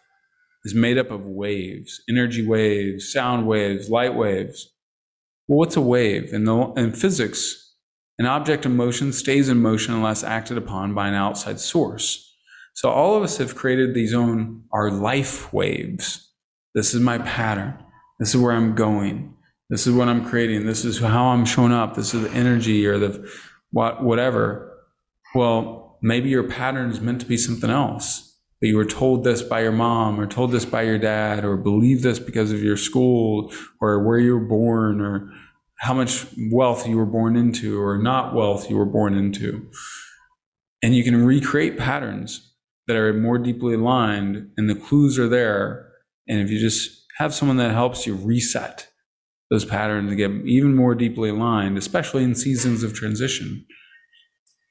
is 0.65 0.75
made 0.75 0.99
up 0.99 1.11
of 1.11 1.25
waves, 1.25 2.03
energy 2.09 2.47
waves, 2.47 3.12
sound 3.12 3.47
waves, 3.47 3.91
light 3.91 4.15
waves. 4.15 4.74
Well, 5.47 5.59
what's 5.59 5.76
a 5.76 5.80
wave? 5.80 6.32
In, 6.32 6.45
the, 6.45 6.72
in 6.76 6.92
physics, 6.92 7.74
an 8.18 8.26
object 8.26 8.64
in 8.64 8.76
motion 8.76 9.12
stays 9.12 9.49
in 9.49 9.61
motion 9.61 9.95
unless 9.95 10.24
acted 10.24 10.57
upon 10.57 10.95
by 10.95 11.09
an 11.09 11.14
outside 11.14 11.61
source. 11.61 12.32
So 12.74 12.90
all 12.90 13.16
of 13.16 13.22
us 13.22 13.38
have 13.38 13.55
created 13.55 13.95
these 13.95 14.14
own 14.14 14.64
our 14.72 14.90
life 14.90 15.53
waves. 15.53 16.32
This 16.74 16.95
is 16.95 17.01
my 17.01 17.18
pattern. 17.18 17.76
This 18.18 18.34
is 18.34 18.40
where 18.40 18.53
I'm 18.53 18.74
going. 18.74 19.34
This 19.70 19.86
is 19.86 19.95
what 19.95 20.09
I'm 20.09 20.24
creating. 20.24 20.66
This 20.66 20.84
is 20.84 20.99
how 20.99 21.26
I'm 21.26 21.45
showing 21.45 21.72
up. 21.72 21.95
This 21.95 22.14
is 22.14 22.22
the 22.22 22.30
energy 22.30 22.86
or 22.86 22.99
the 22.99 23.30
what 23.70 24.03
whatever. 24.03 24.72
Well, 25.34 25.99
maybe 26.01 26.30
your 26.30 26.49
pattern 26.49 26.90
is 26.90 27.01
meant 27.01 27.20
to 27.20 27.26
be 27.26 27.36
something 27.36 27.70
else 27.70 28.24
but 28.65 28.69
you 28.69 28.79
were 28.79 28.87
told 28.87 29.25
this 29.25 29.43
by 29.43 29.61
your 29.61 29.73
mom 29.73 30.19
or 30.19 30.27
told 30.27 30.51
this 30.51 30.65
by 30.65 30.81
your 30.81 30.97
dad 30.97 31.45
or 31.45 31.55
believe 31.55 32.01
this 32.01 32.19
because 32.19 32.51
of 32.51 32.62
your 32.62 32.79
school 32.79 33.53
or 33.79 34.03
where 34.03 34.19
you 34.19 34.33
were 34.33 34.49
born 34.49 35.03
or 35.03 35.31
how 35.81 35.93
much 35.93 36.25
wealth 36.51 36.89
you 36.89 36.97
were 36.97 37.05
born 37.05 37.37
into 37.37 37.79
or 37.79 37.99
not 37.99 38.35
wealth 38.35 38.71
you 38.71 38.79
were 38.79 38.87
born 38.87 39.12
into. 39.12 39.71
And 40.83 40.97
you 40.97 41.05
can 41.05 41.27
recreate 41.27 41.77
patterns 41.77 42.55
that 42.87 42.97
are 42.97 43.12
more 43.12 43.37
deeply 43.37 43.75
aligned 43.75 44.49
and 44.57 44.71
the 44.71 44.75
clues 44.75 45.19
are 45.19 45.29
there. 45.29 45.87
And 46.27 46.41
if 46.41 46.49
you 46.49 46.59
just 46.59 47.05
have 47.19 47.35
someone 47.35 47.59
that 47.59 47.73
helps 47.73 48.07
you 48.07 48.15
reset 48.15 48.89
those 49.51 49.67
patterns 49.67 50.09
to 50.09 50.17
get 50.17 50.31
even 50.47 50.75
more 50.75 50.95
deeply 50.95 51.29
aligned, 51.29 51.77
especially 51.77 52.25
in 52.25 52.35
seasons 52.35 52.83
of 52.83 52.95
transition, 52.95 53.67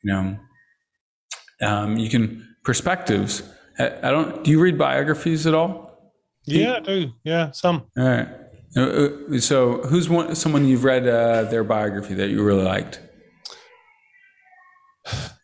you 0.04 0.12
know, 0.12 0.40
um, 1.62 1.98
you 1.98 2.10
can 2.10 2.56
perspectives 2.64 3.44
I 3.80 4.12
don't. 4.12 4.44
Do 4.44 4.52
you 4.52 4.60
read 4.60 4.78
biographies 4.78 5.48
at 5.48 5.54
all? 5.54 6.14
Yeah, 6.46 6.76
I 6.76 6.80
do. 6.80 7.12
Yeah, 7.24 7.52
some. 7.52 7.84
All 7.98 8.04
right. 8.06 8.28
Uh, 8.76 8.82
uh, 8.82 9.40
so, 9.40 9.82
who's 9.84 10.10
one 10.10 10.36
someone 10.36 10.66
you've 10.66 10.84
read 10.84 11.08
uh, 11.08 11.44
their 11.44 11.64
biography 11.64 12.14
that 12.16 12.30
you 12.30 12.44
really 12.44 12.64
liked? 12.64 13.00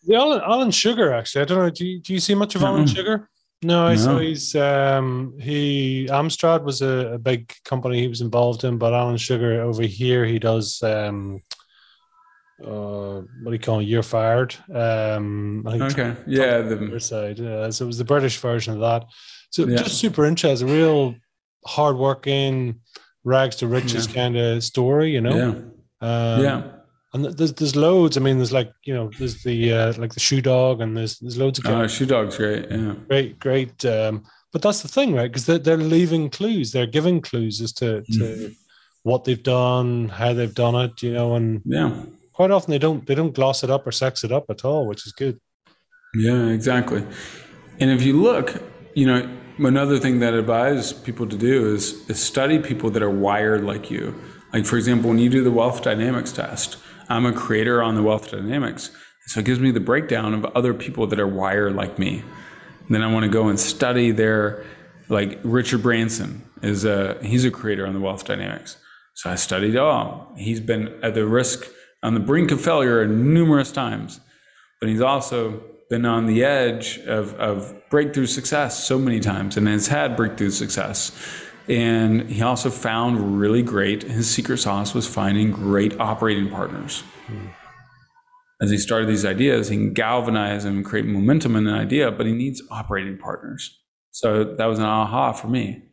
The 0.05 0.15
Alan, 0.15 0.41
Alan 0.41 0.71
Sugar, 0.71 1.13
actually. 1.13 1.41
I 1.41 1.45
don't 1.45 1.59
know. 1.59 1.69
Do 1.69 1.85
you, 1.85 1.99
do 1.99 2.13
you 2.13 2.19
see 2.19 2.33
much 2.33 2.55
of 2.55 2.63
Alan 2.63 2.87
Sugar? 2.87 3.29
No, 3.61 3.85
I 3.85 3.95
no. 3.95 4.01
saw 4.01 4.17
he's 4.19 4.55
um, 4.55 5.33
he 5.39 6.07
Amstrad 6.09 6.63
was 6.63 6.81
a, 6.81 7.13
a, 7.13 7.17
big 7.17 7.53
company 7.65 7.99
he 7.99 8.07
was 8.07 8.21
involved 8.21 8.63
in, 8.63 8.77
but 8.77 8.93
Alan 8.93 9.17
Sugar 9.17 9.61
over 9.61 9.83
here 9.83 10.25
he 10.25 10.39
does 10.39 10.81
um, 10.81 11.41
uh, 12.63 13.21
what 13.41 13.45
do 13.45 13.51
you 13.51 13.59
call 13.59 13.79
it? 13.79 13.85
You're 13.85 14.03
fired. 14.03 14.55
Um, 14.73 15.65
okay, 15.65 16.15
yeah, 16.27 16.61
the 16.61 16.99
side. 16.99 17.39
Uh, 17.39 17.71
so 17.71 17.85
it 17.85 17.87
was 17.87 17.97
the 17.97 18.05
British 18.05 18.37
version 18.37 18.73
of 18.73 18.79
that. 18.81 19.05
So 19.51 19.65
yeah. 19.65 19.77
just 19.77 19.97
super 19.97 20.25
interesting, 20.25 20.69
real 20.69 21.15
hardworking, 21.65 22.79
rags 23.23 23.55
to 23.57 23.67
riches 23.67 24.07
yeah. 24.07 24.13
kind 24.13 24.37
of 24.37 24.63
story, 24.63 25.11
you 25.11 25.21
know. 25.21 25.35
Yeah. 26.01 26.07
Um, 26.07 26.43
yeah. 26.43 26.63
And 27.13 27.25
there's 27.25 27.53
there's 27.53 27.75
loads. 27.75 28.17
I 28.17 28.19
mean, 28.19 28.37
there's 28.37 28.53
like 28.53 28.71
you 28.83 28.93
know, 28.93 29.09
there's 29.17 29.41
the 29.41 29.73
uh, 29.73 29.93
like 29.97 30.13
the 30.13 30.19
shoe 30.19 30.41
dog, 30.41 30.81
and 30.81 30.95
there's 30.95 31.17
there's 31.19 31.37
loads 31.37 31.59
of. 31.59 31.65
Oh, 31.65 31.87
shoe 31.87 32.05
dog's 32.05 32.37
great. 32.37 32.69
Yeah. 32.69 32.93
Great, 33.07 33.39
great. 33.39 33.85
Um, 33.85 34.25
but 34.51 34.61
that's 34.61 34.81
the 34.81 34.87
thing, 34.87 35.13
right? 35.15 35.31
Because 35.31 35.45
they're 35.45 35.59
they're 35.59 35.77
leaving 35.77 36.29
clues. 36.29 36.71
They're 36.71 36.85
giving 36.85 37.21
clues 37.21 37.61
as 37.61 37.73
to 37.73 38.01
to 38.01 38.19
mm. 38.19 38.55
what 39.01 39.23
they've 39.23 39.41
done, 39.41 40.09
how 40.09 40.33
they've 40.33 40.53
done 40.53 40.75
it. 40.75 41.01
You 41.01 41.13
know, 41.13 41.35
and 41.35 41.61
yeah 41.65 42.03
quite 42.39 42.51
often 42.51 42.71
they 42.71 42.79
don't 42.79 43.05
they 43.05 43.15
don't 43.15 43.33
gloss 43.33 43.65
it 43.65 43.69
up 43.69 43.85
or 43.85 43.91
sex 43.91 44.23
it 44.23 44.31
up 44.31 44.49
at 44.49 44.63
all, 44.63 44.87
which 44.87 45.05
is 45.05 45.11
good. 45.11 45.41
Yeah, 46.15 46.45
exactly. 46.47 47.05
And 47.81 47.91
if 47.91 48.01
you 48.01 48.13
look, 48.13 48.63
you 48.93 49.05
know, 49.05 49.29
another 49.57 49.99
thing 49.99 50.19
that 50.19 50.33
I 50.33 50.37
advise 50.37 50.93
people 50.93 51.27
to 51.27 51.35
do 51.35 51.75
is, 51.75 52.09
is 52.09 52.23
study 52.23 52.57
people 52.57 52.91
that 52.91 53.03
are 53.03 53.09
wired 53.09 53.65
like 53.65 53.91
you. 53.91 54.15
Like 54.53 54.65
for 54.65 54.77
example, 54.77 55.09
when 55.09 55.19
you 55.19 55.29
do 55.29 55.43
the 55.43 55.51
wealth 55.51 55.81
dynamics 55.81 56.31
test, 56.31 56.77
I'm 57.09 57.25
a 57.25 57.33
creator 57.33 57.83
on 57.83 57.95
the 57.95 58.03
wealth 58.03 58.31
dynamics. 58.31 58.89
So 59.27 59.41
it 59.41 59.45
gives 59.45 59.59
me 59.59 59.71
the 59.71 59.81
breakdown 59.81 60.33
of 60.33 60.45
other 60.55 60.73
people 60.73 61.07
that 61.07 61.19
are 61.19 61.27
wired 61.27 61.75
like 61.75 61.99
me. 61.99 62.23
And 62.85 62.95
then 62.95 63.01
I 63.01 63.11
want 63.11 63.25
to 63.25 63.29
go 63.29 63.49
and 63.49 63.59
study 63.59 64.11
their 64.11 64.63
like 65.09 65.41
Richard 65.43 65.83
Branson 65.83 66.43
is 66.61 66.85
a 66.85 67.17
he's 67.21 67.43
a 67.43 67.51
creator 67.51 67.85
on 67.85 67.93
the 67.93 67.99
wealth 67.99 68.23
dynamics. 68.23 68.77
So 69.15 69.29
I 69.29 69.35
studied 69.35 69.75
oh, 69.75 70.31
he's 70.37 70.61
been 70.61 70.97
at 71.03 71.15
the 71.15 71.27
risk 71.27 71.65
on 72.03 72.13
the 72.13 72.19
brink 72.19 72.51
of 72.51 72.61
failure 72.61 73.05
numerous 73.07 73.71
times, 73.71 74.19
but 74.79 74.89
he's 74.89 75.01
also 75.01 75.61
been 75.89 76.05
on 76.05 76.27
the 76.27 76.43
edge 76.43 76.99
of, 76.99 77.33
of 77.35 77.73
breakthrough 77.89 78.27
success 78.27 78.83
so 78.83 78.99
many 78.99 79.19
times 79.19 79.57
and 79.57 79.67
has 79.67 79.87
had 79.87 80.15
breakthrough 80.15 80.51
success. 80.51 81.11
And 81.67 82.29
he 82.29 82.41
also 82.41 82.69
found 82.69 83.39
really 83.39 83.61
great, 83.61 84.03
his 84.03 84.29
secret 84.29 84.57
sauce 84.57 84.93
was 84.93 85.07
finding 85.07 85.51
great 85.51 85.99
operating 85.99 86.49
partners. 86.49 87.01
Hmm. 87.27 87.47
As 88.61 88.71
he 88.71 88.77
started 88.77 89.07
these 89.07 89.25
ideas, 89.25 89.69
he 89.69 89.77
can 89.77 89.93
galvanize 89.93 90.65
and 90.65 90.83
create 90.83 91.05
momentum 91.05 91.55
in 91.55 91.67
an 91.67 91.73
idea, 91.73 92.11
but 92.11 92.25
he 92.25 92.33
needs 92.33 92.61
operating 92.69 93.17
partners. 93.17 93.79
So 94.11 94.43
that 94.43 94.65
was 94.65 94.79
an 94.79 94.85
aha 94.85 95.31
for 95.31 95.47
me. 95.47 95.83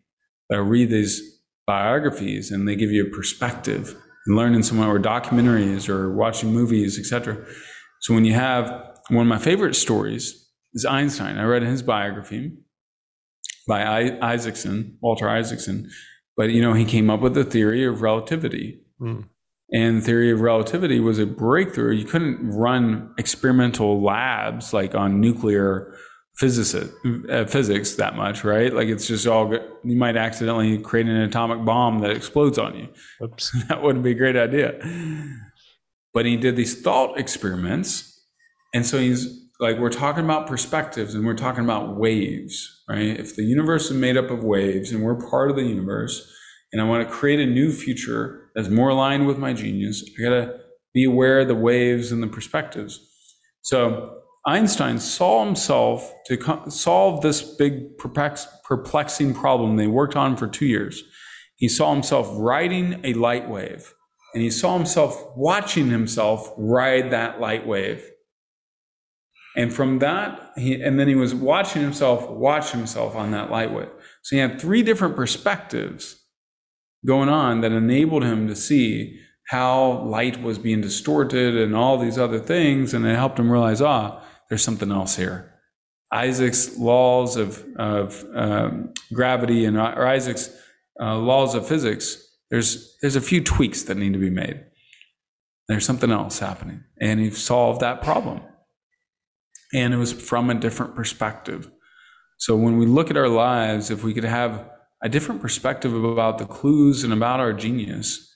I 0.51 0.57
read 0.57 0.91
these 0.91 1.41
biographies 1.67 2.51
and 2.51 2.67
they 2.67 2.77
give 2.77 2.91
you 2.91 3.07
a 3.07 3.11
perspective 3.11 3.97
and 4.27 4.37
learning 4.37 4.62
someone 4.62 4.89
or 4.89 4.99
documentaries 4.99 5.89
or 5.89 6.12
watching 6.12 6.53
movies, 6.53 6.99
etc. 6.99 7.45
So 8.01 8.14
when 8.14 8.24
you 8.24 8.35
have 8.35 8.97
one 9.09 9.22
of 9.22 9.29
my 9.29 9.39
favorite 9.39 9.74
stories 9.74 10.47
is 10.74 10.85
Einstein. 10.85 11.39
I 11.39 11.45
read 11.45 11.62
his 11.62 11.83
biography 11.83 12.53
by 13.66 13.83
I, 13.83 14.35
Isaacson, 14.35 14.99
Walter 15.01 15.29
Isaacson, 15.29 15.91
but 16.37 16.51
you 16.51 16.61
know 16.61 16.74
he 16.74 16.85
came 16.85 17.11
up 17.11 17.20
with 17.20 17.35
the 17.35 17.45
theory 17.45 17.85
of 17.85 18.03
relativity. 18.03 18.81
Mm. 19.01 19.29
And 19.72 20.05
theory 20.05 20.31
of 20.31 20.41
relativity 20.41 21.01
was 21.01 21.18
a 21.18 21.27
breakthrough. 21.27 21.97
You 21.97 22.05
couldn't 22.05 22.51
run 22.51 23.12
experimental 23.18 24.01
labs 24.01 24.72
like 24.72 24.95
on 24.95 25.20
nuclear 25.20 25.93
physics, 26.37 26.74
uh, 26.74 27.47
physics 27.47 27.95
that 27.95 28.14
much, 28.14 28.45
right? 28.45 28.72
Like 28.72 28.89
it's 28.89 29.07
just 29.07 29.26
all 29.26 29.49
good. 29.49 29.62
You 29.84 29.97
might 29.97 30.16
accidentally 30.16 30.78
create 30.78 31.07
an 31.07 31.16
atomic 31.16 31.64
bomb 31.64 32.01
that 32.01 32.11
explodes 32.11 32.59
on 32.59 32.76
you. 32.76 32.89
Oops. 33.22 33.64
that 33.68 33.82
wouldn't 33.82 34.05
be 34.05 34.12
a 34.12 34.14
great 34.14 34.37
idea. 34.37 34.78
But 36.12 36.26
he 36.26 36.37
did 36.37 36.57
these 36.57 36.80
thought 36.80 37.18
experiments. 37.18 38.24
And 38.74 38.84
so 38.84 38.99
he's 38.99 39.47
like, 39.61 39.78
we're 39.78 39.89
talking 39.89 40.24
about 40.24 40.47
perspectives 40.47 41.14
and 41.14 41.24
we're 41.24 41.34
talking 41.34 41.64
about 41.64 41.97
waves, 41.97 42.82
right? 42.89 43.18
If 43.18 43.37
the 43.37 43.45
universe 43.45 43.91
is 43.91 43.97
made 43.97 44.16
up 44.16 44.30
of 44.30 44.45
waves 44.45 44.93
and 44.93 45.03
we're 45.03 45.16
part 45.28 45.51
of 45.51 45.57
the 45.57 45.64
universe, 45.64 46.30
and 46.72 46.82
I 46.82 46.84
want 46.84 47.09
to 47.09 47.14
create 47.14 47.41
a 47.41 47.47
new 47.47 47.72
future 47.72 48.51
that's 48.55 48.68
more 48.68 48.91
aligned 48.91 49.26
with 49.26 49.39
my 49.39 49.53
genius, 49.53 50.05
I 50.18 50.22
got 50.22 50.30
to 50.30 50.59
be 50.93 51.05
aware 51.05 51.41
of 51.41 51.49
the 51.49 51.55
waves 51.55 52.12
and 52.12 52.22
the 52.22 52.26
perspectives. 52.26 53.01
So 53.62 54.16
Einstein 54.47 55.01
saw 55.01 55.45
himself 55.45 56.15
to 56.27 56.37
co- 56.37 56.69
solve 56.69 57.21
this 57.21 57.43
big 57.43 57.99
perplex- 57.99 58.47
perplexing 58.65 59.35
problem 59.35 59.77
they 59.77 59.89
worked 59.89 60.15
on 60.15 60.37
for 60.37 60.47
two 60.47 60.67
years. 60.67 61.03
He 61.57 61.69
saw 61.69 61.93
himself 61.93 62.29
riding 62.33 63.01
a 63.05 63.15
light 63.15 63.49
wave, 63.49 63.93
and 64.35 64.43
he 64.43 64.51
saw 64.51 64.77
himself 64.77 65.21
watching 65.37 65.91
himself 65.91 66.53
ride 66.57 67.11
that 67.11 67.41
light 67.41 67.67
wave. 67.67 68.09
And 69.57 69.73
from 69.73 69.99
that, 70.01 70.53
he, 70.57 70.81
and 70.81 71.01
then 71.01 71.09
he 71.09 71.15
was 71.15 71.35
watching 71.35 71.83
himself 71.83 72.29
watch 72.29 72.71
himself 72.73 73.17
on 73.17 73.31
that 73.33 73.51
light 73.51 73.73
wave. 73.73 73.89
So 74.23 74.37
he 74.37 74.41
had 74.41 74.61
three 74.61 74.83
different 74.83 75.17
perspectives 75.17 76.23
going 77.07 77.31
on 77.31 77.63
that 77.63 77.73
enabled 77.73 78.23
him 78.23 78.47
to 78.49 78.55
see 78.55 79.19
how 79.49 80.03
light 80.03 80.43
was 80.43 80.59
being 80.59 80.83
distorted 80.83 81.57
and 81.57 81.75
all 81.75 81.97
these 81.97 82.19
other 82.19 82.39
things. 82.39 82.93
And 82.93 83.07
it 83.07 83.17
helped 83.17 83.39
him 83.39 83.51
realize, 83.51 83.81
ah, 83.81 84.23
there's 84.49 84.63
something 84.63 84.93
else 84.93 85.17
here. 85.17 85.53
Isaac's 86.13 86.79
laws 86.79 87.37
of, 87.37 87.65
of 87.77 88.25
um, 88.35 88.93
gravity 89.13 89.65
and 89.65 89.77
or 89.77 90.07
Isaac's 90.07 90.51
uh, 91.01 91.17
laws 91.17 91.55
of 91.55 91.67
physics, 91.67 92.23
there's, 92.51 92.97
there's 93.01 93.17
a 93.17 93.21
few 93.21 93.43
tweaks 93.43 93.83
that 93.85 93.97
need 93.97 94.13
to 94.13 94.19
be 94.19 94.31
made. 94.31 94.65
There's 95.69 95.85
something 95.85 96.13
else 96.13 96.39
happening. 96.39 96.85
And 97.01 97.19
he 97.21 97.31
solved 97.31 97.81
that 97.81 98.03
problem. 98.03 98.41
And 99.75 99.93
it 99.93 99.97
was 99.97 100.13
from 100.13 100.49
a 100.49 100.55
different 100.55 100.95
perspective. 100.95 101.71
So 102.39 102.57
when 102.57 102.79
we 102.79 102.87
look 102.87 103.11
at 103.11 103.17
our 103.17 103.29
lives, 103.29 103.91
if 103.91 104.05
we 104.05 104.15
could 104.15 104.25
have 104.25 104.71
a 105.03 105.09
different 105.09 105.41
perspective 105.41 105.93
about 105.93 106.39
the 106.39 106.47
clues 106.47 107.03
and 107.03 107.13
about 107.13 107.41
our 107.41 107.53
genius 107.53 108.35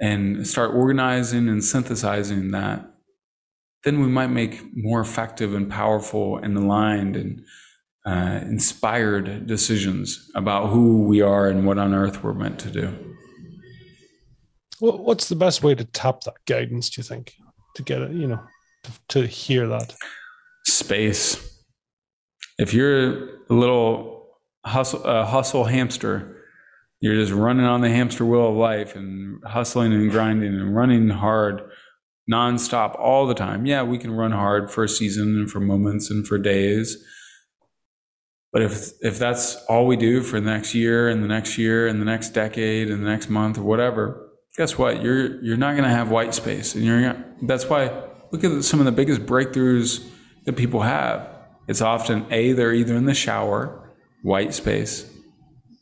and 0.00 0.46
start 0.46 0.74
organizing 0.74 1.48
and 1.48 1.62
synthesizing 1.62 2.50
that, 2.52 2.91
then 3.84 4.00
we 4.00 4.08
might 4.08 4.28
make 4.28 4.62
more 4.76 5.00
effective 5.00 5.54
and 5.54 5.70
powerful 5.70 6.38
and 6.38 6.56
aligned 6.56 7.16
and 7.16 7.44
uh, 8.06 8.40
inspired 8.42 9.46
decisions 9.46 10.30
about 10.34 10.70
who 10.70 11.04
we 11.04 11.20
are 11.20 11.48
and 11.48 11.66
what 11.66 11.78
on 11.78 11.94
earth 11.94 12.22
we're 12.22 12.34
meant 12.34 12.58
to 12.60 12.70
do. 12.70 12.92
What's 14.80 15.28
the 15.28 15.36
best 15.36 15.62
way 15.62 15.76
to 15.76 15.84
tap 15.84 16.22
that 16.22 16.34
guidance, 16.46 16.90
do 16.90 17.00
you 17.00 17.04
think? 17.04 17.34
to 17.74 17.82
get 17.82 18.02
it, 18.02 18.12
you 18.12 18.26
know, 18.26 18.40
to, 18.84 18.92
to 19.08 19.26
hear 19.26 19.66
that? 19.68 19.94
Space. 20.64 21.62
If 22.58 22.74
you're 22.74 23.28
a 23.48 23.52
little 23.52 24.26
hustle, 24.64 25.06
uh, 25.06 25.24
hustle 25.24 25.64
hamster, 25.64 26.42
you're 27.00 27.14
just 27.14 27.32
running 27.32 27.66
on 27.66 27.80
the 27.80 27.90
hamster 27.90 28.24
wheel 28.24 28.50
of 28.50 28.56
life 28.56 28.94
and 28.94 29.42
hustling 29.44 29.92
and 29.92 30.10
grinding 30.10 30.54
and 30.54 30.74
running 30.74 31.08
hard 31.08 31.62
nonstop 32.30 32.98
all 32.98 33.26
the 33.26 33.34
time. 33.34 33.66
Yeah, 33.66 33.82
we 33.82 33.98
can 33.98 34.12
run 34.12 34.32
hard 34.32 34.70
for 34.70 34.84
a 34.84 34.88
season 34.88 35.36
and 35.36 35.50
for 35.50 35.60
moments 35.60 36.10
and 36.10 36.26
for 36.26 36.38
days. 36.38 36.96
But 38.52 38.62
if 38.62 38.92
if 39.00 39.18
that's 39.18 39.56
all 39.68 39.86
we 39.86 39.96
do 39.96 40.22
for 40.22 40.38
the 40.38 40.50
next 40.50 40.74
year 40.74 41.08
and 41.08 41.24
the 41.24 41.28
next 41.28 41.56
year 41.56 41.86
and 41.86 42.00
the 42.00 42.04
next 42.04 42.30
decade 42.30 42.90
and 42.90 43.04
the 43.04 43.08
next 43.08 43.30
month 43.30 43.58
or 43.58 43.62
whatever, 43.62 44.28
guess 44.56 44.76
what? 44.76 45.02
You're 45.02 45.42
you're 45.42 45.56
not 45.56 45.72
going 45.72 45.84
to 45.84 45.90
have 45.90 46.10
white 46.10 46.34
space, 46.34 46.74
and 46.74 46.84
you're 46.84 47.16
that's 47.42 47.68
why 47.68 47.90
look 48.30 48.44
at 48.44 48.62
some 48.64 48.78
of 48.78 48.86
the 48.86 48.92
biggest 48.92 49.22
breakthroughs 49.22 50.06
that 50.44 50.56
people 50.56 50.82
have. 50.82 51.28
It's 51.66 51.80
often 51.80 52.26
a 52.30 52.52
they're 52.52 52.74
either 52.74 52.94
in 52.94 53.06
the 53.06 53.14
shower, 53.14 53.90
white 54.22 54.52
space, 54.52 55.10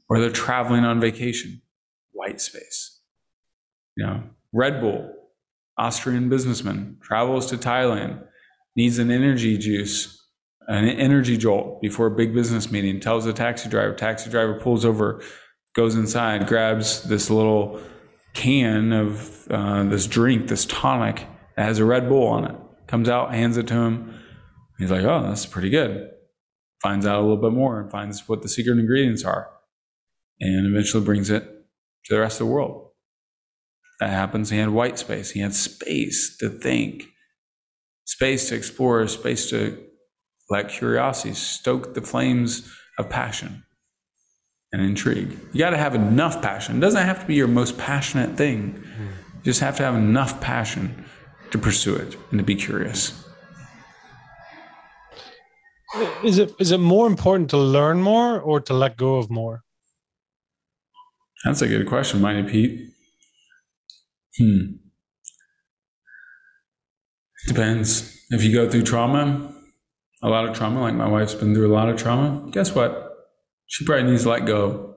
or 0.09 0.21
they're 0.21 0.31
traveling 0.31 0.85
on 0.85 1.01
vacation, 1.01 1.63
white 2.13 2.41
space. 2.41 3.01
You 3.97 4.07
know, 4.07 4.23
Red 4.53 4.81
Bull, 4.81 5.13
Austrian 5.81 6.29
businessman, 6.29 6.99
travels 7.03 7.47
to 7.47 7.57
Thailand, 7.57 8.23
needs 8.77 8.99
an 8.99 9.11
energy 9.11 9.59
juice 9.59 10.21
an 10.71 10.89
energy 10.89 11.37
jolt 11.37 11.83
before 11.83 12.07
a 12.07 12.11
big 12.13 12.33
business 12.33 12.71
meeting, 12.71 13.01
tells 13.01 13.25
the 13.25 13.33
taxi 13.33 13.69
driver, 13.69 13.93
taxi 13.93 14.31
driver 14.31 14.55
pulls 14.55 14.85
over, 14.85 15.21
goes 15.75 15.97
inside, 15.97 16.47
grabs 16.47 17.03
this 17.03 17.29
little 17.29 17.81
can 18.35 18.93
of 18.93 19.49
uh, 19.51 19.83
this 19.85 20.07
drink, 20.07 20.47
this 20.47 20.65
tonic 20.67 21.27
that 21.57 21.65
has 21.65 21.81
a 21.81 21.85
Red 21.85 22.09
Bull 22.09 22.25
on 22.29 22.45
it, 22.45 22.57
comes 22.87 23.09
out, 23.09 23.35
hands 23.35 23.57
it 23.57 23.67
to 23.67 23.75
him. 23.75 24.15
He's 24.79 24.93
like, 24.93 25.03
oh, 25.03 25.25
that's 25.25 25.45
pretty 25.45 25.71
good. 25.71 26.09
Finds 26.81 27.05
out 27.05 27.19
a 27.19 27.23
little 27.23 27.37
bit 27.37 27.53
more 27.53 27.81
and 27.81 27.91
finds 27.91 28.29
what 28.29 28.43
the 28.43 28.49
secret 28.49 28.79
ingredients 28.79 29.25
are 29.25 29.51
and 30.39 30.73
eventually 30.73 31.05
brings 31.05 31.31
it 31.31 31.43
to 32.05 32.15
the 32.15 32.21
rest 32.21 32.41
of 32.41 32.47
the 32.47 32.53
world. 32.53 32.90
That 34.01 34.11
happens. 34.11 34.51
He 34.51 34.59
had 34.59 34.71
white 34.71 34.99
space. 34.99 35.31
He 35.31 35.41
had 35.41 35.55
space 35.55 36.37
to 36.39 36.49
think, 36.49 37.05
space 38.05 38.49
to 38.49 38.57
explore, 38.57 39.07
space 39.09 39.51
to 39.51 39.79
let 40.49 40.69
curiosity 40.71 41.35
stoke 41.35 41.95
the 41.95 42.01
flames 42.01 42.69
of 42.99 43.09
passion 43.09 43.65
and 44.73 44.83
intrigue. 44.83 45.39
You 45.53 45.59
got 45.59 45.71
to 45.71 45.77
have 45.77 45.95
enough 45.95 46.41
passion. 46.43 46.79
It 46.79 46.81
doesn't 46.81 47.05
have 47.05 47.21
to 47.21 47.27
be 47.27 47.35
your 47.35 47.49
most 47.49 47.77
passionate 47.79 48.37
thing. 48.37 48.83
You 49.37 49.45
just 49.45 49.61
have 49.61 49.77
to 49.77 49.83
have 49.83 49.95
enough 49.95 50.41
passion 50.41 51.05
to 51.51 51.59
pursue 51.59 51.95
it 51.97 52.17
and 52.31 52.39
to 52.39 52.45
be 52.45 52.55
curious. 52.55 53.25
Is 56.23 56.39
it 56.39 56.55
is 56.59 56.71
it 56.71 56.79
more 56.79 57.07
important 57.07 57.51
to 57.51 57.59
learn 57.59 58.01
more 58.01 58.41
or 58.41 58.61
to 58.61 58.75
let 58.75 58.97
go 58.97 59.17
of 59.17 59.29
more? 59.31 59.63
That's 61.45 61.63
a 61.63 61.69
good 61.69 61.89
question, 61.89 62.21
Mighty 62.21 62.45
Pete. 62.45 62.91
Hmm. 64.39 64.73
Depends. 67.47 68.17
If 68.31 68.45
you 68.45 68.53
go 68.53 68.69
through 68.69 68.83
trauma, 68.83 69.53
a 70.23 70.29
lot 70.29 70.49
of 70.49 70.57
trauma, 70.57 70.81
like 70.81 70.95
my 70.95 71.09
wife's 71.09 71.35
been 71.35 71.55
through 71.55 71.73
a 71.73 71.75
lot 71.75 71.89
of 71.89 71.97
trauma, 71.97 72.49
guess 72.51 72.75
what? 72.75 73.09
She 73.67 73.85
probably 73.85 74.11
needs 74.11 74.25
to 74.25 74.31
let 74.31 74.47
go. 74.47 74.97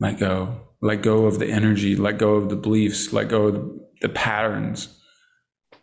Let 0.00 0.18
go. 0.18 0.60
Let 0.80 1.02
go 1.02 1.26
of 1.26 1.38
the 1.38 1.46
energy, 1.46 1.96
let 1.96 2.18
go 2.18 2.34
of 2.34 2.48
the 2.48 2.56
beliefs, 2.56 3.12
let 3.12 3.28
go 3.28 3.46
of 3.46 3.54
the, 4.00 4.08
patterns. 4.08 4.88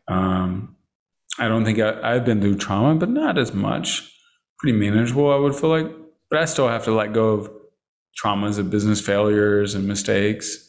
Um, 0.10 0.76
I 1.39 1.47
don't 1.47 1.64
think 1.64 1.80
I, 1.80 2.00
I've 2.04 2.26
been 2.26 2.41
through 2.41 2.58
trauma, 2.58 2.95
but 2.95 3.10
not 3.10 3.38
as 3.38 3.54
much. 3.54 4.14
Pretty 4.60 4.78
manageable, 4.78 5.32
I 5.32 5.38
would 5.38 5.56
feel 5.56 5.70
like. 5.70 5.88
But 6.30 6.39
I 6.39 6.45
still 6.45 6.68
have 6.68 6.84
to 6.84 6.91
let 6.91 7.14
go 7.14 7.30
of 7.30 7.52
traumas 8.22 8.60
of 8.60 8.70
business 8.70 9.00
failures 9.00 9.74
and 9.74 9.88
mistakes 9.88 10.68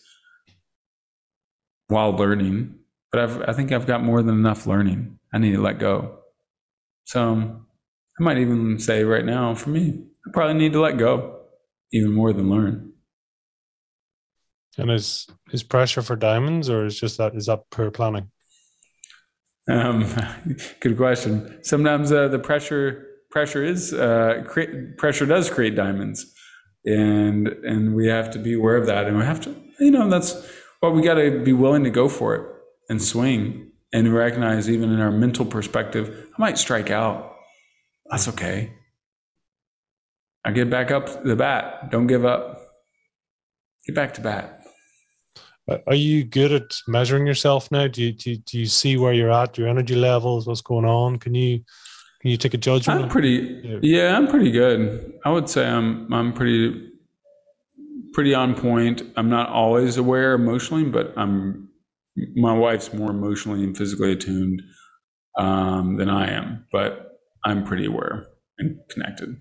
while 1.91 2.13
learning. 2.13 2.75
But 3.13 3.21
I've, 3.23 3.43
I 3.49 3.53
think 3.53 3.73
I've 3.73 3.87
got 3.87 4.03
more 4.03 4.23
than 4.23 4.37
enough 4.37 4.67
learning. 4.67 5.19
I 5.33 5.39
need 5.39 5.53
to 5.53 5.61
let 5.61 5.79
go. 5.79 6.19
So 7.05 7.65
I 8.21 8.23
might 8.23 8.39
even 8.39 8.79
say 8.79 9.05
right 9.05 9.25
now, 9.25 9.55
for 9.55 9.71
me, 9.71 10.05
I 10.27 10.31
probably 10.33 10.55
need 10.55 10.73
to 10.75 10.81
let 10.81 10.97
go 10.97 11.41
even 11.93 12.13
more 12.13 12.33
than 12.33 12.51
learn. 12.51 12.93
And 14.79 14.91
is 14.91 15.27
is 15.53 15.63
pressure 15.63 16.03
for 16.03 16.17
diamonds, 16.17 16.71
or 16.71 16.87
is 16.87 16.99
just 16.99 17.19
that 17.19 17.35
is 17.35 17.47
that 17.47 17.69
per 17.71 17.91
planning? 17.91 18.31
Um, 19.69 20.07
good 20.81 20.97
question. 20.97 21.63
Sometimes 21.63 22.13
uh, 22.13 22.29
the 22.29 22.39
pressure 22.39 23.07
pressure 23.31 23.65
is 23.65 23.93
uh, 23.93 24.45
create, 24.47 24.97
pressure 24.97 25.27
does 25.27 25.51
create 25.51 25.75
diamonds, 25.75 26.33
and 26.85 27.49
and 27.49 27.95
we 27.95 28.07
have 28.07 28.31
to 28.31 28.39
be 28.39 28.55
aware 28.55 28.77
of 28.77 28.87
that, 28.87 29.07
and 29.07 29.19
we 29.19 29.25
have 29.25 29.41
to 29.43 29.57
you 29.81 29.91
know 29.91 30.09
that's 30.09 30.35
what 30.81 30.95
we 30.95 31.03
got 31.03 31.15
to 31.15 31.43
be 31.43 31.53
willing 31.53 31.85
to 31.85 31.91
go 31.91 32.09
for 32.09 32.35
it 32.35 32.47
and 32.89 33.01
swing 33.01 33.71
and 33.93 34.13
recognize 34.13 34.69
even 34.69 34.91
in 34.91 35.01
our 35.01 35.11
mental 35.11 35.45
perspective, 35.45 36.29
I 36.37 36.41
might 36.41 36.59
strike 36.59 36.91
out. 36.91 37.37
That's 38.11 38.29
okay. 38.29 38.73
I 40.45 40.53
get 40.53 40.71
back 40.71 40.91
up 40.91 41.23
the 41.23 41.37
bat. 41.37 41.91
Don't 41.91 42.07
give 42.07 42.25
up. 42.25 42.61
Get 43.87 43.95
back 43.95 44.15
to 44.15 44.21
bat. 44.21 44.57
Are 45.87 45.95
you 45.95 46.25
good 46.25 46.53
at 46.53 46.77
measuring 46.89 47.27
yourself 47.27 47.71
now? 47.71 47.87
Do 47.87 48.03
you, 48.03 48.13
do 48.13 48.31
you, 48.31 48.37
do 48.39 48.59
you 48.59 48.67
see 48.67 48.97
where 48.97 49.13
you're 49.13 49.31
at, 49.31 49.57
your 49.57 49.69
energy 49.69 49.95
levels, 49.95 50.47
what's 50.47 50.63
going 50.63 50.85
on? 50.85 51.19
Can 51.19 51.35
you 51.35 51.63
can 52.21 52.31
you 52.31 52.37
take 52.37 52.55
a 52.55 52.59
judgment? 52.59 53.03
I'm 53.03 53.09
pretty 53.09 53.79
yeah, 53.83 54.17
I'm 54.17 54.27
pretty 54.27 54.51
good. 54.51 55.15
I 55.25 55.31
would 55.31 55.49
say 55.49 55.67
I'm 55.67 56.13
I'm 56.13 56.33
pretty 56.33 56.90
pretty 58.13 58.35
on 58.35 58.55
point. 58.55 59.03
I'm 59.17 59.29
not 59.29 59.49
always 59.49 59.97
aware 59.97 60.35
emotionally, 60.35 60.85
but 60.85 61.13
I'm 61.17 61.69
my 62.37 62.53
wife's 62.53 62.93
more 62.93 63.11
emotionally 63.11 63.65
and 63.65 63.77
physically 63.77 64.13
attuned 64.13 64.63
um, 65.39 65.97
than 65.97 66.11
I 66.11 66.31
am, 66.31 66.67
but 66.73 67.21
I'm 67.45 67.65
pretty 67.65 67.87
aware 67.87 68.27
and 68.59 68.79
connected. 68.91 69.37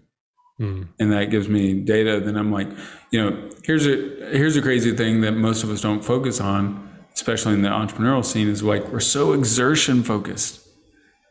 Mm. 0.59 0.89
And 0.99 1.11
that 1.11 1.25
gives 1.25 1.47
me 1.47 1.73
data. 1.73 2.19
Then 2.19 2.35
I'm 2.35 2.51
like, 2.51 2.69
you 3.11 3.21
know, 3.21 3.49
here's 3.63 3.85
a 3.85 3.91
here's 4.31 4.55
a 4.55 4.61
crazy 4.61 4.95
thing 4.95 5.21
that 5.21 5.31
most 5.31 5.63
of 5.63 5.69
us 5.69 5.81
don't 5.81 6.03
focus 6.03 6.41
on, 6.41 6.89
especially 7.13 7.53
in 7.53 7.61
the 7.61 7.69
entrepreneurial 7.69 8.25
scene, 8.25 8.47
is 8.47 8.61
like 8.61 8.87
we're 8.89 8.99
so 8.99 9.33
exertion 9.33 10.03
focused. 10.03 10.67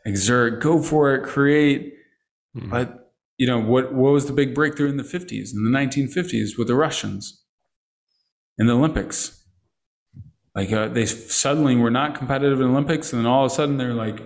Exert, 0.05 0.61
go 0.61 0.81
for 0.81 1.13
it, 1.13 1.23
create. 1.23 1.93
Mm. 2.55 2.71
But 2.71 3.08
you 3.39 3.47
know 3.47 3.57
what? 3.57 3.93
What 3.93 4.11
was 4.11 4.25
the 4.25 4.33
big 4.33 4.53
breakthrough 4.53 4.89
in 4.89 4.97
the 4.97 5.03
50s, 5.03 5.53
in 5.53 5.63
the 5.63 5.71
1950s, 5.71 6.57
with 6.57 6.67
the 6.67 6.75
Russians 6.75 7.41
in 8.59 8.67
the 8.67 8.73
Olympics? 8.73 9.41
Like 10.53 10.73
uh, 10.73 10.89
they 10.89 11.05
suddenly 11.05 11.77
were 11.77 11.89
not 11.89 12.15
competitive 12.15 12.59
in 12.59 12.67
Olympics, 12.67 13.13
and 13.13 13.21
then 13.21 13.25
all 13.25 13.45
of 13.45 13.51
a 13.51 13.55
sudden 13.55 13.77
they're 13.77 13.93
like 13.93 14.21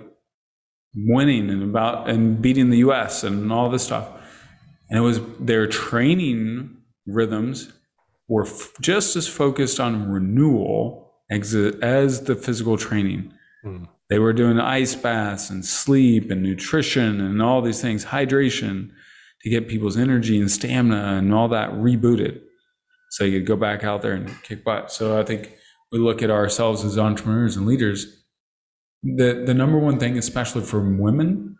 winning 0.95 1.51
and 1.51 1.61
about 1.61 2.09
and 2.09 2.41
beating 2.41 2.72
the 2.72 2.80
U.S. 2.80 3.24
and 3.24 3.53
all 3.53 3.70
this 3.70 3.84
stuff. 3.84 4.09
And 4.89 4.97
it 4.97 5.01
was 5.01 5.22
their 5.39 5.68
training 5.68 6.76
rhythms 7.05 7.72
were 8.28 8.47
f- 8.47 8.74
just 8.82 9.16
as 9.16 9.28
focused 9.28 9.80
on 9.80 10.09
renewal 10.09 11.14
as, 11.30 11.53
as 11.53 12.24
the 12.24 12.36
physical 12.36 12.78
training. 12.78 13.32
Mm. 13.64 13.88
They 14.09 14.18
were 14.18 14.34
doing 14.34 14.59
ice 14.59 14.95
baths 14.95 15.51
and 15.51 15.64
sleep 15.64 16.32
and 16.32 16.41
nutrition 16.41 17.22
and 17.22 17.43
all 17.43 17.61
these 17.61 17.82
things, 17.82 18.05
hydration 18.05 18.91
to 19.44 19.50
get 19.50 19.68
people's 19.68 19.98
energy 19.98 20.39
and 20.39 20.50
stamina 20.50 21.18
and 21.18 21.34
all 21.34 21.50
that 21.50 21.72
rebooted 21.72 22.41
so 23.14 23.24
you 23.24 23.39
could 23.39 23.48
go 23.48 23.56
back 23.56 23.84
out 23.84 24.02
there 24.02 24.14
and 24.14 24.41
kick 24.44 24.64
butt. 24.64 24.91
So 24.91 25.20
I 25.20 25.24
think 25.24 25.54
we 25.91 26.00
look 26.00 26.24
at 26.24 26.32
ourselves 26.32 26.84
as 26.84 26.98
entrepreneurs 26.98 27.56
and 27.56 27.68
leaders, 27.68 28.24
the 29.04 29.44
the 29.46 29.54
number 29.54 29.78
one 29.78 30.00
thing, 30.00 30.18
especially 30.18 30.64
for 30.64 30.80
women, 30.80 31.58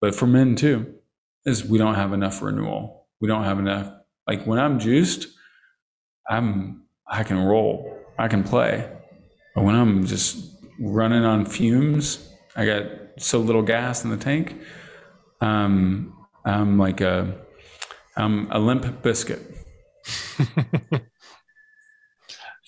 but 0.00 0.14
for 0.14 0.26
men 0.28 0.54
too, 0.54 0.94
is 1.44 1.64
we 1.64 1.78
don't 1.78 1.96
have 1.96 2.12
enough 2.12 2.40
renewal. 2.40 3.08
We 3.20 3.26
don't 3.26 3.42
have 3.44 3.58
enough. 3.58 3.92
Like 4.28 4.44
when 4.46 4.60
I'm 4.60 4.78
juiced, 4.78 5.26
I'm 6.28 6.84
I 7.08 7.24
can 7.24 7.38
roll, 7.38 7.98
I 8.18 8.28
can 8.28 8.44
play. 8.44 8.88
But 9.56 9.64
when 9.64 9.74
I'm 9.74 10.06
just 10.06 10.54
running 10.78 11.24
on 11.24 11.46
fumes, 11.46 12.28
I 12.54 12.64
got 12.64 12.84
so 13.18 13.40
little 13.40 13.62
gas 13.62 14.04
in 14.04 14.10
the 14.10 14.16
tank. 14.16 14.56
Um, 15.40 16.14
I'm 16.44 16.78
like 16.78 17.00
a 17.00 17.34
I'm 18.16 18.50
a 18.50 18.58
limp 18.58 19.02
biscuit. 19.02 19.40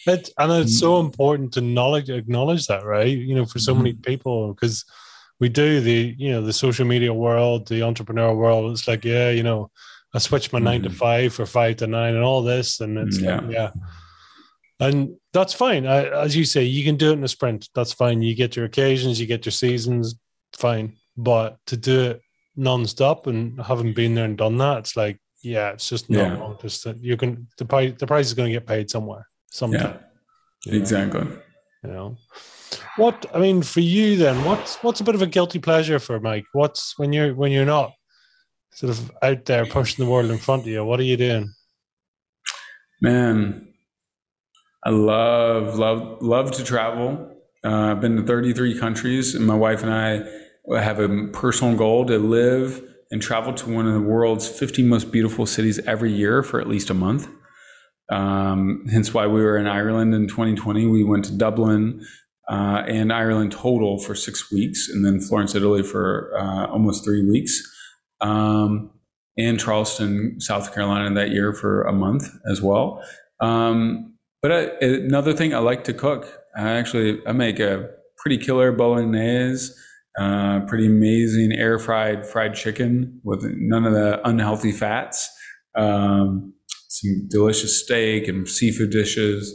It, 0.06 0.30
and 0.38 0.52
it's 0.52 0.78
so 0.78 1.00
important 1.00 1.52
to 1.54 1.60
knowledge 1.60 2.10
acknowledge 2.10 2.66
that, 2.66 2.84
right? 2.84 3.06
You 3.06 3.34
know, 3.34 3.46
for 3.46 3.58
so 3.58 3.72
mm-hmm. 3.72 3.82
many 3.82 3.94
people, 3.94 4.52
because 4.52 4.84
we 5.40 5.48
do 5.48 5.80
the 5.80 6.14
you 6.18 6.30
know 6.30 6.42
the 6.42 6.52
social 6.52 6.84
media 6.84 7.12
world, 7.12 7.68
the 7.68 7.82
entrepreneur 7.82 8.34
world. 8.34 8.70
It's 8.72 8.86
like, 8.86 9.04
yeah, 9.04 9.30
you 9.30 9.42
know, 9.42 9.70
I 10.12 10.18
switched 10.18 10.52
my 10.52 10.58
mm-hmm. 10.58 10.64
nine 10.64 10.82
to 10.82 10.88
mm-hmm. 10.90 10.98
five 10.98 11.34
for 11.34 11.46
five 11.46 11.76
to 11.76 11.86
nine, 11.86 12.14
and 12.14 12.24
all 12.24 12.42
this, 12.42 12.80
and 12.80 12.98
it's 12.98 13.18
yeah, 13.18 13.40
like, 13.40 13.50
yeah. 13.50 13.70
And 14.80 15.16
that's 15.32 15.54
fine. 15.54 15.86
I, 15.86 16.04
as 16.22 16.36
you 16.36 16.44
say, 16.44 16.64
you 16.64 16.84
can 16.84 16.96
do 16.96 17.10
it 17.10 17.14
in 17.14 17.24
a 17.24 17.28
sprint. 17.28 17.70
That's 17.74 17.92
fine. 17.92 18.20
You 18.20 18.34
get 18.34 18.56
your 18.56 18.66
occasions, 18.66 19.20
you 19.20 19.26
get 19.26 19.46
your 19.46 19.52
seasons, 19.52 20.16
fine. 20.52 20.96
But 21.16 21.58
to 21.66 21.76
do 21.76 22.00
it 22.10 22.22
non-stop 22.56 23.26
and 23.26 23.60
haven't 23.60 23.94
been 23.94 24.14
there 24.14 24.24
and 24.24 24.36
done 24.38 24.58
that, 24.58 24.78
it's 24.78 24.96
like, 24.96 25.18
yeah, 25.42 25.70
it's 25.70 25.88
just 25.88 26.08
not 26.08 26.38
Yeah. 26.38 26.52
just 26.62 26.84
that 26.84 27.02
you 27.02 27.16
can 27.16 27.46
the 27.58 27.64
price 27.64 27.92
the 27.98 28.06
price 28.06 28.26
is 28.26 28.34
going 28.34 28.48
to 28.52 28.58
get 28.58 28.66
paid 28.66 28.90
somewhere 28.90 29.28
sometime. 29.50 29.98
Yeah, 30.66 30.74
exactly. 30.74 31.26
You 31.82 31.90
know, 31.90 32.16
what 32.96 33.26
I 33.34 33.38
mean 33.38 33.62
for 33.62 33.80
you 33.80 34.16
then? 34.16 34.42
What's 34.44 34.76
what's 34.82 35.00
a 35.00 35.04
bit 35.04 35.14
of 35.14 35.22
a 35.22 35.26
guilty 35.26 35.58
pleasure 35.58 35.98
for 35.98 36.18
Mike? 36.20 36.46
What's 36.52 36.98
when 36.98 37.12
you're 37.12 37.34
when 37.34 37.52
you're 37.52 37.66
not 37.66 37.92
sort 38.72 38.90
of 38.90 39.12
out 39.22 39.44
there 39.44 39.66
pushing 39.66 40.04
the 40.04 40.10
world 40.10 40.30
in 40.30 40.38
front 40.38 40.62
of 40.62 40.68
you? 40.68 40.84
What 40.84 40.98
are 40.98 41.04
you 41.04 41.16
doing? 41.18 41.52
Man, 43.00 43.68
I 44.82 44.90
love, 44.90 45.76
love, 45.78 46.22
love 46.22 46.52
to 46.52 46.64
travel. 46.64 47.30
Uh, 47.62 47.92
I've 47.92 48.00
been 48.00 48.16
to 48.16 48.22
33 48.22 48.78
countries, 48.78 49.34
and 49.34 49.46
my 49.46 49.54
wife 49.54 49.82
and 49.82 49.92
I 49.92 50.22
have 50.72 50.98
a 50.98 51.26
personal 51.28 51.76
goal 51.76 52.06
to 52.06 52.18
live 52.18 52.82
and 53.10 53.20
travel 53.20 53.52
to 53.52 53.70
one 53.70 53.86
of 53.86 53.94
the 53.94 54.00
world's 54.00 54.48
50 54.48 54.82
most 54.82 55.12
beautiful 55.12 55.46
cities 55.46 55.78
every 55.80 56.12
year 56.12 56.42
for 56.42 56.60
at 56.60 56.66
least 56.66 56.90
a 56.90 56.94
month. 56.94 57.28
Um, 58.10 58.84
hence 58.90 59.14
why 59.14 59.26
we 59.26 59.42
were 59.42 59.56
in 59.56 59.66
Ireland 59.66 60.14
in 60.14 60.28
2020. 60.28 60.86
We 60.86 61.04
went 61.04 61.24
to 61.26 61.32
Dublin 61.32 62.04
uh, 62.50 62.82
and 62.86 63.12
Ireland 63.12 63.52
total 63.52 63.98
for 63.98 64.14
six 64.14 64.50
weeks, 64.50 64.88
and 64.88 65.04
then 65.04 65.20
Florence, 65.20 65.54
Italy 65.54 65.82
for 65.82 66.32
uh, 66.38 66.66
almost 66.66 67.04
three 67.04 67.28
weeks. 67.28 67.62
Um, 68.20 68.90
and 69.36 69.58
Charleston, 69.58 70.40
South 70.40 70.74
Carolina 70.74 71.12
that 71.14 71.30
year 71.30 71.52
for 71.52 71.82
a 71.82 71.92
month 71.92 72.28
as 72.50 72.62
well. 72.62 73.02
Um, 73.40 74.14
but 74.42 74.52
I, 74.52 74.84
another 74.84 75.32
thing, 75.32 75.54
I 75.54 75.58
like 75.58 75.84
to 75.84 75.94
cook. 75.94 76.40
I 76.56 76.70
actually 76.70 77.20
I 77.26 77.32
make 77.32 77.58
a 77.58 77.90
pretty 78.18 78.38
killer 78.38 78.70
bolognese, 78.72 79.72
uh, 80.18 80.60
pretty 80.60 80.86
amazing 80.86 81.52
air 81.52 81.78
fried 81.78 82.26
fried 82.26 82.54
chicken 82.54 83.20
with 83.24 83.44
none 83.56 83.84
of 83.84 83.92
the 83.92 84.26
unhealthy 84.26 84.72
fats. 84.72 85.28
Um, 85.74 86.52
some 86.88 87.26
delicious 87.28 87.82
steak 87.82 88.28
and 88.28 88.48
seafood 88.48 88.90
dishes. 88.90 89.52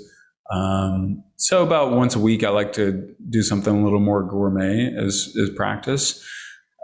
Um, 0.51 1.23
so 1.37 1.63
about 1.63 1.93
once 1.93 2.15
a 2.15 2.19
week, 2.19 2.43
I 2.43 2.49
like 2.49 2.73
to 2.73 3.15
do 3.29 3.41
something 3.41 3.73
a 3.73 3.83
little 3.83 4.01
more 4.01 4.23
gourmet 4.23 4.93
as 4.93 5.33
as 5.41 5.49
practice. 5.51 6.27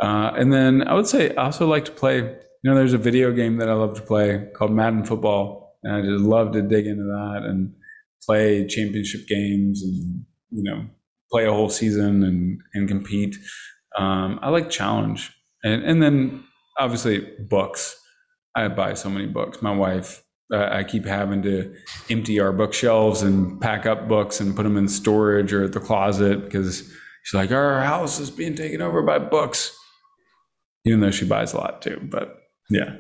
Uh, 0.02 0.32
and 0.36 0.54
then 0.54 0.88
I 0.88 0.94
would 0.94 1.08
say 1.08 1.36
I 1.36 1.46
also 1.46 1.68
like 1.68 1.86
to 1.86 1.92
play. 1.92 2.18
You 2.64 2.72
know, 2.72 2.76
there's 2.76 2.94
a 2.94 2.98
video 2.98 3.32
game 3.32 3.58
that 3.58 3.70
I 3.70 3.74
love 3.74 3.96
to 3.96 4.02
play 4.02 4.48
called 4.56 4.72
Madden 4.72 5.06
Football, 5.06 5.78
and 5.84 5.94
I 5.94 6.02
just 6.02 6.24
love 6.24 6.54
to 6.54 6.62
dig 6.62 6.88
into 6.88 7.04
that 7.04 7.42
and 7.44 7.74
play 8.26 8.66
championship 8.66 9.28
games 9.28 9.84
and 9.84 10.26
you 10.52 10.64
know 10.64 10.86
play 11.36 11.46
a 11.46 11.52
whole 11.52 11.70
season 11.70 12.24
and 12.24 12.62
and 12.74 12.88
compete. 12.88 13.36
Um, 13.98 14.40
I 14.42 14.50
like 14.50 14.70
challenge, 14.70 15.32
and 15.66 15.84
and 15.84 16.02
then 16.02 16.46
obviously 16.80 17.28
books. 17.50 18.00
I 18.56 18.70
buy 18.70 18.94
so 18.94 19.10
many 19.10 19.28
books. 19.28 19.62
My 19.62 19.76
wife, 19.76 20.24
uh, 20.54 20.70
I 20.72 20.86
keep 20.86 21.06
having 21.06 21.42
to 21.42 21.76
empty 22.10 22.40
our 22.40 22.54
bookshelves 22.54 23.22
and 23.22 23.60
pack 23.60 23.86
up 23.86 24.08
books 24.08 24.40
and 24.40 24.56
put 24.56 24.64
them 24.64 24.78
in 24.78 24.88
storage 24.88 25.52
or 25.52 25.66
at 25.66 25.74
the 25.74 25.82
closet 25.82 26.46
because 26.46 26.90
she's 27.24 27.34
like, 27.34 27.52
our 27.52 27.82
house 27.82 28.18
is 28.18 28.32
being 28.32 28.56
taken 28.56 28.82
over 28.82 29.02
by 29.02 29.20
books. 29.20 29.78
Even 30.86 31.02
though 31.02 31.12
she 31.12 31.26
buys 31.26 31.52
a 31.52 31.58
lot 31.58 31.82
too, 31.82 32.00
but 32.10 32.38
yeah. 32.70 32.96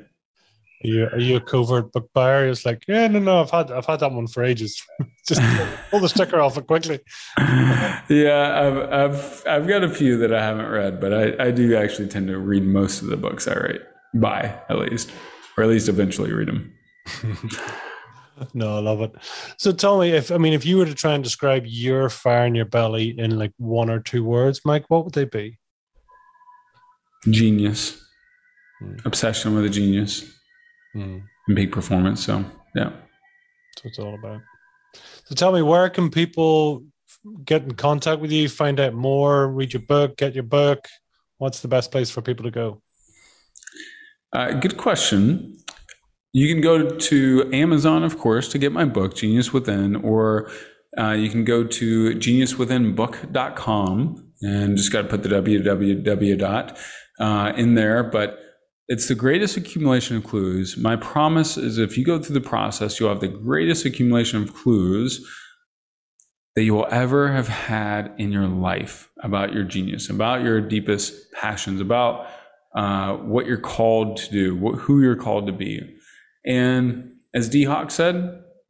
Are 0.85 0.87
you 0.87 1.05
are 1.07 1.19
you 1.19 1.35
a 1.37 1.41
covert 1.41 1.91
book 1.91 2.09
buyer? 2.13 2.47
It's 2.47 2.63
like, 2.63 2.83
yeah, 2.87 3.07
no, 3.07 3.17
no, 3.17 3.41
I've 3.41 3.49
had 3.49 3.71
I've 3.71 3.87
had 3.87 4.01
that 4.01 4.11
one 4.11 4.27
for 4.27 4.43
ages. 4.43 4.79
Just 5.27 5.41
pull, 5.89 5.99
the 5.99 6.07
sticker 6.07 6.39
off 6.39 6.57
it 6.57 6.67
quickly. 6.67 6.99
yeah, 7.39 8.61
I've, 8.61 8.93
I've 8.93 9.43
I've 9.47 9.67
got 9.67 9.83
a 9.83 9.89
few 9.89 10.17
that 10.19 10.31
I 10.31 10.43
haven't 10.43 10.69
read, 10.69 11.01
but 11.01 11.11
I, 11.11 11.47
I 11.47 11.51
do 11.51 11.75
actually 11.75 12.07
tend 12.09 12.27
to 12.27 12.37
read 12.37 12.63
most 12.63 13.01
of 13.01 13.07
the 13.07 13.17
books 13.17 13.47
I 13.47 13.55
write, 13.55 13.81
buy 14.13 14.59
at 14.69 14.77
least, 14.77 15.11
or 15.57 15.63
at 15.63 15.69
least 15.69 15.89
eventually 15.89 16.31
read 16.31 16.49
them. 16.49 16.73
No, 18.53 18.75
I 18.75 18.79
love 18.79 18.99
it. 18.99 19.13
So 19.57 19.71
tell 19.71 19.97
me 19.97 20.11
if 20.11 20.29
I 20.29 20.37
mean 20.37 20.51
if 20.51 20.65
you 20.65 20.75
were 20.77 20.85
to 20.85 20.93
try 20.93 21.13
and 21.13 21.23
describe 21.23 21.63
your 21.65 22.09
fire 22.09 22.45
in 22.45 22.53
your 22.53 22.65
belly 22.65 23.17
in 23.17 23.39
like 23.39 23.53
one 23.55 23.89
or 23.89 24.01
two 24.01 24.25
words, 24.25 24.59
Mike, 24.65 24.83
what 24.89 25.05
would 25.05 25.13
they 25.13 25.23
be? 25.23 25.57
Genius, 27.29 28.01
Hmm. 28.81 28.95
obsession 29.05 29.55
with 29.55 29.63
a 29.63 29.69
genius, 29.69 30.25
Mm. 30.95 31.23
and 31.47 31.55
big 31.55 31.71
performance. 31.71 32.25
So 32.25 32.43
yeah. 32.75 32.89
That's 32.89 33.83
what 33.83 33.89
it's 33.89 33.99
all 33.99 34.15
about. 34.15 34.41
So 35.25 35.35
tell 35.35 35.51
me, 35.51 35.61
where 35.61 35.89
can 35.89 36.09
people 36.09 36.83
get 37.43 37.63
in 37.63 37.75
contact 37.75 38.21
with 38.21 38.31
you, 38.31 38.47
find 38.47 38.79
out 38.79 38.93
more, 38.93 39.47
read 39.47 39.73
your 39.73 39.81
book, 39.81 40.17
get 40.17 40.33
your 40.33 40.43
book? 40.43 40.87
What's 41.37 41.59
the 41.59 41.67
best 41.67 41.91
place 41.91 42.09
for 42.09 42.21
people 42.21 42.45
to 42.45 42.51
go? 42.51 42.81
Uh, 44.31 44.53
good 44.53 44.77
question. 44.77 45.57
You 46.31 46.53
can 46.53 46.61
go 46.61 46.89
to 46.89 47.49
Amazon, 47.53 48.03
of 48.03 48.17
course, 48.17 48.47
to 48.49 48.57
get 48.57 48.71
my 48.71 48.85
book, 48.85 49.15
Genius 49.15 49.53
Within, 49.53 49.95
or 49.95 50.49
uh, 50.97 51.11
you 51.11 51.29
can 51.29 51.45
go 51.45 51.63
to 51.63 52.15
geniuswithinbook.com 52.15 54.31
and 54.41 54.77
just 54.77 54.91
got 54.91 55.03
to 55.03 55.07
put 55.07 55.23
the 55.23 55.29
www 55.29 56.37
dot 56.37 56.77
uh, 57.19 57.53
in 57.55 57.75
there. 57.75 58.03
But 58.03 58.39
it's 58.87 59.07
the 59.07 59.15
greatest 59.15 59.57
accumulation 59.57 60.17
of 60.17 60.23
clues. 60.23 60.77
My 60.77 60.95
promise 60.95 61.57
is 61.57 61.77
if 61.77 61.97
you 61.97 62.05
go 62.05 62.19
through 62.19 62.35
the 62.35 62.47
process, 62.47 62.99
you'll 62.99 63.09
have 63.09 63.19
the 63.19 63.27
greatest 63.27 63.85
accumulation 63.85 64.41
of 64.41 64.53
clues 64.53 65.27
that 66.55 66.63
you 66.63 66.73
will 66.73 66.87
ever 66.89 67.31
have 67.31 67.47
had 67.47 68.13
in 68.17 68.31
your 68.31 68.47
life 68.47 69.09
about 69.21 69.53
your 69.53 69.63
genius, 69.63 70.09
about 70.09 70.43
your 70.43 70.61
deepest 70.61 71.31
passions, 71.33 71.81
about 71.81 72.27
uh, 72.75 73.13
what 73.17 73.45
you're 73.45 73.57
called 73.57 74.17
to 74.17 74.31
do, 74.31 74.55
what, 74.55 74.75
who 74.75 75.01
you're 75.01 75.15
called 75.15 75.47
to 75.47 75.53
be. 75.53 75.81
And 76.45 77.11
as 77.33 77.49
Dee 77.49 77.65
Hock 77.65 77.91
said, 77.91 78.15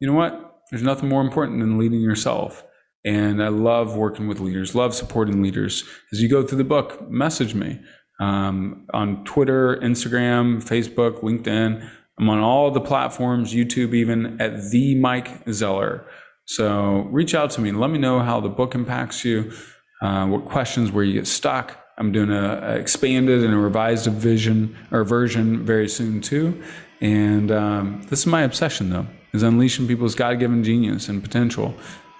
you 0.00 0.08
know 0.08 0.14
what? 0.14 0.60
There's 0.70 0.82
nothing 0.82 1.08
more 1.08 1.22
important 1.22 1.60
than 1.60 1.78
leading 1.78 2.00
yourself. 2.00 2.64
And 3.04 3.40
I 3.40 3.48
love 3.48 3.96
working 3.96 4.26
with 4.26 4.40
leaders, 4.40 4.74
love 4.74 4.92
supporting 4.92 5.40
leaders. 5.40 5.84
As 6.12 6.20
you 6.20 6.28
go 6.28 6.42
through 6.42 6.58
the 6.58 6.64
book, 6.64 7.08
message 7.08 7.54
me 7.54 7.80
um, 8.20 8.86
on 8.92 9.24
Twitter, 9.24 9.76
Instagram, 9.76 10.62
Facebook, 10.62 11.20
LinkedIn. 11.20 11.88
I'm 12.18 12.28
on 12.28 12.38
all 12.38 12.70
the 12.70 12.80
platforms, 12.80 13.52
YouTube, 13.52 13.94
even 13.94 14.40
at 14.40 14.70
the 14.70 14.94
Mike 14.94 15.48
Zeller. 15.50 16.06
So 16.46 17.08
reach 17.10 17.34
out 17.34 17.50
to 17.50 17.60
me. 17.60 17.72
Let 17.72 17.90
me 17.90 17.98
know 17.98 18.20
how 18.20 18.40
the 18.40 18.48
book 18.48 18.74
impacts 18.74 19.24
you, 19.24 19.52
uh, 20.00 20.26
what 20.26 20.44
questions 20.44 20.92
where 20.92 21.04
you 21.04 21.12
get 21.12 21.26
stuck. 21.26 21.78
I'm 21.98 22.12
doing 22.12 22.30
a, 22.30 22.60
a 22.62 22.74
expanded 22.76 23.42
and 23.42 23.52
a 23.52 23.56
revised 23.56 24.06
vision 24.06 24.76
or 24.90 25.04
version 25.04 25.64
very 25.64 25.88
soon 25.88 26.20
too. 26.20 26.62
And 27.00 27.50
um, 27.50 28.02
this 28.08 28.20
is 28.20 28.26
my 28.26 28.42
obsession 28.42 28.90
though, 28.90 29.06
is 29.32 29.42
unleashing 29.42 29.86
people's 29.86 30.14
God-given 30.14 30.64
genius 30.64 31.08
and 31.08 31.22
potential. 31.22 31.74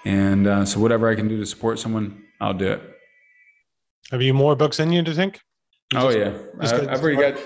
And 0.05 0.45
uh, 0.45 0.65
so 0.65 0.79
whatever 0.79 1.09
I 1.09 1.15
can 1.15 1.27
do 1.27 1.37
to 1.37 1.45
support 1.45 1.79
someone, 1.79 2.23
I'll 2.39 2.53
do 2.53 2.73
it. 2.73 2.81
Have 4.11 4.21
you 4.21 4.33
more 4.33 4.55
books 4.55 4.79
in 4.79 4.91
you, 4.91 5.03
to 5.03 5.13
think? 5.13 5.41
Oh 5.95 6.09
yeah, 6.09 6.37
just 6.61 6.73
I, 6.73 6.93
I've 6.93 7.01
already 7.01 7.17
got, 7.17 7.41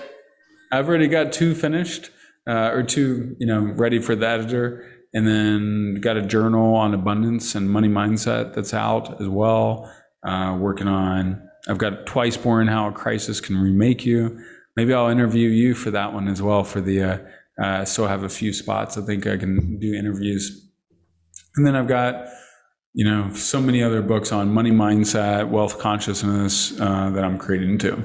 I've 0.72 0.88
already 0.88 1.08
got 1.08 1.32
two 1.32 1.54
finished, 1.54 2.10
uh, 2.48 2.70
or 2.72 2.82
two, 2.82 3.36
you 3.38 3.46
know, 3.46 3.60
ready 3.60 4.00
for 4.00 4.16
the 4.16 4.26
editor, 4.26 4.84
and 5.14 5.26
then 5.26 5.96
got 6.00 6.16
a 6.16 6.22
journal 6.22 6.74
on 6.74 6.94
abundance 6.94 7.54
and 7.54 7.70
money 7.70 7.88
mindset 7.88 8.54
that's 8.54 8.74
out 8.74 9.20
as 9.20 9.28
well. 9.28 9.92
Uh, 10.26 10.56
working 10.58 10.88
on, 10.88 11.40
I've 11.68 11.78
got 11.78 12.06
twice 12.06 12.36
born 12.36 12.68
how 12.68 12.88
a 12.88 12.92
crisis 12.92 13.40
can 13.40 13.56
remake 13.56 14.04
you. 14.04 14.38
Maybe 14.76 14.92
I'll 14.94 15.08
interview 15.08 15.48
you 15.48 15.74
for 15.74 15.90
that 15.90 16.12
one 16.12 16.28
as 16.28 16.40
well. 16.40 16.64
For 16.64 16.80
the, 16.80 17.02
uh, 17.02 17.18
uh, 17.62 17.84
I 17.86 18.08
have 18.08 18.22
a 18.24 18.28
few 18.28 18.52
spots. 18.52 18.96
I 18.96 19.02
think 19.02 19.26
I 19.26 19.36
can 19.36 19.78
do 19.78 19.94
interviews, 19.94 20.68
and 21.56 21.66
then 21.66 21.76
I've 21.76 21.88
got 21.88 22.28
you 22.94 23.04
know, 23.04 23.32
so 23.32 23.60
many 23.60 23.82
other 23.82 24.02
books 24.02 24.32
on 24.32 24.52
money 24.52 24.70
mindset, 24.70 25.48
wealth 25.48 25.78
consciousness 25.78 26.78
uh, 26.78 27.10
that 27.10 27.24
I'm 27.24 27.38
creating 27.38 27.78
too. 27.78 28.02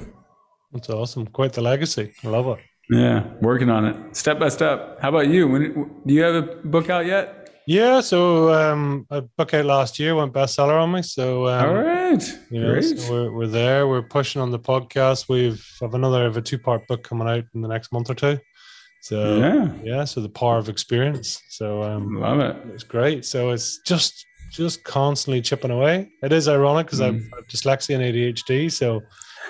That's 0.78 0.90
awesome. 0.90 1.28
Quite 1.28 1.54
the 1.54 1.62
legacy. 1.62 2.14
I 2.24 2.28
love 2.28 2.48
it. 2.48 2.60
Yeah, 2.90 3.26
working 3.42 3.70
on 3.70 3.86
it 3.86 4.16
step 4.16 4.40
by 4.40 4.48
step. 4.50 5.00
How 5.02 5.10
about 5.10 5.28
you? 5.28 5.48
When 5.48 6.02
do 6.06 6.14
you 6.14 6.22
have 6.24 6.36
a 6.36 6.42
book 6.64 6.90
out 6.90 7.06
yet? 7.06 7.34
Yeah, 7.68 8.00
so 8.00 8.54
um, 8.54 9.06
a 9.10 9.22
book 9.22 9.54
out 9.54 9.66
last 9.66 10.00
year 10.00 10.16
went 10.16 10.32
bestseller 10.32 10.82
on 10.82 10.94
me. 10.94 11.02
So 11.02 11.48
um, 11.48 11.66
All 11.66 11.74
right, 11.76 12.24
You 12.50 12.62
know, 12.62 12.72
great. 12.72 12.98
so 12.98 13.12
we're, 13.12 13.32
we're 13.34 13.48
there. 13.48 13.90
We're 13.90 14.04
pushing 14.04 14.42
on 14.42 14.52
the 14.52 14.60
podcast. 14.60 15.28
We've 15.28 15.62
have 15.82 15.94
another 15.96 16.26
of 16.26 16.38
a 16.38 16.42
two 16.42 16.58
part 16.58 16.88
book 16.88 17.04
coming 17.04 17.28
out 17.28 17.44
in 17.54 17.62
the 17.62 17.68
next 17.68 17.92
month 17.92 18.10
or 18.10 18.14
two. 18.16 18.40
So 19.02 19.36
yeah, 19.38 19.70
yeah, 19.84 20.04
so 20.06 20.22
the 20.22 20.30
power 20.30 20.58
of 20.58 20.70
experience. 20.70 21.42
So 21.50 21.84
um, 21.84 22.16
love 22.22 22.40
it. 22.40 22.56
it's 22.74 22.84
great. 22.84 23.26
So 23.26 23.50
it's 23.50 23.80
just 23.86 24.26
just 24.54 24.86
constantly 24.86 25.42
chipping 25.42 25.72
away. 25.72 26.10
It 26.24 26.32
is 26.32 26.48
ironic 26.48 26.86
because 26.88 27.02
I've, 27.02 27.16
Mm. 27.16 27.30
I've 27.38 27.48
dyslexia 27.48 27.96
and 27.96 28.04
ADHD. 28.06 28.72
So 28.72 29.02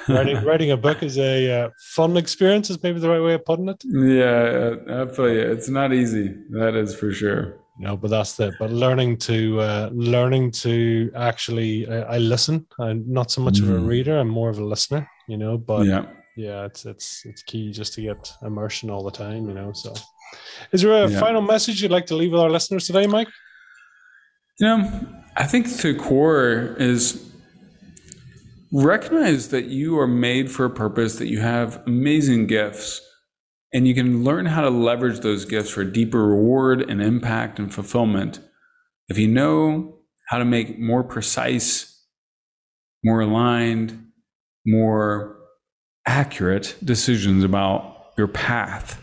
writing 0.09 0.43
writing 0.43 0.71
a 0.71 0.77
book 0.77 1.03
is 1.03 1.17
a 1.17 1.51
uh, 1.51 1.69
fun 1.79 2.17
experience. 2.17 2.69
Is 2.69 2.81
maybe 2.81 2.99
the 2.99 3.09
right 3.09 3.21
way 3.21 3.33
of 3.33 3.45
putting 3.45 3.69
it. 3.69 3.83
Yeah, 3.85 5.05
feel 5.13 5.29
you. 5.29 5.41
It's 5.41 5.69
not 5.69 5.93
easy. 5.93 6.35
That 6.49 6.75
is 6.75 6.95
for 6.95 7.11
sure. 7.11 7.57
know 7.79 7.95
but 7.95 8.09
that's 8.09 8.33
the 8.33 8.53
but 8.59 8.71
learning 8.71 9.17
to 9.17 9.59
uh, 9.59 9.89
learning 9.93 10.51
to 10.51 11.11
actually 11.15 11.87
I, 11.87 12.15
I 12.15 12.17
listen 12.17 12.65
i'm 12.79 13.03
not 13.07 13.29
so 13.29 13.41
much 13.41 13.55
mm. 13.59 13.63
of 13.63 13.69
a 13.69 13.73
mm-hmm. 13.73 13.85
reader 13.85 14.17
i'm 14.17 14.29
more 14.29 14.49
of 14.49 14.57
a 14.57 14.65
listener 14.65 15.07
you 15.27 15.37
know 15.37 15.57
but 15.57 15.85
yeah 15.85 16.05
yeah 16.35 16.65
it's 16.65 16.85
it's 16.85 17.25
it's 17.25 17.43
key 17.43 17.71
just 17.71 17.93
to 17.93 18.01
get 18.01 18.33
immersion 18.43 18.89
all 18.89 19.03
the 19.03 19.11
time 19.11 19.47
you 19.47 19.53
know 19.53 19.73
so 19.73 19.93
is 20.71 20.81
there 20.81 21.05
a 21.05 21.09
yeah. 21.09 21.19
final 21.19 21.41
message 21.41 21.81
you'd 21.81 21.91
like 21.91 22.05
to 22.05 22.15
leave 22.15 22.31
with 22.31 22.41
our 22.41 22.49
listeners 22.49 22.85
today 22.87 23.07
mike 23.07 23.27
you 24.59 24.67
know 24.67 25.07
i 25.35 25.43
think 25.43 25.67
the 25.67 25.93
core 25.95 26.75
is 26.79 27.26
recognize 28.71 29.49
that 29.49 29.65
you 29.65 29.97
are 29.99 30.07
made 30.07 30.51
for 30.51 30.65
a 30.65 30.69
purpose 30.69 31.17
that 31.17 31.27
you 31.27 31.39
have 31.39 31.81
amazing 31.85 32.47
gifts 32.47 33.01
and 33.73 33.87
you 33.87 33.93
can 33.93 34.23
learn 34.23 34.45
how 34.45 34.61
to 34.61 34.69
leverage 34.69 35.19
those 35.19 35.45
gifts 35.45 35.69
for 35.69 35.83
deeper 35.83 36.25
reward 36.25 36.81
and 36.89 37.01
impact 37.01 37.59
and 37.59 37.73
fulfillment 37.73 38.39
if 39.09 39.17
you 39.17 39.27
know 39.27 39.99
how 40.27 40.37
to 40.37 40.45
make 40.45 40.77
more 40.77 41.03
precise, 41.03 42.05
more 43.03 43.21
aligned, 43.21 44.07
more 44.65 45.37
accurate 46.05 46.75
decisions 46.83 47.43
about 47.43 48.11
your 48.17 48.27
path. 48.27 49.01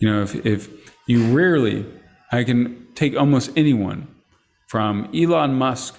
You 0.00 0.10
know, 0.10 0.22
if, 0.22 0.46
if 0.46 0.68
you 1.06 1.36
rarely, 1.36 1.86
I 2.30 2.44
can 2.44 2.86
take 2.94 3.16
almost 3.16 3.50
anyone 3.56 4.08
from 4.68 5.10
Elon 5.14 5.54
Musk 5.54 5.98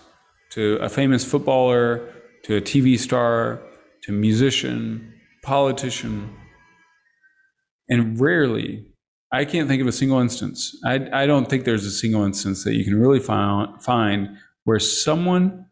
to 0.51 0.77
a 0.81 0.87
famous 0.87 1.29
footballer 1.29 2.09
to 2.43 2.57
a 2.57 2.61
TV 2.61 2.97
star 2.99 3.61
to 4.03 4.11
a 4.11 4.15
musician, 4.15 5.13
politician, 5.43 6.29
and 7.89 8.19
rarely, 8.19 8.85
I 9.31 9.45
can't 9.45 9.67
think 9.67 9.81
of 9.81 9.87
a 9.87 9.91
single 9.91 10.19
instance. 10.19 10.77
I, 10.85 11.07
I 11.11 11.25
don't 11.25 11.49
think 11.49 11.65
there's 11.65 11.85
a 11.85 11.91
single 11.91 12.23
instance 12.23 12.63
that 12.63 12.75
you 12.75 12.83
can 12.83 12.99
really 12.99 13.19
find, 13.19 13.81
find 13.81 14.37
where 14.63 14.79
someone 14.79 15.65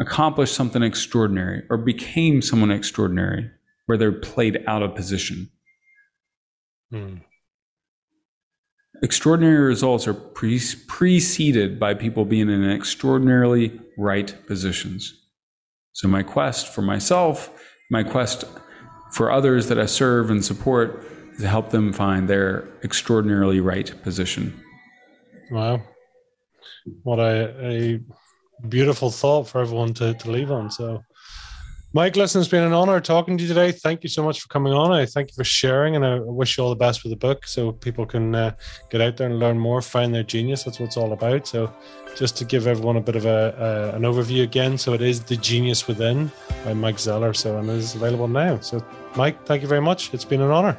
accomplished 0.00 0.54
something 0.54 0.82
extraordinary 0.82 1.62
or 1.70 1.76
became 1.76 2.42
someone 2.42 2.70
extraordinary 2.70 3.50
where 3.86 3.96
they're 3.96 4.12
played 4.12 4.62
out 4.66 4.82
of 4.82 4.94
position. 4.94 5.50
Hmm. 6.90 7.16
Extraordinary 9.02 9.58
results 9.58 10.06
are 10.06 10.14
pre- 10.14 10.60
preceded 10.86 11.78
by 11.78 11.94
people 11.94 12.24
being 12.24 12.48
in 12.48 12.68
extraordinarily 12.68 13.80
right 13.98 14.34
positions. 14.46 15.23
So, 15.94 16.08
my 16.08 16.24
quest 16.24 16.66
for 16.66 16.82
myself, 16.82 17.50
my 17.88 18.02
quest 18.02 18.44
for 19.12 19.30
others 19.30 19.68
that 19.68 19.78
I 19.78 19.86
serve 19.86 20.28
and 20.28 20.44
support 20.44 21.06
is 21.34 21.40
to 21.42 21.48
help 21.48 21.70
them 21.70 21.92
find 21.92 22.28
their 22.28 22.68
extraordinarily 22.82 23.60
right 23.60 23.94
position. 24.02 24.60
Wow. 25.52 25.82
What 27.04 27.20
a, 27.20 27.54
a 27.64 28.00
beautiful 28.68 29.10
thought 29.10 29.46
for 29.48 29.60
everyone 29.60 29.94
to, 29.94 30.14
to 30.14 30.30
leave 30.32 30.50
on. 30.50 30.68
So, 30.68 31.00
Mike, 31.96 32.16
listen, 32.16 32.40
it's 32.40 32.50
been 32.50 32.64
an 32.64 32.72
honor 32.72 33.00
talking 33.00 33.38
to 33.38 33.42
you 33.44 33.46
today. 33.46 33.70
Thank 33.70 34.02
you 34.02 34.08
so 34.08 34.24
much 34.24 34.40
for 34.40 34.48
coming 34.48 34.72
on. 34.72 34.90
I 34.90 35.06
thank 35.06 35.28
you 35.28 35.34
for 35.36 35.44
sharing, 35.44 35.94
and 35.94 36.04
I 36.04 36.18
wish 36.18 36.58
you 36.58 36.64
all 36.64 36.70
the 36.70 36.74
best 36.74 37.04
with 37.04 37.10
the 37.10 37.16
book 37.16 37.46
so 37.46 37.70
people 37.70 38.04
can 38.04 38.34
uh, 38.34 38.56
get 38.90 39.00
out 39.00 39.16
there 39.16 39.28
and 39.28 39.38
learn 39.38 39.60
more, 39.60 39.80
find 39.80 40.12
their 40.12 40.24
genius. 40.24 40.64
That's 40.64 40.80
what 40.80 40.86
it's 40.86 40.96
all 40.96 41.12
about. 41.12 41.46
So, 41.46 41.72
just 42.16 42.36
to 42.38 42.44
give 42.44 42.66
everyone 42.66 42.96
a 42.96 43.00
bit 43.00 43.14
of 43.14 43.26
a, 43.26 43.92
an 43.94 44.02
overview 44.02 44.42
again, 44.42 44.76
so 44.76 44.92
it 44.92 45.02
is 45.02 45.22
The 45.22 45.36
Genius 45.36 45.86
Within 45.86 46.32
by 46.64 46.74
Mike 46.74 46.98
Zeller. 46.98 47.32
So, 47.32 47.58
and 47.58 47.70
it 47.70 47.74
is 47.74 47.94
available 47.94 48.26
now. 48.26 48.58
So, 48.58 48.84
Mike, 49.14 49.46
thank 49.46 49.62
you 49.62 49.68
very 49.68 49.80
much. 49.80 50.12
It's 50.12 50.24
been 50.24 50.40
an 50.40 50.50
honor. 50.50 50.76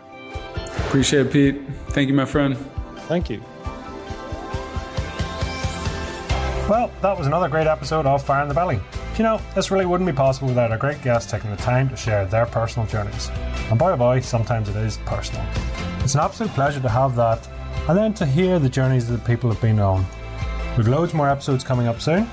Appreciate 0.87 1.27
it, 1.27 1.31
Pete. 1.31 1.61
Thank 1.91 2.09
you, 2.09 2.13
my 2.13 2.25
friend. 2.25 2.57
Thank 3.07 3.29
you. 3.29 3.41
Well, 6.67 6.91
that 7.01 7.17
was 7.17 7.25
another 7.25 7.47
great 7.47 7.67
episode 7.67 8.05
of 8.05 8.21
Fire 8.21 8.41
in 8.41 8.49
the 8.49 8.53
Belly. 8.53 8.81
You 9.17 9.23
know, 9.23 9.39
this 9.53 9.71
really 9.71 9.85
wouldn't 9.85 10.09
be 10.09 10.15
possible 10.15 10.49
without 10.49 10.71
our 10.71 10.77
great 10.77 11.01
guests 11.01 11.31
taking 11.31 11.49
the 11.49 11.55
time 11.55 11.87
to 11.87 11.95
share 11.95 12.25
their 12.25 12.45
personal 12.45 12.85
journeys. 12.85 13.29
And 13.69 13.79
boy 13.79 13.93
oh 13.93 13.97
boy, 13.97 14.19
sometimes 14.19 14.67
it 14.67 14.75
is 14.75 14.97
personal. 15.05 15.45
It's 15.99 16.15
an 16.15 16.19
absolute 16.19 16.51
pleasure 16.51 16.81
to 16.81 16.89
have 16.89 17.15
that, 17.15 17.47
and 17.87 17.97
then 17.97 18.13
to 18.15 18.25
hear 18.25 18.59
the 18.59 18.67
journeys 18.67 19.07
that 19.07 19.23
people 19.23 19.49
have 19.49 19.61
been 19.61 19.79
on. 19.79 20.05
We've 20.75 20.89
loads 20.89 21.13
more 21.13 21.29
episodes 21.29 21.63
coming 21.63 21.87
up 21.87 22.01
soon, 22.01 22.27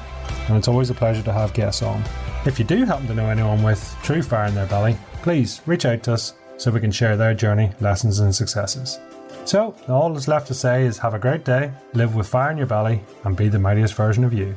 and 0.49 0.57
it's 0.57 0.67
always 0.67 0.91
a 0.91 0.95
pleasure 0.95 1.23
to 1.23 1.33
have 1.33 1.55
guests 1.55 1.83
on. 1.83 2.03
If 2.47 2.59
you 2.59 2.65
do 2.65 2.85
happen 2.85 3.07
to 3.07 3.15
know 3.15 3.31
anyone 3.31 3.63
with 3.63 3.97
true 4.03 4.21
fire 4.21 4.49
in 4.49 4.55
their 4.57 4.67
belly, 4.67 4.97
please 5.23 5.61
reach 5.67 5.87
out 5.87 6.03
to 6.03 6.15
us 6.15 6.35
so 6.57 6.73
we 6.73 6.81
can 6.81 6.91
share 6.91 7.17
their 7.17 7.33
journey, 7.33 7.71
lessons, 7.81 8.19
and 8.19 8.35
successes. 8.35 8.99
So, 9.45 9.77
all 9.89 10.13
that's 10.13 10.27
left 10.27 10.49
to 10.49 10.55
say 10.55 10.85
is 10.85 10.99
have 10.99 11.15
a 11.15 11.19
great 11.21 11.45
day, 11.45 11.71
live 11.95 12.17
with 12.17 12.27
fire 12.27 12.51
in 12.51 12.59
your 12.59 12.67
belly, 12.67 13.03
and 13.23 13.37
be 13.37 13.49
the 13.49 13.61
mightiest 13.61 13.95
version 13.95 14.25
of 14.25 14.33
you. 14.33 14.57